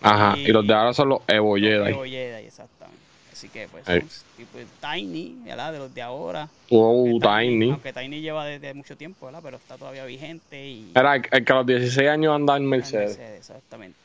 Ajá. 0.00 0.34
Y- 0.38 0.46
Y 0.46 0.48
los 0.48 0.66
de 0.66 0.74
ahora 0.74 0.92
son 0.92 1.10
los 1.10 1.20
Evo 1.28 1.54
Jedi. 1.56 1.90
Evo 1.90 2.04
Jedi, 2.04 2.46
exactamente. 2.46 2.98
Así 3.40 3.48
que 3.48 3.68
pues 3.68 3.86
son 3.86 4.00
tipo 4.36 4.58
Tiny, 4.82 5.34
¿verdad? 5.46 5.72
De 5.72 5.78
los 5.78 5.94
de 5.94 6.02
ahora. 6.02 6.46
Oh, 6.68 7.06
Aunque 7.06 7.26
Tiny. 7.26 7.70
Aunque 7.70 7.90
Tiny 7.94 8.20
lleva 8.20 8.44
desde 8.44 8.74
mucho 8.74 8.98
tiempo, 8.98 9.24
¿verdad? 9.24 9.40
Pero 9.42 9.56
está 9.56 9.78
todavía 9.78 10.04
vigente 10.04 10.62
y... 10.62 10.92
Era 10.94 11.16
el, 11.16 11.22
el 11.30 11.42
que 11.42 11.52
a 11.52 11.56
los 11.56 11.66
16 11.66 12.06
años 12.06 12.34
andaba 12.36 12.58
en 12.58 12.64
en 12.64 12.68
Mercedes, 12.68 13.16
Mercedes, 13.16 13.38
exactamente. 13.40 13.96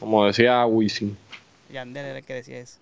como 0.00 0.26
decía 0.26 0.66
Wisin. 0.66 1.16
Yandel 1.72 2.04
era 2.06 2.18
el 2.18 2.24
que 2.24 2.34
decía 2.34 2.58
eso. 2.58 2.78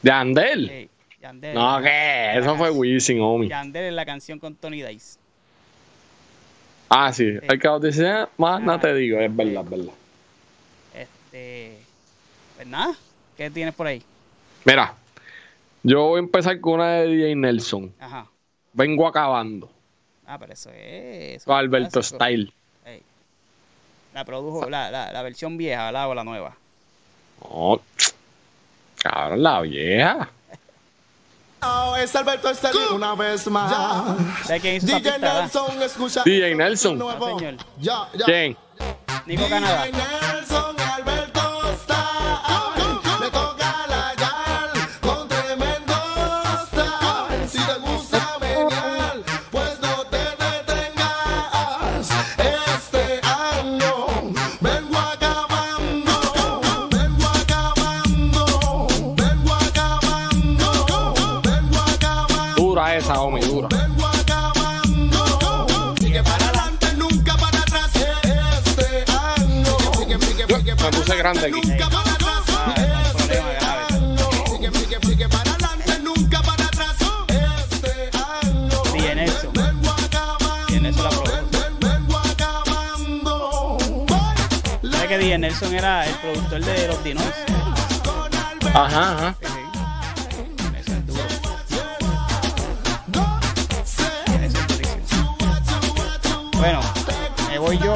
¿De 0.00 0.10
Andel? 0.10 0.70
Ey, 0.70 0.90
Yandel. 1.20 1.54
No, 1.54 1.82
¿qué? 1.82 2.38
Eso 2.38 2.56
fue 2.56 2.70
Wisin, 2.70 3.20
homie. 3.20 3.50
Yandel 3.50 3.84
es 3.84 3.92
la 3.92 4.06
canción 4.06 4.38
con 4.38 4.54
Tony 4.54 4.82
Dice. 4.82 5.18
Ah, 6.88 7.12
sí. 7.12 7.24
El 7.42 7.60
que 7.60 7.68
a 7.68 7.72
los 7.72 7.82
16 7.82 8.08
años, 8.10 8.28
más 8.38 8.62
no 8.62 8.72
Ah. 8.72 8.80
te 8.80 8.94
digo, 8.94 9.18
es 9.20 9.36
verdad, 9.36 9.64
es 9.64 9.70
verdad. 9.70 9.92
Este... 10.94 11.78
Pues 12.56 12.66
nada, 12.66 12.94
¿qué 13.36 13.50
tienes 13.50 13.74
por 13.74 13.86
ahí? 13.86 14.02
Mira, 14.64 14.94
yo 15.82 16.02
voy 16.08 16.16
a 16.18 16.20
empezar 16.20 16.60
con 16.60 16.74
una 16.74 16.90
de 16.92 17.06
DJ 17.08 17.34
Nelson. 17.36 17.92
Ajá. 18.00 18.26
Vengo 18.72 19.06
acabando. 19.06 19.70
Ah, 20.26 20.38
pero 20.38 20.52
eso 20.52 20.70
es... 20.70 21.42
eso 21.42 21.54
Alberto 21.54 22.00
clásico. 22.00 22.16
Style. 22.16 22.52
Ey. 22.86 23.02
La 24.14 24.24
produjo, 24.24 24.68
la, 24.70 24.90
la, 24.90 25.12
la 25.12 25.22
versión 25.22 25.56
vieja, 25.56 25.84
¿verdad? 25.86 26.08
O 26.08 26.14
la 26.14 26.24
nueva. 26.24 26.56
No, 27.42 27.80
cabrón, 29.02 29.42
la 29.42 29.60
vieja. 29.62 30.30
Oh, 31.64 31.94
es 31.96 32.16
Alberto 32.16 32.50
Estelí 32.50 32.76
una 32.92 33.14
vez 33.14 33.46
más. 33.46 33.70
¿Sabes 34.46 34.60
quién 34.62 34.74
hizo 34.74 34.86
esa 34.86 34.96
DJ 34.98 35.12
pista, 35.12 35.18
verdad? 35.18 35.40
Nelson, 35.42 35.82
escucha. 35.82 36.22
DJ 36.24 36.54
Nelson. 36.56 36.98
Nuevo. 36.98 37.24
Ah, 37.24 37.38
señor. 37.38 37.56
Ya, 37.78 38.08
ya. 38.18 38.24
¿Quién? 38.24 38.56
Nico 39.26 39.48
Canadá. 39.48 39.84
DJ 39.84 39.96
Nelson, 40.32 40.80
Alberto 40.80 41.70
está. 41.70 42.71
Me 70.64 70.76
puse 70.76 71.16
grande 71.16 71.46
aquí. 71.46 71.60
Nunca 71.60 71.90
para 71.90 72.12
atrás. 72.12 72.42
un 72.46 73.16
problema 73.16 73.52
grave. 73.52 73.86
Sigue, 74.48 74.70
sigue, 74.70 74.98
sigue 75.06 75.28
para 75.28 75.50
adelante, 75.50 75.98
nunca 76.00 76.42
para 76.42 76.64
atrás. 76.64 76.96
Este 77.28 78.10
año. 78.16 78.82
DJ 78.92 79.14
Nelson. 79.16 79.52
Vengo 79.52 79.90
acabando. 79.90 80.66
DJ 80.68 80.80
Nelson 80.80 81.04
la 81.04 81.10
produjo. 81.10 81.50
Ven, 81.52 81.80
vengo 81.80 82.18
acabando. 82.18 83.78
Voy. 84.06 84.92
¿Sabes 84.92 85.08
que 85.08 85.18
DJ 85.18 85.38
Nelson 85.38 85.74
era 85.74 86.06
el 86.06 86.14
productor 86.14 86.64
de 86.64 86.88
los 86.88 87.04
Dinos? 87.04 87.24
Ajá. 88.72 89.34
Bueno, 96.52 96.80
me 97.48 97.58
voy 97.58 97.76
yo 97.78 97.94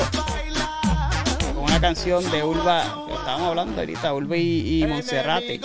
una 1.76 1.88
canción 1.88 2.30
de 2.30 2.42
Ulva, 2.42 3.04
que 3.06 3.12
estábamos 3.12 3.48
hablando 3.48 3.80
ahorita, 3.80 4.14
Ulva 4.14 4.34
y, 4.38 4.82
y 4.82 4.86
Monserrate, 4.86 5.60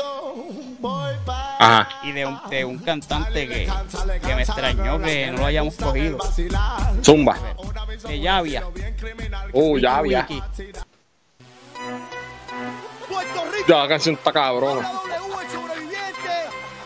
Ajá. 1.57 1.88
y 2.03 2.12
de 2.12 2.26
un, 2.26 2.38
de 2.49 2.66
un 2.66 2.80
cantante 2.80 3.47
que, 3.47 3.72
que 4.22 4.36
me 4.36 4.41
extrañó 4.41 4.99
que 4.99 5.32
no 5.32 5.38
lo 5.38 5.45
hayamos 5.45 5.76
cogido, 5.76 6.18
Zumba. 7.01 7.38
de 8.09 8.20
Llavia. 8.20 8.66
Uh, 9.53 9.78
Rico, 9.78 10.43
Ya 13.70 13.78
la 13.78 13.88
canción 13.88 14.16
está 14.16 14.34
sobreviviente. 15.49 16.30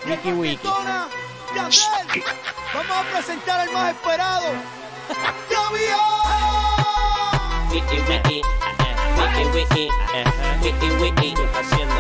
Wiki 0.08 0.32
Wiki. 0.34 0.68
Vamos 0.68 2.92
a 2.92 3.04
presentar 3.12 3.60
al 3.62 3.72
más 3.72 3.92
esperado. 3.92 4.46
¡Llavia! 5.50 5.98
Wiki 9.26 9.90
wiki, 10.62 10.90
wiki 11.02 11.34
haciendo 11.54 11.96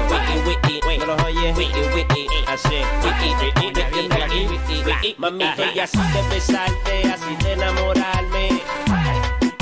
wiki 0.46 0.80
wiki, 0.82 0.98
no 1.00 1.06
los 1.08 1.24
oyes, 1.24 1.58
wiki 1.58 1.82
wiki, 1.96 2.28
así, 2.46 2.84
wiki 3.04 3.34
wiki, 3.42 3.66
wiki 3.74 4.48
wiki, 4.48 4.84
wiki, 4.86 5.16
mami, 5.18 5.44
estoy 5.44 5.80
así 5.80 5.98
de 5.98 6.22
besarte, 6.30 7.12
así 7.12 7.36
de 7.44 7.54
enamorarme, 7.54 8.62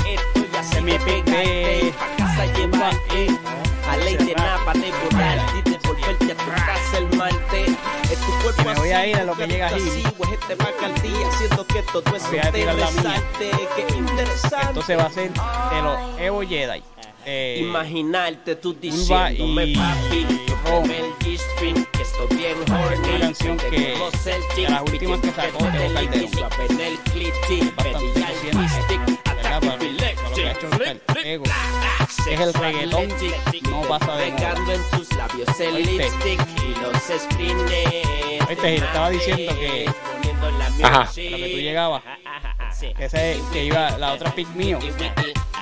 estoy 0.04 0.58
así 0.58 0.80
de 0.84 0.98
pegarte, 1.00 1.94
pa' 1.98 2.16
casa 2.18 2.46
llevarte, 2.52 3.26
a 3.88 3.96
ley 3.96 4.16
de 4.16 4.34
napa 4.34 4.72
de 4.74 4.92
volarte, 5.10 5.70
de 5.70 5.78
volverte 5.88 6.32
a 6.32 6.36
tu 6.36 6.50
casa 6.50 6.98
el 6.98 7.16
martes, 7.16 7.70
es 8.10 8.20
tu 8.20 8.32
cuerpo 8.42 8.70
así 8.70 8.92
ahí 8.92 9.14
de 9.14 9.24
lo 9.24 9.34
que 9.34 9.46
llega 9.46 9.70
Gil. 9.70 10.04
Este 10.32 10.56
Mac 10.56 10.74
al 10.84 10.94
día, 11.00 11.30
siento 11.38 11.66
que 11.66 11.82
todo 11.90 12.14
es 12.14 12.28
Voy 12.28 12.38
a 12.38 12.52
tirar 12.52 12.74
la 12.74 12.90
mía. 12.90 13.00
interesante, 13.00 13.50
qué 13.76 13.96
interesante. 13.96 14.66
Entonces 14.68 14.98
va 14.98 15.04
a 15.04 15.10
ser 15.10 15.30
de 15.32 15.82
los 15.82 16.20
Evo 16.20 16.42
Jedi. 16.42 16.82
Eh, 17.26 17.60
Imaginarte 17.62 18.56
tú 18.56 18.74
diciéndome 18.74 19.64
y- 19.66 19.76
papi, 19.76 20.26
el 20.90 21.12
que 21.92 22.02
estoy 22.02 22.36
bien 22.36 22.56
horny. 22.70 23.08
Una 23.08 23.20
canción 23.20 23.56
que- 23.56 23.96
de 24.56 24.68
las 24.68 24.82
últimas 24.82 25.20
que 25.20 25.30
sacó 25.32 25.58
Calderón. 25.58 25.96
en 25.96 26.12
el. 26.14 26.30
Que 32.24 32.34
es 32.34 32.40
el 32.40 32.52
reggaetón, 32.54 33.08
no 33.70 33.82
pasa 33.82 34.16
de 34.16 34.30
moda. 34.32 34.74
En 34.74 34.90
tus 34.98 35.12
labios 35.16 35.60
el. 35.60 36.00
Estaba 38.50 39.10
diciendo 39.10 39.54
que- 39.56 39.86
Ajá. 40.84 41.04
Lo 41.30 41.36
que 41.36 41.48
tú 41.52 41.58
llegabas. 41.58 42.02
Que, 42.92 43.04
ese, 43.06 43.40
que 43.52 43.64
iba, 43.64 43.96
la 43.98 44.12
otra 44.12 44.30
pick 44.34 44.48
mío. 44.54 44.78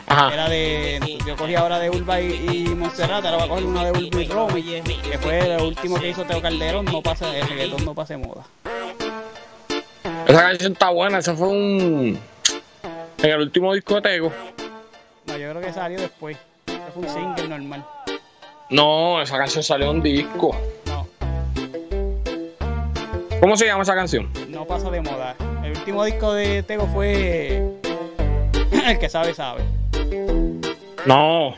Ajá. 0.06 0.32
Era 0.32 0.48
de. 0.48 1.18
Yo 1.26 1.36
cogí 1.36 1.54
ahora 1.54 1.78
de 1.78 1.88
Urba 1.88 2.20
y, 2.20 2.66
y 2.66 2.74
Montserrat, 2.74 3.24
ahora 3.24 3.36
voy 3.36 3.46
a 3.46 3.48
coger 3.48 3.64
una 3.64 3.84
de 3.84 3.90
Urba 3.92 4.22
y 4.22 4.28
Romy, 4.28 4.62
que 4.82 5.18
fue 5.18 5.38
el 5.38 5.62
último 5.62 5.98
que 5.98 6.08
hizo 6.08 6.24
Teo 6.24 6.42
Calderón, 6.42 6.84
no 6.86 7.02
pasa, 7.02 7.34
el 7.34 7.48
reggaetón 7.48 7.84
no 7.84 7.94
pase 7.94 8.16
moda. 8.16 8.44
Esa 10.26 10.40
canción 10.40 10.72
está 10.72 10.90
buena, 10.90 11.18
esa 11.18 11.34
fue 11.34 11.48
un. 11.48 12.18
En 13.22 13.30
el 13.30 13.40
último 13.40 13.72
disco 13.72 13.94
de 13.96 14.02
Tego. 14.02 14.32
No, 15.26 15.36
yo 15.36 15.50
creo 15.50 15.62
que 15.62 15.72
salió 15.72 16.00
después. 16.00 16.36
Eso 16.66 16.78
fue 16.94 17.02
un 17.04 17.08
single 17.08 17.48
normal. 17.48 17.86
No, 18.70 19.22
esa 19.22 19.38
canción 19.38 19.62
salió 19.62 19.90
en 19.90 20.02
disco. 20.02 20.56
No, 20.86 21.06
¿Cómo 23.40 23.56
se 23.56 23.66
llama 23.66 23.82
esa 23.82 23.94
canción? 23.94 24.30
no 24.48 24.64
pasa 24.64 24.90
de 24.90 25.00
moda. 25.00 25.36
El 25.62 25.76
último 25.76 26.04
disco 26.04 26.32
de 26.32 26.62
Tego 26.62 26.86
fue. 26.88 27.62
El 28.72 28.98
que 28.98 29.08
sabe, 29.08 29.34
sabe. 29.34 29.62
No. 31.06 31.54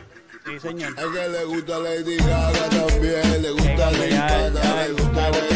Sí, 0.47 0.61
señor. 0.61 0.95
Al 0.99 1.13
que 1.13 1.29
le 1.29 1.45
gusta 1.45 1.79
Lady 1.79 2.17
Gaga 2.17 2.69
también, 2.69 3.43
le 3.43 3.51
gusta 3.51 3.91
Lady 3.93 4.11
Gaga, 4.11 4.51
le 4.51 4.87
el 4.87 4.93
gusta 4.93 5.31
nuevo 5.31 5.55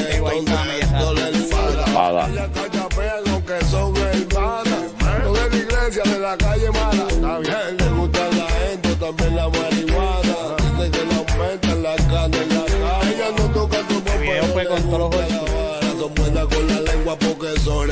que 3.49 3.64
son 3.66 3.96
hermanas, 3.96 4.92
de 4.99 5.32
la 5.32 5.46
iglesia, 5.57 6.03
de 6.03 6.18
la 6.18 6.36
calle 6.36 6.70
mala. 6.70 7.07
También 7.09 7.78
le 7.78 7.88
gusta 7.99 8.28
la 8.36 8.51
gente, 8.51 8.94
también 8.96 9.36
la 9.36 9.49
marihuana. 9.49 10.57
Dice 10.59 10.90
que 10.90 11.05
le 11.05 11.14
aumentan 11.14 11.82
la 11.82 11.96
cana 11.96 12.42
en 12.42 12.49
la 12.49 12.64
calle. 12.64 13.14
Ella 13.14 13.30
no 13.36 13.44
toca 13.53 13.78
tu 13.88 13.94
El 14.12 14.18
video 14.20 14.44
fue 14.53 14.66
con 14.66 14.82
todos 14.82 14.99
los 14.99 15.14
ocho. 15.14 15.46
Son 15.99 16.14
buenas 16.14 16.46
con 16.46 16.66
la 16.66 16.80
lengua 16.80 17.16
porque 17.18 17.59
son 17.61 17.88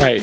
Hey. 0.00 0.22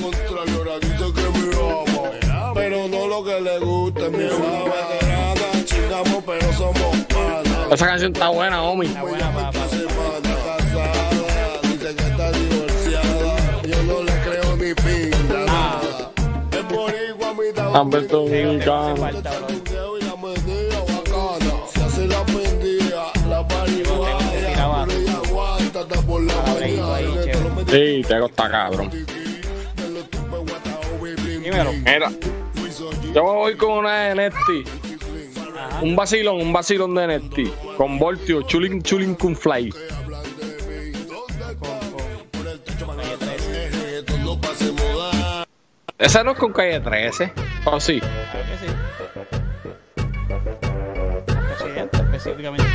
Pero 2.53 2.87
no 2.87 3.07
lo 3.07 3.23
que 3.23 3.39
le 3.39 3.59
gusta, 3.59 4.09
mi 4.09 4.17
veterana, 4.23 5.65
chingamos, 5.65 6.23
pero 6.25 6.53
somos 6.53 6.97
panas. 7.07 7.71
Esa 7.71 7.85
canción 7.85 8.11
está 8.13 8.29
buena, 8.29 8.63
homie. 8.63 8.87
Está 8.89 9.01
buena 9.03 9.31
pa- 9.33 9.51
pa- 9.51 9.67
Semana 9.69 10.35
casada, 10.45 11.59
dice 11.63 11.95
que 11.95 12.03
está 12.03 12.31
divorciada. 12.31 13.61
Yo 13.63 13.83
no 13.83 14.03
le 14.03 14.13
creo 14.21 14.55
ni 14.57 14.73
pinta 14.73 15.45
nada. 15.45 16.11
Es 16.51 16.63
por 16.63 16.89
ahí, 16.89 17.13
mañana. 17.19 17.71
chévere. 27.23 28.01
Sí, 28.01 28.07
Tego 28.07 28.25
está 28.27 28.49
cabrón. 28.49 28.89
Dímelo. 31.49 31.71
Mira, 31.71 32.11
yo 33.13 33.23
me 33.23 33.31
voy 33.31 33.55
con 33.55 33.71
una 33.71 34.09
de 34.09 34.15
Nesty. 34.15 34.65
Un 35.81 35.95
vacilón, 35.95 36.41
un 36.41 36.51
vacilón 36.51 36.93
de 36.93 37.07
Nesty. 37.07 37.49
Con 37.77 37.97
Voltio, 37.97 38.41
Chulin 38.41 38.81
Chulin 38.81 39.15
Kun 39.15 39.33
Fly. 39.33 39.69
Con, 39.69 39.79
con 42.85 42.97
Calle 42.97 43.17
13. 43.17 43.97
Esto 43.99 44.17
no 44.17 44.41
pase 44.41 44.73
moda. 44.73 45.45
Esa 45.97 46.21
no 46.25 46.31
es 46.31 46.37
con 46.37 46.51
calle 46.51 46.81
13. 46.81 47.31
¿O 47.63 47.79
sí? 47.79 48.01
Creo 48.01 48.43
que 48.43 48.57
sí. 48.57 48.67
Específicamente. 51.79 52.65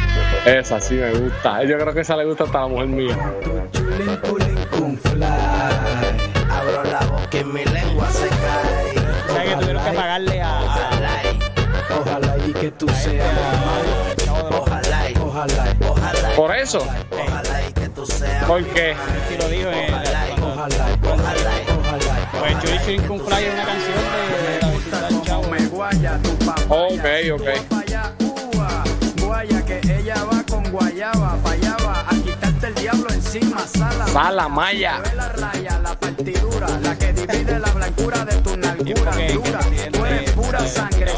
Esa 0.47 0.81
sí 0.81 0.95
me 0.95 1.13
gusta. 1.13 1.63
Yo 1.65 1.77
creo 1.77 1.93
que 1.93 2.01
esa 2.01 2.17
le 2.17 2.25
gusta 2.25 2.45
hasta 2.45 2.61
a 2.61 2.63
la 2.63 2.69
mujer 2.69 2.87
mía. 2.87 3.19
Con 4.71 4.97
fly. 4.97 6.12
Por 16.37 16.55
eso. 16.57 16.79
ojalá 17.11 17.69
y 17.69 17.73
que 17.73 17.89
tú 17.91 18.07
seas 18.07 18.45
¿Por 18.45 18.65
qué? 18.65 18.95
Sí 19.29 19.37
lo 19.39 19.49
dijo 19.49 19.69
en 19.69 19.93
Ojalá, 19.95 20.27
y- 20.27 20.31
cuando- 20.41 20.53
ojalá, 20.55 20.89
y- 20.89 21.07
ojalá, 21.07 21.35
y- 21.35 21.71
ojalá. 21.79 22.21
y- 22.21 22.39
Pues 22.43 23.07
con 23.07 23.21
Fly 23.21 23.45
es 23.45 23.55
una 23.55 23.65
canción 23.65 23.99
de, 24.43 24.59
la 24.61 24.69
visita 24.71 25.01
del 25.09 25.23
chavo. 25.23 25.43
Ok, 26.69 27.07
ok. 27.35 27.69
Pa' 27.69 27.79
allá, 27.81 28.13
ua, 28.55 28.85
guaya, 29.21 29.65
que 29.65 29.81
ella 29.99 30.25
va 30.25 30.43
con 30.49 30.65
guayaba, 30.71 31.37
pa' 31.43 31.51
allá 31.53 31.77
va 31.87 32.01
a 32.09 32.15
quitarte 32.25 32.67
el 32.69 32.75
diablo 32.75 33.07
encima, 33.11 33.59
sala. 33.67 34.07
Sala 34.09 34.49
Maya. 34.49 35.01
Ve 35.05 35.15
la 35.17 35.29
raya, 35.29 35.79
la 35.81 35.95
partidura, 35.99 36.67
la 36.83 36.97
que 36.99 37.13
divide 37.13 37.59
la 37.59 37.71
blancura 37.71 38.25
de 38.25 38.35
tu 38.37 38.57
nalgura 38.57 39.11
porque- 39.11 39.27
que 39.27 39.33
dura. 39.35 39.59
presidente 39.59 39.99
Tú 39.99 40.05
eres 40.07 40.27
de- 40.27 40.33
pura 40.33 40.63
de- 40.63 40.69
sangre, 40.69 41.13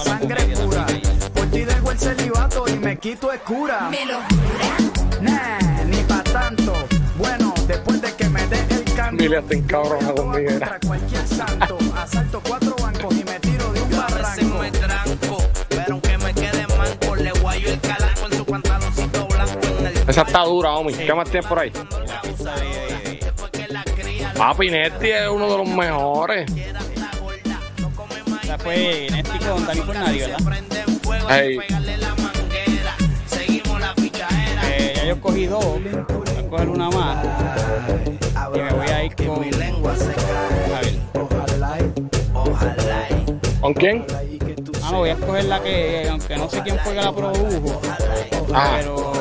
pura. 0.56 0.86
Por 1.34 1.46
ti 1.50 1.64
dejo 1.64 1.90
el 1.90 1.98
celibato 1.98 2.64
y 2.68 2.72
me 2.74 2.96
quito 2.98 3.32
escura. 3.32 3.88
Me 3.90 4.04
lo 4.06 4.14
jura. 4.22 5.03
Nah, 5.24 5.84
ni 5.84 5.96
pa' 6.04 6.22
tanto. 6.24 6.72
Bueno, 7.16 7.54
después 7.66 8.00
de 8.02 8.12
que 8.14 8.28
me 8.28 8.46
dé 8.46 8.58
el 8.70 8.84
cambio. 8.94 9.28
Mira, 9.28 9.42
te 9.42 9.56
encabrona 9.56 10.00
yo 10.00 10.14
voy 10.14 10.20
a 10.20 10.22
conmigo, 10.32 10.50
contra 10.50 10.66
era. 10.68 10.78
cualquier 10.86 11.26
santo. 11.26 11.78
Asalto 11.96 12.42
cuatro 12.46 12.76
bancos 12.82 13.14
y 13.14 13.24
me 13.24 13.40
tiro 13.40 13.72
de 13.72 13.80
un 13.82 13.90
Yo 13.90 14.00
a 14.02 14.06
veces 14.06 14.50
barranco. 14.50 14.58
me 14.62 14.70
tranco, 14.70 15.36
pero 15.68 15.92
aunque 15.92 16.18
me 16.18 16.34
quede 16.34 16.66
manco, 16.76 17.16
le 17.16 17.30
guayo 17.40 17.68
el 17.72 17.80
calaco 17.80 18.26
en 18.30 18.36
su 18.38 18.44
pantaloncito 18.44 19.26
blanco 19.28 19.58
en 19.80 19.86
el 19.86 20.08
Esa 20.08 20.22
está 20.22 20.40
dura, 20.44 20.72
homie. 20.72 20.96
¿Qué 20.96 21.14
más 21.14 21.30
tienes 21.30 21.46
por 21.48 21.58
ahí? 21.58 21.72
Papi, 24.36 24.70
Nesty 24.70 25.10
es 25.10 25.28
uno 25.28 25.48
de 25.50 25.58
los 25.58 25.68
mejores. 25.68 26.50
esa 28.42 28.58
fue 28.58 29.06
Nesty 29.10 29.38
con 29.38 29.66
Dani 29.66 29.80
Fornari, 29.80 30.18
¿verdad? 30.18 30.38
prende 30.44 30.84
ya 35.04 35.10
yo 35.10 35.20
cogí 35.20 35.46
dos, 35.46 35.64
voy 35.64 36.36
a 36.38 36.48
coger 36.48 36.68
una 36.68 36.90
más. 36.90 37.26
Y 38.54 38.58
me 38.58 38.72
voy 38.72 38.86
a 38.88 39.04
ir 39.04 39.14
con. 39.16 39.40
Mi 39.40 39.50
lengua 39.50 39.94
se 39.96 40.12
cae. 40.14 40.98
Ojalá 41.14 41.78
ojalá 42.32 43.08
¿Con 43.60 43.74
quién? 43.74 44.06
Ah, 44.82 44.90
no, 44.92 44.98
voy 44.98 45.10
a 45.10 45.12
escoger 45.12 45.44
la 45.44 45.62
que, 45.62 46.08
aunque 46.10 46.36
no 46.36 46.48
sé 46.48 46.62
quién 46.62 46.78
fue 46.80 46.94
que 46.94 47.00
la 47.02 47.12
produjo, 47.12 47.80
Ah. 48.54 48.76
pero, 48.78 49.12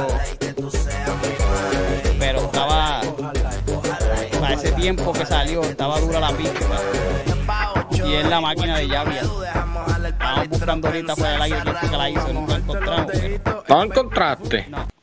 pero 2.19 2.39
estaba, 2.39 3.01
para 4.39 4.53
ese 4.53 4.71
tiempo 4.73 5.13
que 5.13 5.25
salió, 5.25 5.61
estaba 5.63 5.99
dura 5.99 6.19
la 6.19 6.31
pista. 6.31 6.59
Y 8.05 8.13
es 8.15 8.27
la 8.27 8.41
máquina 8.41 8.77
de 8.77 8.87
Llavia. 8.87 9.21
Estábamos 10.05 10.49
buscando 10.49 10.87
ahorita 10.87 11.15
fuera 11.15 11.31
del 11.33 11.41
aire 11.43 11.59
quién 11.63 11.75
fue 11.77 11.89
que 11.89 11.97
la 11.97 12.09
hizo, 12.09 12.33
nunca 12.33 12.53
la 12.53 12.59
encontramos. 12.59 13.11
¿No 13.69 13.83
encontraste? 13.83 14.67
no. 14.69 15.02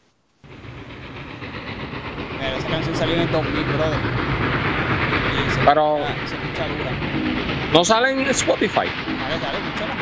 Pero 2.41 2.57
esa 2.57 2.69
canción 2.69 2.97
salió 2.97 3.15
en 3.17 3.21
el 3.23 3.31
2000, 3.31 3.65
brother. 3.65 3.99
Y 5.47 5.51
se 5.51 5.61
Pero- 5.61 5.99
escucha- 5.99 6.27
se 6.29 6.35
escucha 6.35 6.67
dura. 6.69 6.91
No 7.73 7.85
sale 7.85 8.11
en 8.11 8.21
Spotify. 8.29 8.75
Dale, 8.77 9.39
dale, 9.41 9.59
escúchala. 9.59 9.95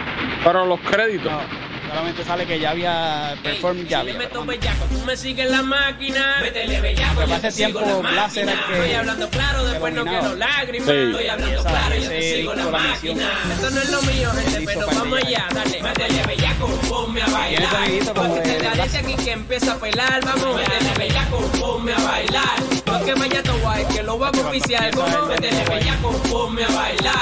Pero 0.45 0.67
los 0.67 0.81
créditos. 0.81 1.33
No, 1.33 1.41
solamente 1.89 2.25
sale 2.25 2.47
que 2.47 2.59
ya 2.61 2.71
había 2.71 3.35
perform 3.43 3.87
ya 3.87 4.01
había. 4.01 4.15
meto 4.15 4.45
bellaco, 4.45 4.85
tú 4.91 4.99
me 5.05 5.17
sigues 5.17 5.47
en 5.47 5.53
la 5.53 5.63
máquina. 5.63 6.37
Métele 6.41 6.81
bellaco, 6.81 7.15
Porque 7.15 7.31
yo 7.31 7.37
hace 7.37 7.47
te 7.49 7.53
sigo 7.53 7.81
tiempo 7.81 8.03
la 8.03 8.11
Blas 8.11 8.37
era 8.37 8.53
el 8.53 8.59
máquina. 8.59 8.67
que- 8.75 8.79
Estoy 8.83 8.95
hablando 8.95 9.31
claro, 9.31 9.59
que 9.65 9.71
después 9.71 9.95
no 9.95 10.05
quiero 10.05 10.35
lágrimas. 10.37 10.89
Estoy 10.89 11.29
hablando 11.29 11.63
claro, 11.63 11.95
yo 11.97 12.09
te 12.09 12.35
sigo 12.37 12.55
la 12.55 12.65
máquina. 12.67 13.31
Esto 13.53 13.71
no 13.71 13.81
es 13.81 13.91
lo 13.91 14.03
mío, 14.03 14.31
gente, 14.33 14.61
pero 14.65 14.87
vamos 14.87 15.19
allá, 15.25 15.47
dale. 15.55 15.83
Métele 15.83 16.23
bellaco, 16.27 16.67
ponme 16.89 17.23
a 17.23 17.27
bailar. 17.27 17.69
Porque 18.15 18.41
de- 18.41 18.55
te 18.59 18.65
parece 18.69 18.99
aquí 18.99 19.15
que 19.17 19.33
empieza 19.33 19.73
a 19.73 19.77
pelar, 19.79 20.25
vamos. 20.25 20.57
Métele 20.57 20.95
bellaco, 20.99 21.39
ponme 21.61 21.93
a 21.93 21.99
bailar. 21.99 22.59
Porque 22.85 23.15
vaya 23.15 23.43
tu 23.43 23.53
guay, 23.59 23.85
que 23.87 24.03
lo 24.03 24.19
vamos 24.19 24.45
a 24.45 24.49
oficiar. 24.49 24.91
Como 24.95 25.27
métele 25.27 25.65
bellaco, 25.65 26.11
ponme 26.31 26.65
a 26.65 26.69
bailar. 26.69 27.15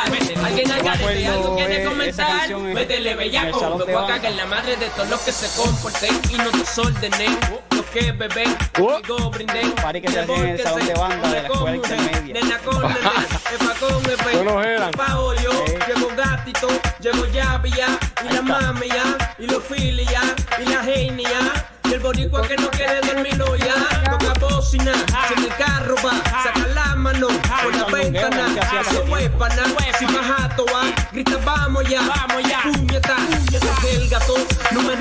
Alguien 0.45 0.71
al 0.73 0.83
garete, 0.83 1.27
algo 1.27 1.57
quiere 1.57 1.85
comentar. 1.85 2.51
en- 2.51 2.73
Métele 2.75 3.15
bellaco, 3.17 3.79
me 3.79 3.85
voy 3.93 4.05
a 4.05 4.07
cagar 4.07 4.27
en 4.33 4.37
la 4.37 4.47
madre 4.57 4.77
de 4.77 4.89
todos 4.91 5.11
los 5.11 5.21
que 5.21 5.33
se 5.33 5.49
comporten 5.61 6.15
y 6.31 6.37
no 6.39 6.51
desordenen. 6.51 7.39
Los 7.71 7.85
que 7.87 8.13
beben, 8.13 8.57
Oh. 8.79 9.01
conmigo 9.07 9.31
brinden. 9.31 9.73
Party 9.73 10.01
que 10.01 10.09
se 10.09 10.21
en 10.21 10.31
el 10.31 10.63
salón 10.63 10.87
de 10.87 10.95
banda 10.95 11.29
de 11.29 11.43
la 11.43 11.49
escuela 11.49 11.77
intermedia. 11.77 12.35
Nena 12.35 12.59
con 12.61 12.83
nene, 12.83 12.95
epa 13.55 13.75
con 13.81 15.37
yo, 15.43 15.65
llego 15.87 16.09
gatito, 16.17 16.69
llego 17.01 17.27
llavi 17.27 17.71
ya, 17.71 17.99
y 18.25 18.35
la 18.35 18.43
mami 18.43 18.89
ya, 18.89 19.35
y 19.39 19.47
los 19.47 19.63
filis 19.65 20.09
ya, 20.11 20.23
y 20.59 20.65
la 20.71 20.83
genia. 20.83 21.41
Y 21.85 21.93
el 21.93 22.01
boricua 22.01 22.43
que 22.43 22.57
no 22.57 22.69
quiere 22.71 23.01
dormirlo 23.01 23.57
ya, 23.57 23.75
toca 24.11 24.33
bocina, 24.41 24.93
si 25.29 25.35
en 25.35 25.45
el 25.45 25.55
carro 25.57 25.95
va, 26.05 26.15
saca 26.43 26.67
la 26.75 26.97
mano, 26.97 27.29
por 27.63 27.77
la 27.77 27.85
ventana, 27.85 28.49
se 28.91 28.99
huépana, 29.11 29.65
si 29.99 30.05
bajato 30.07 30.67
va, 30.67 30.83
grita 31.13 31.37
vamos 31.45 31.89
ya, 31.89 32.01
vamos 32.03 32.43
ya, 32.43 32.63
puñeta, 32.63 33.17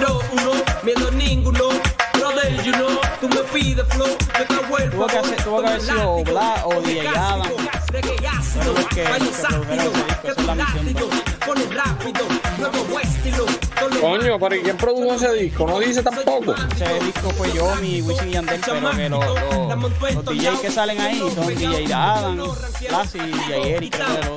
número 0.06 0.22
uno, 0.34 0.51
miedo 0.84 1.12
ninguno, 1.12 1.70
brother, 2.14 2.64
you 2.64 2.72
know, 2.74 2.99
tú 3.20 3.28
me 3.30 3.41
pides 3.53 3.86
flow, 3.89 4.08
yo 4.08 4.45
te 4.45 4.84
el 4.84 4.91
Tuvo 4.91 5.08
que 5.08 5.18
hacer- 5.18 5.43
tuvo 5.43 5.62
que 5.62 5.68
haber 5.68 5.82
sido 5.82 6.24
Bla 6.24 6.62
o 6.66 6.82
DJ 6.82 7.08
Adam. 7.08 7.41
Los 8.66 8.86
que- 8.88 9.03
que 9.03 9.03
es 9.03 10.45
la 10.45 10.56
misión, 10.56 11.10
Pone 11.45 11.64
rápido, 11.74 12.26
nuevo 12.58 12.99
estilo. 12.99 13.45
Coño, 14.06 14.39
pero 14.39 14.56
¿y 14.56 14.62
quién 14.62 14.78
produjo 14.78 15.14
ese 15.16 15.34
disco? 15.34 15.66
No 15.66 15.80
dice 15.80 16.03
tampoco. 16.03 16.53
Ese 16.53 17.03
disco 17.06 17.32
fue 17.32 17.51
yo, 17.53 17.76
mi 17.78 18.01
Wisin 18.03 18.30
y 18.30 18.32
Yandel, 18.34 18.62
pero 18.64 18.91
que 18.91 19.10
los, 19.10 19.26
los, 19.26 20.14
los 20.14 20.26
DJs 20.26 20.60
que 20.60 20.72
salen 20.72 21.01
ahí 21.01 21.20
son 21.34 21.47
DJ 21.47 21.91
Adam, 21.91 22.38
Lassie 22.91 23.22
y 23.24 23.32
DJ 23.32 23.76
Eric, 23.78 23.95
creo. 23.95 24.36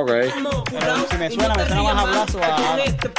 Ok. 0.00 0.10
Pero 0.70 1.06
si 1.08 1.16
me 1.18 1.30
suena, 1.30 1.54
me 1.54 1.66
suena 1.66 1.94
más 1.94 2.04
a 2.04 2.06
Blazo 2.06 2.40
a- 2.42 2.78
este. 2.84 3.10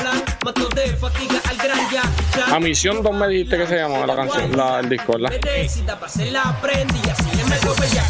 A 2.52 2.60
Misión 2.60 3.02
2 3.02 3.14
me 3.14 3.28
dijiste 3.30 3.58
que 3.58 3.68
se 3.68 3.78
llamaba 3.78 4.06
la 4.08 4.16
canción, 4.16 4.58
la, 4.58 4.80
el 4.82 4.90
disco, 4.90 5.14
¿verdad? 5.14 5.32
Necesita 5.42 5.96
para 5.96 6.08
hacer 6.08 6.32
la 6.34 6.60
prenda 6.62 6.94
y 7.06 7.10
así 7.10 7.38
le 7.38 7.44
meto 7.46 7.76
bellaco. 7.76 8.10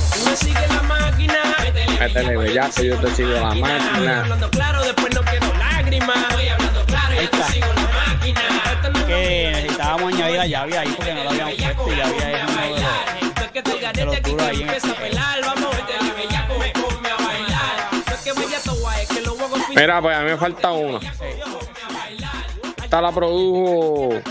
Métele 1.99 2.53
yo 2.87 2.97
te 2.97 3.15
sigo 3.15 3.29
la 3.29 3.53
máquina. 3.53 4.19
hablando 4.19 4.49
claro, 4.49 4.81
después 4.83 5.13
no 5.13 5.21
quiero 5.21 5.53
lágrimas. 5.57 6.17
Te 7.19 7.25
está. 7.25 7.47
la 8.93 9.05
Que 9.05 9.51
necesitábamos 9.53 10.13
añadir 10.13 10.37
la 10.37 10.47
llave 10.47 10.77
ahí 10.77 10.93
porque 10.95 11.13
no 11.13 11.23
la 11.25 11.29
habíamos 11.31 11.55
puesto 11.55 11.91
y 11.91 11.95
llave 11.97 12.17
es 12.33 12.43
uno 12.47 12.61
de 12.61 12.69
los... 12.69 13.93
De 13.93 14.05
los 14.05 14.21
duros 14.21 14.47
ahí 14.47 14.61
en 14.61 14.69
el 14.69 14.81
Mira, 19.75 20.01
pues 20.01 20.15
a 20.15 20.21
mí 20.21 20.29
me 20.29 20.37
falta 20.37 20.71
una. 20.71 20.99
Esta 22.81 23.01
la 23.01 23.11
produjo 23.11 24.21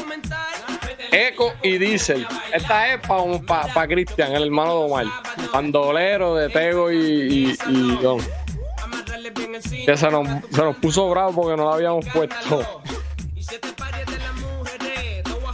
Eco 1.12 1.52
y 1.62 1.76
Diesel. 1.76 2.26
Esta 2.54 2.94
es 2.94 3.00
para 3.06 3.68
pa, 3.74 3.86
Cristian, 3.86 4.34
el 4.34 4.44
hermano 4.44 4.70
de 4.70 4.84
Omar. 4.86 5.06
Bandolero 5.52 6.36
de 6.36 6.48
Tego 6.48 6.90
y, 6.90 6.96
y, 6.96 7.50
y 7.68 7.98
John. 8.02 8.20
Que 9.62 9.96
se 9.96 10.10
nos, 10.10 10.26
se 10.50 10.62
nos 10.62 10.76
puso 10.76 11.08
bravo 11.10 11.42
porque 11.42 11.56
no 11.56 11.68
la 11.68 11.74
habíamos 11.74 12.06
puesto. 12.06 12.82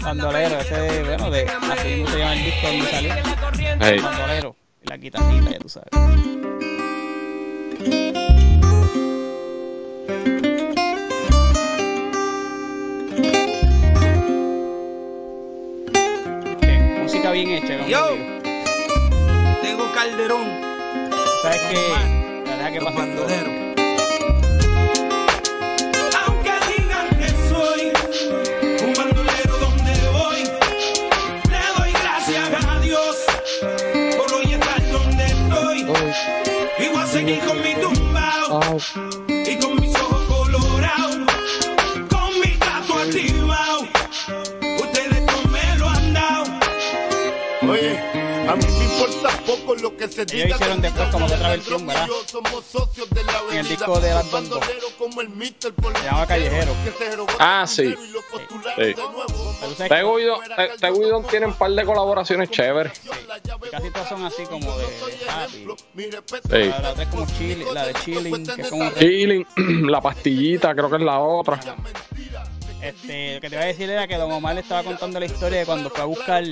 Bandolero, 0.05 0.59
ese 0.61 0.75
de, 0.75 1.03
bueno, 1.05 1.31
de, 1.31 1.47
así 1.49 1.89
mismo 1.89 2.09
se 2.09 2.19
llama 2.19 2.33
el 2.35 2.45
disco 2.45 2.67
donde 2.67 2.91
salió. 2.91 3.15
en 3.15 3.23
la 3.25 3.37
corriente. 3.37 3.87
Hey. 3.89 4.01
Bandolero, 4.01 4.57
y 4.83 4.87
la 4.87 4.97
guitarrita, 4.99 5.51
ya 5.51 5.59
tú 5.59 5.69
sabes. 5.71 5.89
Música 17.03 17.31
bien 17.33 17.49
hecha, 17.49 17.79
como 17.79 17.89
Yo. 17.89 18.09
Tengo 19.63 19.91
Calderón, 19.95 20.61
¿Sabes 21.43 21.61
qué? 21.71 21.89
La 22.47 22.57
deja 22.57 22.73
que 22.73 22.79
todo. 22.81 23.64
啊 38.51 39.24
importa 48.95 49.29
poco 49.45 49.75
lo 49.75 49.97
que 49.97 50.09
se 50.09 50.25
diga. 50.25 50.49
hicieron 50.49 50.81
de 50.81 50.89
después 50.89 51.09
como 51.11 51.27
que 51.27 51.35
otra 51.35 51.49
versión, 51.51 51.87
¿verdad? 51.87 52.07
somos 52.27 52.65
socios 52.65 53.11
de 53.11 53.25
la 53.25 53.33
En 53.51 53.59
el 53.59 53.69
disco 53.69 54.01
de 54.01 54.11
las 54.15 54.25
por 55.75 55.97
Se 55.97 56.05
llama 56.05 56.27
Callejero. 56.27 56.73
Ah, 57.39 57.65
sí. 57.67 57.95
Sí. 57.95 58.95
sabes 59.77 59.89
Tego 59.89 60.19
y 60.21 61.09
Don, 61.09 61.25
tienen 61.27 61.51
un 61.51 61.55
par 61.57 61.71
de 61.71 61.85
colaboraciones 61.85 62.51
chéveres. 62.51 63.01
que 63.63 63.71
casi 63.71 63.91
todas 63.91 64.09
son 64.09 64.25
así 64.25 64.43
como 64.45 64.77
de, 64.79 64.85
de 64.87 65.25
rap 65.27 65.51
y- 65.55 65.67
Mi 65.97 66.11
respeto 66.11 66.49
Sí. 66.51 66.65
La, 66.69 66.79
la 66.81 66.91
otra 66.91 67.03
es 67.05 67.09
como 67.09 67.27
chili, 67.27 67.65
la 67.73 67.87
de 67.87 67.95
chilling, 67.95 68.47
que 68.47 68.63
es 68.63 68.69
como 68.71 68.91
Chilling, 68.93 69.47
la 69.91 70.01
pastillita, 70.01 70.75
creo 70.75 70.91
que 70.91 70.97
es 70.97 71.03
la 71.03 71.19
otra. 71.21 71.61
Este, 72.85 73.37
lo 73.37 73.41
que 73.41 73.49
te 73.49 73.57
iba 73.57 73.65
a 73.65 73.67
decir 73.67 73.89
era 73.89 74.07
que 74.07 74.17
Don 74.17 74.31
Omar 74.31 74.55
le 74.55 74.61
estaba 74.61 74.83
contando 74.83 75.19
la 75.19 75.25
historia 75.25 75.61
de 75.61 75.65
cuando 75.65 75.89
fue 75.89 76.03
a 76.03 76.05
buscar 76.05 76.45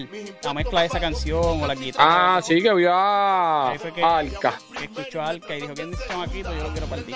la 0.42 0.54
mezcla 0.54 0.80
de 0.80 0.86
esa 0.86 0.98
canción 0.98 1.62
o 1.62 1.66
la 1.66 1.74
guitarra. 1.74 2.36
Ah, 2.36 2.42
sí, 2.42 2.62
que 2.62 2.72
vio 2.72 2.90
a 2.90 3.74
que, 3.94 4.02
Alca. 4.02 4.58
que 4.78 4.84
escuchó 4.84 5.20
a 5.20 5.28
Alca 5.28 5.54
y 5.54 5.60
dijo, 5.60 5.74
¿quién 5.74 5.90
dice 5.90 6.02
chamaquito? 6.08 6.54
Yo 6.54 6.62
lo 6.62 6.70
quiero 6.70 6.86
para 6.86 7.02
ti. 7.02 7.14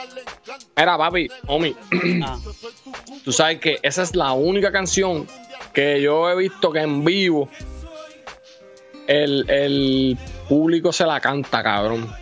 Era 0.76 0.98
papi, 0.98 1.28
Omi. 1.46 1.74
Ah, 2.22 2.38
Tú 3.24 3.32
sabes 3.32 3.58
que 3.58 3.78
esa 3.82 4.02
es 4.02 4.14
la 4.14 4.32
única 4.32 4.70
canción 4.70 5.26
que 5.72 6.02
yo 6.02 6.28
he 6.30 6.36
visto 6.36 6.70
que 6.70 6.80
en 6.80 7.02
vivo 7.02 7.48
el, 9.06 9.48
el 9.48 10.18
público 10.46 10.92
se 10.92 11.06
la 11.06 11.20
canta, 11.20 11.62
cabrón. 11.62 12.12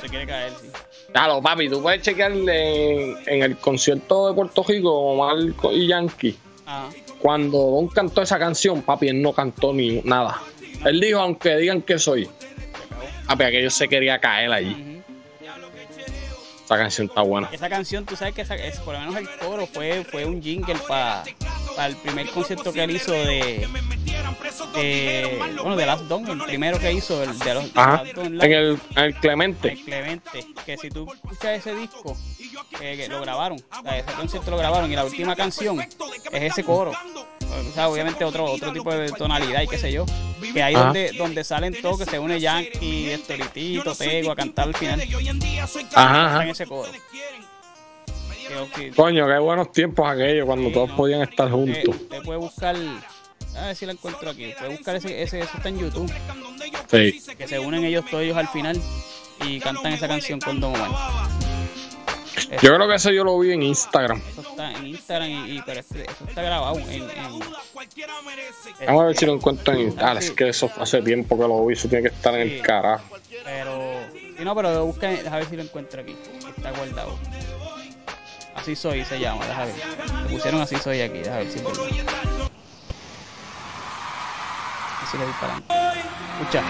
se 0.00 0.08
quiere 0.08 0.26
caer, 0.26 0.52
sí. 0.60 0.68
Claro, 1.12 1.42
papi, 1.42 1.68
tú 1.68 1.82
puedes 1.82 2.02
chequear 2.02 2.32
en, 2.32 2.48
en 3.26 3.42
el 3.42 3.56
concierto 3.56 4.28
de 4.28 4.34
Puerto 4.34 4.62
Rico, 4.62 4.92
Omar 4.92 5.36
y 5.72 5.86
Yankee. 5.88 6.38
Ah, 6.66 6.88
Cuando 7.18 7.58
Don 7.58 7.88
cantó 7.88 8.22
esa 8.22 8.38
canción, 8.38 8.82
papi, 8.82 9.08
él 9.08 9.20
no 9.20 9.32
cantó 9.32 9.72
ni 9.72 10.00
nada. 10.02 10.40
Él 10.84 11.00
dijo, 11.00 11.18
aunque 11.18 11.56
digan 11.56 11.82
que 11.82 11.98
soy. 11.98 12.28
Papi, 13.26 13.44
aquello 13.44 13.70
se 13.70 13.88
quería 13.88 14.18
caer 14.18 14.52
allí. 14.52 15.02
Esa 16.64 16.76
canción 16.76 17.08
está 17.08 17.22
buena. 17.22 17.48
Esa 17.50 17.68
canción, 17.68 18.06
tú 18.06 18.14
sabes 18.14 18.32
que 18.32 18.42
esa, 18.42 18.54
es, 18.54 18.78
por 18.78 18.94
lo 18.94 19.00
menos 19.00 19.16
el 19.16 19.28
coro 19.40 19.66
fue, 19.66 20.04
fue 20.04 20.24
un 20.24 20.40
jingle 20.40 20.76
para 20.86 21.24
el 21.84 21.96
primer 21.96 22.30
concierto 22.30 22.72
que 22.72 22.84
él 22.84 22.92
hizo 22.92 23.10
de, 23.10 23.66
de 24.74 25.36
bueno, 25.38 25.76
de 25.76 25.86
Last 25.86 26.04
Don, 26.04 26.26
el 26.28 26.38
primero 26.44 26.78
que 26.78 26.92
hizo, 26.92 27.22
el 27.22 27.38
de 27.38 27.54
los 27.54 27.70
Ajá. 27.74 28.02
En 28.16 28.40
el, 28.40 28.78
el 28.96 29.14
Clemente. 29.16 29.72
El 29.72 29.84
Clemente, 29.84 30.46
que 30.64 30.76
si 30.78 30.90
tú 30.90 31.10
escuchas 31.12 31.58
ese 31.58 31.74
disco, 31.74 32.16
que, 32.78 32.96
que 32.96 33.08
lo 33.08 33.20
grabaron, 33.20 33.58
o 33.78 33.82
sea, 33.82 33.98
ese 33.98 34.12
concierto 34.12 34.50
lo 34.50 34.56
grabaron 34.56 34.90
y 34.90 34.96
la 34.96 35.04
última 35.04 35.34
canción 35.36 35.80
es 35.80 36.42
ese 36.42 36.64
coro. 36.64 36.92
O 36.92 37.72
sea, 37.74 37.88
obviamente 37.88 38.24
otro, 38.24 38.44
otro 38.44 38.72
tipo 38.72 38.94
de 38.94 39.10
tonalidad 39.10 39.62
y 39.62 39.66
qué 39.66 39.78
sé 39.78 39.90
yo. 39.92 40.06
Que 40.54 40.62
ahí 40.62 40.74
Ajá. 40.74 40.84
donde, 40.84 41.12
donde 41.12 41.44
salen 41.44 41.74
todos, 41.82 41.98
que 41.98 42.04
se 42.06 42.18
une 42.18 42.38
Yankee, 42.40 43.10
Estelitito, 43.10 43.94
Tego 43.94 44.30
a 44.32 44.36
cantar 44.36 44.68
al 44.68 44.74
final. 44.76 45.00
Ajá, 45.00 45.66
Está 45.80 46.26
ajá. 46.26 46.42
en 46.44 46.48
ese 46.50 46.66
coro. 46.66 46.90
Que, 48.74 48.90
Coño, 48.90 49.26
qué 49.28 49.38
buenos 49.38 49.70
tiempos 49.70 50.08
aquellos 50.08 50.44
cuando 50.44 50.68
Sí, 50.68 50.74
todos 50.74 50.88
no. 50.90 50.96
podían 50.96 51.22
estar 51.22 51.48
juntos. 51.50 51.82
usted 51.86 52.22
puede 52.22 52.38
buscar, 52.38 52.74
a 53.56 53.66
ver 53.66 53.76
si 53.76 53.86
la 53.86 53.92
encuentro 53.92 54.30
aquí, 54.30 54.52
puede 54.58 54.70
buscar 54.76 54.96
ese, 54.96 55.22
ese, 55.22 55.40
eso 55.40 55.50
está 55.56 55.68
en 55.68 55.78
YouTube, 55.78 56.12
Sí. 56.90 57.20
que 57.36 57.46
se 57.48 57.58
unen 57.58 57.84
ellos 57.84 58.04
todos 58.10 58.22
ellos 58.24 58.36
al 58.36 58.48
final 58.48 58.80
y 59.44 59.60
cantan 59.60 59.92
esa 59.92 60.08
canción 60.08 60.40
con 60.40 60.60
Don 60.60 60.74
Omar. 60.74 60.90
Yo 62.62 62.74
creo 62.74 62.88
que 62.88 62.94
eso 62.94 63.10
yo 63.10 63.22
lo 63.24 63.38
vi 63.38 63.52
en 63.52 63.62
Instagram. 63.62 64.20
Eso 64.32 64.40
está 64.40 64.72
en 64.72 64.86
Instagram 64.86 65.28
y, 65.28 65.56
y- 65.58 65.62
pero 65.64 65.80
este- 65.80 66.02
eso 66.04 66.24
está 66.28 66.42
grabado 66.42 66.78
en, 66.78 66.90
en 67.10 67.40
Vamos 68.86 69.02
a 69.02 69.06
ver 69.06 69.16
si 69.16 69.26
lo 69.26 69.34
encuentro 69.34 69.74
en 69.74 69.80
Instagram. 69.80 70.18
Es 70.18 70.30
que 70.32 70.48
eso 70.48 70.70
hace 70.78 71.00
tiempo 71.02 71.36
que 71.38 71.42
lo 71.46 71.64
vi. 71.66 71.74
Eso 71.74 71.88
tiene 71.88 72.08
que 72.08 72.14
estar 72.14 72.34
en 72.34 72.48
Sí. 72.48 72.54
el 72.56 72.62
carajo. 72.62 73.04
pero 73.44 74.00
si 74.36 74.44
no, 74.44 74.54
pero 74.54 74.84
busca, 74.86 75.08
a 75.08 75.36
ver 75.36 75.46
si 75.48 75.56
lo 75.56 75.62
encuentro 75.62 76.00
aquí, 76.02 76.14
está 76.56 76.70
guardado. 76.72 77.18
Así 78.54 78.74
soy 78.76 79.04
se 79.04 79.18
llama, 79.18 79.46
déjame 79.46 79.72
ver. 79.72 80.22
Le 80.30 80.36
pusieron 80.36 80.60
así 80.60 80.76
soy 80.76 81.00
aquí, 81.00 81.18
déjame 81.18 81.44
ver 81.44 81.52
si 81.52 81.58
es 85.16 85.18
verdad. 85.18 85.18
Así 85.18 85.18
le 85.18 85.26
disparan. 85.26 85.62
Escucha, 86.40 86.62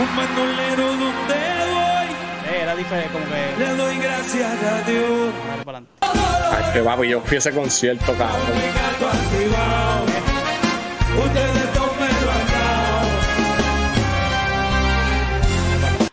Un 0.00 0.16
bandolero 0.16 0.86
donde 0.86 1.34
voy, 1.72 2.52
eh, 2.52 2.60
era 2.62 2.76
diferente, 2.76 3.10
como 3.10 3.24
que 3.24 3.54
le 3.58 3.68
doy 3.74 3.96
gracias 3.98 4.52
a 4.52 4.82
Dios. 4.82 5.32
Dale 5.48 5.64
para 5.64 5.78
adelante. 5.78 6.72
Que 6.72 6.80
papi, 6.80 7.08
yo 7.08 7.20
fui 7.22 7.36
a 7.36 7.38
ese 7.38 7.52
concierto, 7.52 8.14
cabrón. 8.14 8.40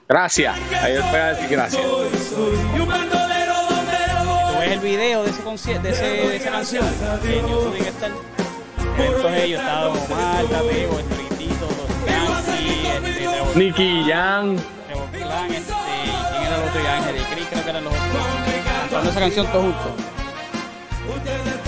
Gracias. 0.07 0.57
Ahí 0.81 0.93
te 0.93 1.01
voy 1.01 1.15
a 1.15 1.33
decir 1.33 1.49
gracias. 1.49 1.83
Soy, 1.83 2.09
soy 2.17 2.57
y 2.75 2.79
un 2.79 2.87
bandolero 2.87 3.53
donde 3.69 3.97
voy. 4.25 4.53
Tú 4.53 4.59
ves 4.59 4.71
el 4.71 4.79
video 4.79 5.23
de 5.23 5.29
ese 5.31 5.41
concierto, 5.43 5.83
de, 5.83 5.89
ese, 5.91 6.03
de 6.03 6.35
esa 6.37 6.51
canción, 6.51 6.85
en 7.23 7.47
YouTube 7.47 7.77
que 7.77 7.89
estar. 7.89 8.11
Estos 8.99 9.31
ellos, 9.31 9.61
está 9.61 9.81
Está 10.41 10.61
Bebo, 10.61 10.99
Estritito, 10.99 11.67
Los 11.67 12.05
Yankee, 12.05 12.87
este, 12.87 13.11
Trevor 13.27 13.57
Nicky 13.57 14.03
Jan. 14.07 14.55
Trevor 14.87 15.09
Clan, 15.11 15.51
este, 15.53 15.73
y 15.73 16.09
¿quién 16.31 16.43
era 16.43 16.55
el 16.57 16.63
otro? 16.63 16.81
Y 16.83 16.87
Ángel 16.87 17.15
y 17.17 17.33
Chris, 17.33 17.47
creo 17.49 17.63
que 17.63 17.69
eran 17.69 17.83
los 17.83 17.93
otros. 17.93 18.25
Cantando 18.89 19.09
esa 19.11 19.19
canción 19.19 19.47
todos 19.47 19.63
juntos. 19.65 20.05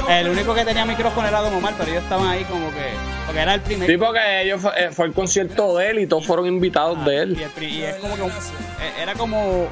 El 0.09 0.30
único 0.30 0.53
que 0.53 0.65
tenía 0.65 0.86
micrófono 0.86 1.28
era 1.28 1.41
Don 1.41 1.53
Omar, 1.55 1.74
pero 1.78 1.89
ellos 1.91 2.03
estaban 2.03 2.28
ahí 2.28 2.43
como 2.45 2.69
que. 2.72 2.89
Porque 3.26 3.41
era 3.41 3.53
el 3.55 3.61
primer. 3.61 3.89
Sí, 3.89 3.97
porque 3.97 4.41
ellos 4.43 4.61
fue, 4.61 4.72
eh, 4.78 4.91
fue 4.91 5.05
el 5.07 5.13
concierto 5.13 5.78
de 5.78 5.89
él 5.89 5.99
y 5.99 6.07
todos 6.07 6.26
fueron 6.26 6.45
invitados 6.47 7.03
de 7.05 7.13
Y, 7.13 7.17
él. 7.17 7.41
el 7.41 7.49
pri- 7.49 7.67
y 7.67 7.84
es 7.84 7.95
como 7.95 8.15
que 8.15 8.22
un- 8.24 8.32
eh, 8.32 8.93
era 9.01 9.13
como 9.15 9.67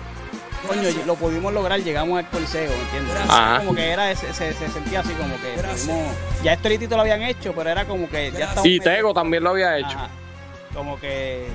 coño 0.68 0.82
lo 1.05 1.16
pudimos 1.16 1.53
lograr 1.53 1.80
llegamos 1.82 2.20
al 2.20 2.30
coliseo 2.30 2.70
¿me 2.70 2.82
entiendes? 2.84 3.16
Ajá. 3.30 3.60
como 3.60 3.76
que 3.76 3.89
era 3.89 4.12
ese- 4.12 4.34
se, 4.34 4.53
se 4.53 4.68
sentía 4.70 4.99
así 5.01 5.14
como 5.14 5.36
que 5.38 5.53
pudimos- 5.55 6.43
ya 6.43 6.53
esto 6.53 6.68
ahorita 6.68 6.95
lo 6.95 7.01
habían 7.01 7.22
hecho 7.24 7.53
pero 7.55 7.70
era 7.70 7.86
como 7.86 8.10
que 8.10 8.32
ya 8.32 8.45
estamos 8.45 8.66
Y 8.66 8.80
Tego 8.80 9.14
también 9.14 9.43
lo 9.43 9.51
había 9.51 9.78
hecho. 9.78 9.88
Ajá. 9.89 10.10
como 10.74 10.99
que 10.99 11.45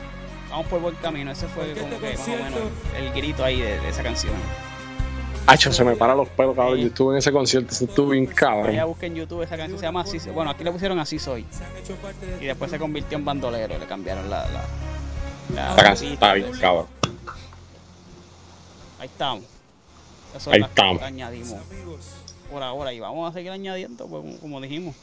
vamos 0.50 0.66
por 0.66 0.80
buen 0.80 0.94
camino 0.96 1.30
ese 1.32 1.46
fue 1.48 1.72
como 1.74 1.98
que 2.00 2.16
más 2.16 2.28
o 2.28 2.30
menos 2.30 2.60
el, 2.98 3.12
grito 3.12 3.44
ahí 3.44 3.60
de, 3.60 3.80
de 3.80 3.88
esa 3.88 4.02
canción 4.02 4.32
Hacho, 5.46 5.70
se 5.74 5.84
me 5.84 5.94
paran 5.94 6.16
los 6.16 6.26
pelos, 6.30 6.56
cabrón. 6.56 6.78
Yo 6.78 6.86
estuve 6.86 7.12
en 7.12 7.18
ese 7.18 7.30
concierto, 7.30 7.74
eso 7.74 7.84
estuvo 7.84 8.08
bien 8.12 8.24
cabrón. 8.24 8.74
busquen 8.86 9.12
en 9.12 9.18
YouTube 9.18 9.42
esa 9.42 9.58
canción 9.58 9.78
se 9.78 9.84
llama 9.84 10.00
así 10.00 10.18
bueno 10.30 10.50
aquí 10.50 10.64
le 10.64 10.72
pusieron 10.72 10.98
así 10.98 11.18
soy 11.18 11.44
y 12.40 12.46
después 12.46 12.70
se 12.70 12.78
convirtió 12.78 13.18
en 13.18 13.26
bandolero 13.26 13.78
le 13.78 13.84
cambiaron 13.84 14.30
la 14.30 14.46
la, 14.48 14.62
la 15.54 15.74
La 15.76 15.82
canción 15.82 16.14
está 16.14 16.32
bien 16.32 16.50
cabrón. 16.58 16.86
Ahí 19.04 19.10
estamos. 19.12 19.44
Eso 20.34 20.50
Ahí 20.50 20.62
es 20.62 20.66
estamos. 20.66 20.98
que 20.98 21.04
añadimos 21.04 21.60
por 22.50 22.62
ahora 22.62 22.90
y 22.90 23.00
vamos 23.00 23.30
a 23.30 23.34
seguir 23.34 23.50
añadiendo, 23.52 24.06
pues, 24.06 24.22
como, 24.22 24.38
como 24.38 24.60
dijimos. 24.62 24.96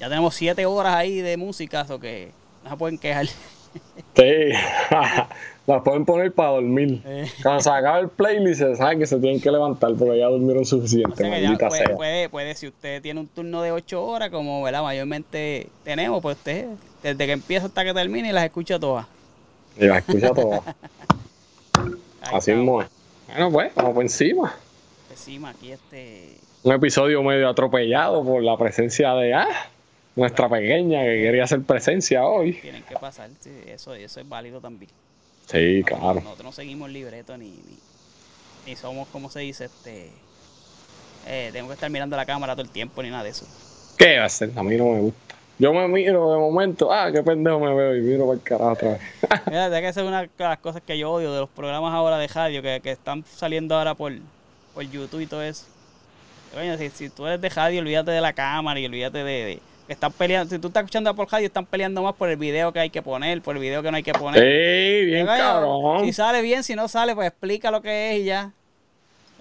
Ya 0.00 0.08
tenemos 0.08 0.34
siete 0.34 0.66
horas 0.66 0.96
ahí 0.96 1.20
de 1.20 1.36
música, 1.36 1.86
o 1.88 2.00
que 2.00 2.32
no 2.64 2.70
se 2.70 2.76
pueden 2.76 2.98
quejar. 2.98 3.26
Sí. 4.16 4.50
Las 5.66 5.82
pueden 5.82 6.04
poner 6.04 6.30
para 6.34 6.50
dormir. 6.50 7.00
Eh. 7.06 7.30
Cuando 7.42 7.62
se 7.62 7.70
acaba 7.70 8.00
el 8.00 8.08
playlist, 8.10 8.60
se 8.60 8.76
saben 8.76 8.98
que 8.98 9.06
se 9.06 9.18
tienen 9.18 9.40
que 9.40 9.50
levantar 9.50 9.94
porque 9.94 10.18
ya 10.18 10.26
durmieron 10.26 10.64
O 10.64 10.66
suficiente, 10.66 11.16
sea 11.16 11.38
ya 11.38 11.48
maldita 11.48 11.68
puede, 11.68 11.86
sea. 11.86 11.96
puede, 11.96 12.28
puede, 12.28 12.54
si 12.54 12.66
usted 12.66 13.00
tiene 13.00 13.20
un 13.20 13.28
turno 13.28 13.62
de 13.62 13.70
ocho 13.72 14.04
horas, 14.04 14.28
como 14.30 14.62
¿verdad? 14.62 14.82
mayormente 14.82 15.68
tenemos, 15.84 16.20
pues 16.20 16.36
usted, 16.36 16.66
desde 17.02 17.24
que 17.24 17.32
empieza 17.32 17.66
hasta 17.66 17.82
que 17.84 17.94
termine, 17.94 18.30
las 18.32 18.44
escucha 18.44 18.78
todas. 18.78 19.06
Y 19.78 19.86
las 19.86 19.98
escucha 20.06 20.34
todas. 20.34 20.60
Así 22.30 22.52
mismo 22.52 22.82
es. 22.82 22.88
Bueno, 23.32 23.50
pues, 23.50 23.74
vamos 23.74 23.94
por 23.94 24.02
encima. 24.02 24.54
Encima 25.10 25.50
aquí 25.50 25.72
este. 25.72 26.36
Un 26.64 26.72
episodio 26.72 27.22
medio 27.22 27.48
atropellado 27.48 28.22
por 28.22 28.42
la 28.42 28.58
presencia 28.58 29.14
de 29.14 29.32
ah, 29.32 29.70
nuestra 30.14 30.50
pequeña 30.50 31.00
que 31.00 31.22
quería 31.22 31.44
hacer 31.44 31.62
presencia 31.62 32.24
hoy. 32.24 32.52
Tienen 32.54 32.82
que 32.82 32.94
pasar, 32.94 33.30
sí, 33.40 33.50
eso, 33.66 33.94
eso 33.94 34.20
es 34.20 34.28
válido 34.28 34.60
también. 34.60 34.90
Sí, 35.46 35.82
claro. 35.84 36.20
Nosotros 36.20 36.44
no 36.44 36.52
seguimos 36.52 36.90
libreto 36.90 37.36
ni, 37.38 37.48
ni, 37.50 37.78
ni 38.66 38.76
somos, 38.76 39.08
como 39.08 39.30
se 39.30 39.40
dice, 39.40 39.64
este. 39.64 40.10
Eh, 41.26 41.50
tengo 41.52 41.68
que 41.68 41.74
estar 41.74 41.88
mirando 41.88 42.16
la 42.16 42.26
cámara 42.26 42.54
todo 42.54 42.64
el 42.64 42.70
tiempo 42.70 43.02
ni 43.02 43.08
nada 43.08 43.24
de 43.24 43.30
eso. 43.30 43.46
¿Qué 43.96 44.18
va 44.18 44.24
a 44.24 44.26
hacer? 44.26 44.50
A 44.54 44.62
mí 44.62 44.76
no 44.76 44.84
me 44.92 45.00
gusta. 45.00 45.31
Yo 45.62 45.72
me 45.72 45.86
miro 45.86 46.32
de 46.32 46.38
momento, 46.40 46.92
ah, 46.92 47.10
qué 47.12 47.22
pendejo 47.22 47.60
me 47.60 47.72
veo 47.72 47.96
y 47.96 48.00
miro 48.00 48.24
para 48.26 48.34
el 48.34 48.42
carajo. 48.42 48.98
Mira, 49.46 49.70
de 49.70 49.80
que 49.80 49.88
esa 49.88 50.00
es 50.00 50.06
una 50.08 50.22
de 50.22 50.28
las 50.36 50.58
cosas 50.58 50.82
que 50.84 50.98
yo 50.98 51.12
odio 51.12 51.32
de 51.32 51.38
los 51.38 51.48
programas 51.48 51.94
ahora 51.94 52.18
de 52.18 52.26
radio 52.26 52.60
que, 52.62 52.80
que 52.82 52.90
están 52.90 53.24
saliendo 53.24 53.76
ahora 53.76 53.94
por, 53.94 54.12
por 54.74 54.82
YouTube 54.82 55.20
y 55.20 55.26
todo 55.28 55.40
eso. 55.40 55.66
Coño, 56.52 56.76
si, 56.78 56.88
si 56.90 57.10
tú 57.10 57.28
eres 57.28 57.40
de 57.40 57.48
radio, 57.48 57.80
olvídate 57.80 58.10
de 58.10 58.20
la 58.20 58.32
cámara 58.32 58.80
y 58.80 58.86
olvídate 58.86 59.18
de, 59.18 59.24
de- 59.44 59.60
que 59.86 59.92
están 59.92 60.10
peleando. 60.10 60.50
Si 60.52 60.58
tú 60.60 60.66
estás 60.66 60.82
escuchando 60.82 61.14
por 61.14 61.30
radio, 61.30 61.46
están 61.46 61.66
peleando 61.66 62.02
más 62.02 62.14
por 62.14 62.28
el 62.28 62.36
video 62.38 62.72
que 62.72 62.80
hay 62.80 62.90
que 62.90 63.00
poner, 63.00 63.40
por 63.40 63.54
el 63.54 63.62
video 63.62 63.84
que 63.84 63.90
no 63.92 63.96
hay 63.98 64.02
que 64.02 64.14
poner. 64.14 64.40
Sí, 64.40 65.04
bien 65.06 65.26
cabrón. 65.26 66.04
Si 66.04 66.12
sale 66.12 66.42
bien, 66.42 66.64
si 66.64 66.74
no 66.74 66.88
sale, 66.88 67.14
pues 67.14 67.28
explica 67.28 67.70
lo 67.70 67.80
que 67.82 68.12
es 68.16 68.20
y 68.20 68.24
ya. 68.24 68.50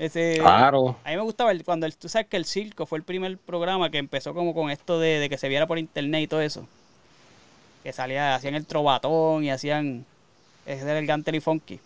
Ese, 0.02 0.38
Claro. 0.40 0.96
A 1.04 1.12
mí 1.12 1.16
me 1.16 1.22
gustaba 1.22 1.52
el- 1.52 1.64
cuando 1.64 1.86
el, 1.86 1.96
tú 1.96 2.10
sabes 2.10 2.28
que 2.28 2.36
el 2.38 2.46
circo 2.46 2.88
fue 2.88 2.98
el 2.98 3.04
primer 3.04 3.38
programa 3.38 3.92
que 3.92 4.00
empezó 4.00 4.34
como 4.34 4.54
con 4.56 4.72
esto 4.72 5.00
de, 5.00 5.20
de 5.20 5.30
que 5.30 5.38
se 5.38 5.48
viera 5.48 5.68
por 5.68 5.78
internet 5.78 6.24
y 6.24 6.28
todo 6.28 6.42
eso. 6.42 6.68
Que 7.84 7.94
salía, 7.94 8.34
hacían 8.34 8.56
el 8.56 8.66
trovatón 8.66 9.44
y 9.44 9.52
hacían 9.52 10.04
ese 10.66 10.82
era 10.90 10.98
el 10.98 11.06
Gantel 11.06 11.36
y 11.36 11.40
Funky. 11.40 11.80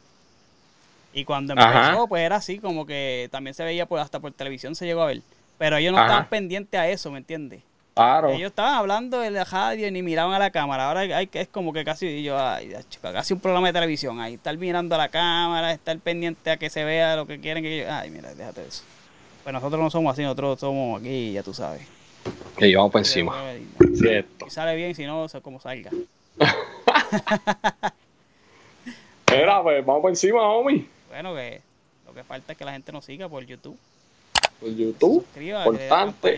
Y 1.13 1.25
cuando 1.25 1.53
empezó, 1.53 1.69
Ajá. 1.69 2.07
pues 2.07 2.23
era 2.23 2.37
así, 2.37 2.57
como 2.59 2.85
que 2.85 3.27
también 3.31 3.53
se 3.53 3.63
veía 3.65 3.85
pues 3.85 4.01
hasta 4.01 4.19
por 4.21 4.31
televisión 4.31 4.75
se 4.75 4.85
llegó 4.85 5.01
a 5.01 5.07
ver. 5.07 5.21
Pero 5.57 5.75
ellos 5.77 5.91
no 5.91 5.97
Ajá. 5.97 6.07
estaban 6.07 6.29
pendientes 6.29 6.79
a 6.79 6.87
eso, 6.87 7.11
¿me 7.11 7.17
entiendes? 7.17 7.61
Claro. 7.95 8.29
Ellos 8.31 8.49
estaban 8.49 8.73
hablando 8.73 9.21
de 9.21 9.31
la 9.31 9.45
radio 9.45 9.87
y 9.87 9.91
ni 9.91 10.01
miraban 10.03 10.33
a 10.33 10.39
la 10.39 10.51
cámara. 10.51 10.89
Ahora 10.89 10.99
hay, 10.99 11.27
que 11.27 11.39
es 11.39 11.47
como 11.47 11.71
que 11.71 11.85
casi 11.85 12.23
yo, 12.23 12.37
ay, 12.37 12.73
chico, 12.89 13.09
casi 13.13 13.33
un 13.33 13.39
programa 13.39 13.67
de 13.67 13.73
televisión. 13.73 14.19
Ahí 14.19 14.33
estar 14.33 14.57
mirando 14.57 14.95
a 14.95 14.97
la 14.97 15.07
cámara, 15.07 15.71
estar 15.71 15.97
pendiente 15.99 16.51
a 16.51 16.57
que 16.57 16.69
se 16.69 16.83
vea 16.83 17.15
lo 17.15 17.25
que 17.25 17.39
quieren 17.39 17.63
que 17.63 17.77
yo. 17.77 17.85
Ay, 17.89 18.11
mira, 18.11 18.33
déjate 18.35 18.61
de 18.61 18.67
eso. 18.67 18.83
Pues 19.43 19.53
nosotros 19.53 19.81
no 19.81 19.89
somos 19.89 20.11
así, 20.11 20.23
nosotros 20.23 20.59
somos 20.59 20.99
aquí, 20.99 21.31
ya 21.31 21.41
tú 21.41 21.53
sabes. 21.53 21.87
Y 22.57 22.75
vamos 22.75 22.91
por 22.91 22.99
encima. 22.99 23.33
Cierto. 23.93 24.43
Si 24.45 24.51
sale 24.51 24.75
bien, 24.75 24.93
si 24.93 25.05
no, 25.05 25.23
o 25.23 25.29
sea, 25.29 25.39
como 25.39 25.61
salga. 25.61 25.91
Mira, 29.31 29.63
pues 29.63 29.85
vamos 29.85 30.01
por 30.01 30.09
encima, 30.09 30.41
homie. 30.41 30.85
Bueno, 31.07 31.33
que 31.33 31.61
lo 32.05 32.13
que 32.13 32.25
falta 32.25 32.51
es 32.51 32.57
que 32.57 32.65
la 32.65 32.73
gente 32.73 32.91
nos 32.91 33.05
siga 33.05 33.29
por 33.29 33.45
YouTube. 33.45 33.77
Por 34.59 34.69
YouTube. 34.69 35.23
suscriba, 35.23 35.63
que 35.63 35.71
le 35.71 35.77
dé 35.77 35.85
Importante. 35.85 36.35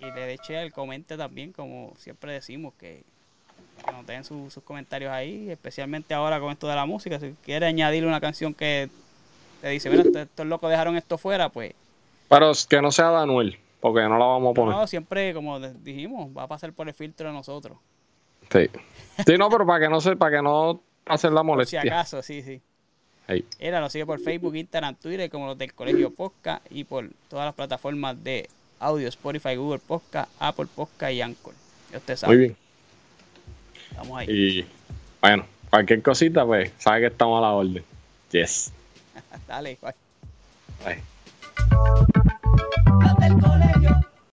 Y 0.00 0.04
le 0.06 0.26
dé 0.26 0.38
share, 0.42 0.72
comente 0.72 1.16
también, 1.16 1.52
como 1.52 1.92
siempre 1.98 2.32
decimos, 2.32 2.72
que, 2.78 3.02
que 3.84 3.92
nos 3.92 4.06
den 4.06 4.24
su- 4.24 4.50
sus 4.50 4.62
comentarios 4.62 5.12
ahí, 5.12 5.50
especialmente 5.50 6.14
ahora 6.14 6.40
con 6.40 6.50
esto 6.52 6.66
de 6.68 6.74
la 6.74 6.86
música. 6.86 7.18
Si 7.20 7.34
quiere 7.44 7.66
añadirle 7.66 8.08
una 8.08 8.20
canción 8.20 8.54
que 8.54 8.88
te 9.60 9.68
dice, 9.68 9.90
mira, 9.90 10.02
estos, 10.22 10.46
locos 10.46 10.70
dejaron 10.70 10.96
esto 10.96 11.18
fuera, 11.18 11.48
pues 11.50 11.74
Pero 12.28 12.52
que 12.68 12.80
no 12.80 12.90
sea 12.90 13.10
de 13.10 13.16
Anuel, 13.18 13.58
porque 13.80 14.02
no 14.02 14.18
la 14.18 14.24
vamos 14.24 14.52
a 14.52 14.54
poner. 14.54 14.74
no, 14.76 14.86
siempre, 14.86 15.34
como 15.34 15.60
dijimos, 15.60 16.28
va 16.36 16.44
a 16.44 16.48
pasar 16.48 16.72
por 16.72 16.88
el 16.88 16.94
filtro 16.94 17.28
de 17.28 17.34
nosotros. 17.34 17.76
Sí. 18.50 18.68
Sí, 19.26 19.36
no, 19.38 19.48
pero 19.50 19.66
para 19.66 19.80
que 19.84 19.88
no 19.90 20.00
se, 20.00 20.16
para 20.16 20.36
que 20.38 20.42
no 20.42 20.80
pasen 21.04 21.34
la 21.34 21.42
Por 21.42 21.46
si 21.46 21.76
molestia. 21.76 21.80
acaso, 21.82 22.22
sí, 22.22 22.42
sí. 22.42 22.60
Ahí. 23.28 23.44
Era, 23.60 23.80
nos 23.80 23.92
sigue 23.92 24.06
por 24.06 24.18
Facebook, 24.18 24.56
Instagram, 24.56 24.96
Twitter, 24.96 25.30
como 25.30 25.46
los 25.46 25.56
del 25.58 25.72
Colegio 25.72 26.10
Podcast 26.12 26.64
y 26.70 26.82
por 26.84 27.08
todas 27.28 27.44
las 27.46 27.54
plataformas 27.54 28.22
de 28.24 28.48
Audio, 28.80 29.08
Spotify, 29.08 29.56
Google 29.56 29.78
Podcast, 29.78 30.30
Apple 30.38 30.66
Podcast 30.74 31.12
y 31.12 31.20
Anchor. 31.20 31.54
Ya 31.92 31.98
usted 31.98 32.16
sabe. 32.16 32.34
Muy 32.34 32.38
bien. 32.38 32.56
Estamos 33.90 34.18
ahí. 34.18 34.26
Y 34.30 34.66
bueno, 35.20 35.44
cualquier 35.68 36.02
cosita, 36.02 36.46
pues, 36.46 36.72
sabe 36.78 37.00
que 37.00 37.06
estamos 37.08 37.38
a 37.38 37.42
la 37.42 37.52
orden. 37.52 37.84
Yes. 38.30 38.72
Dale, 39.46 39.78
bye. 39.82 39.94
Bye. 40.84 41.02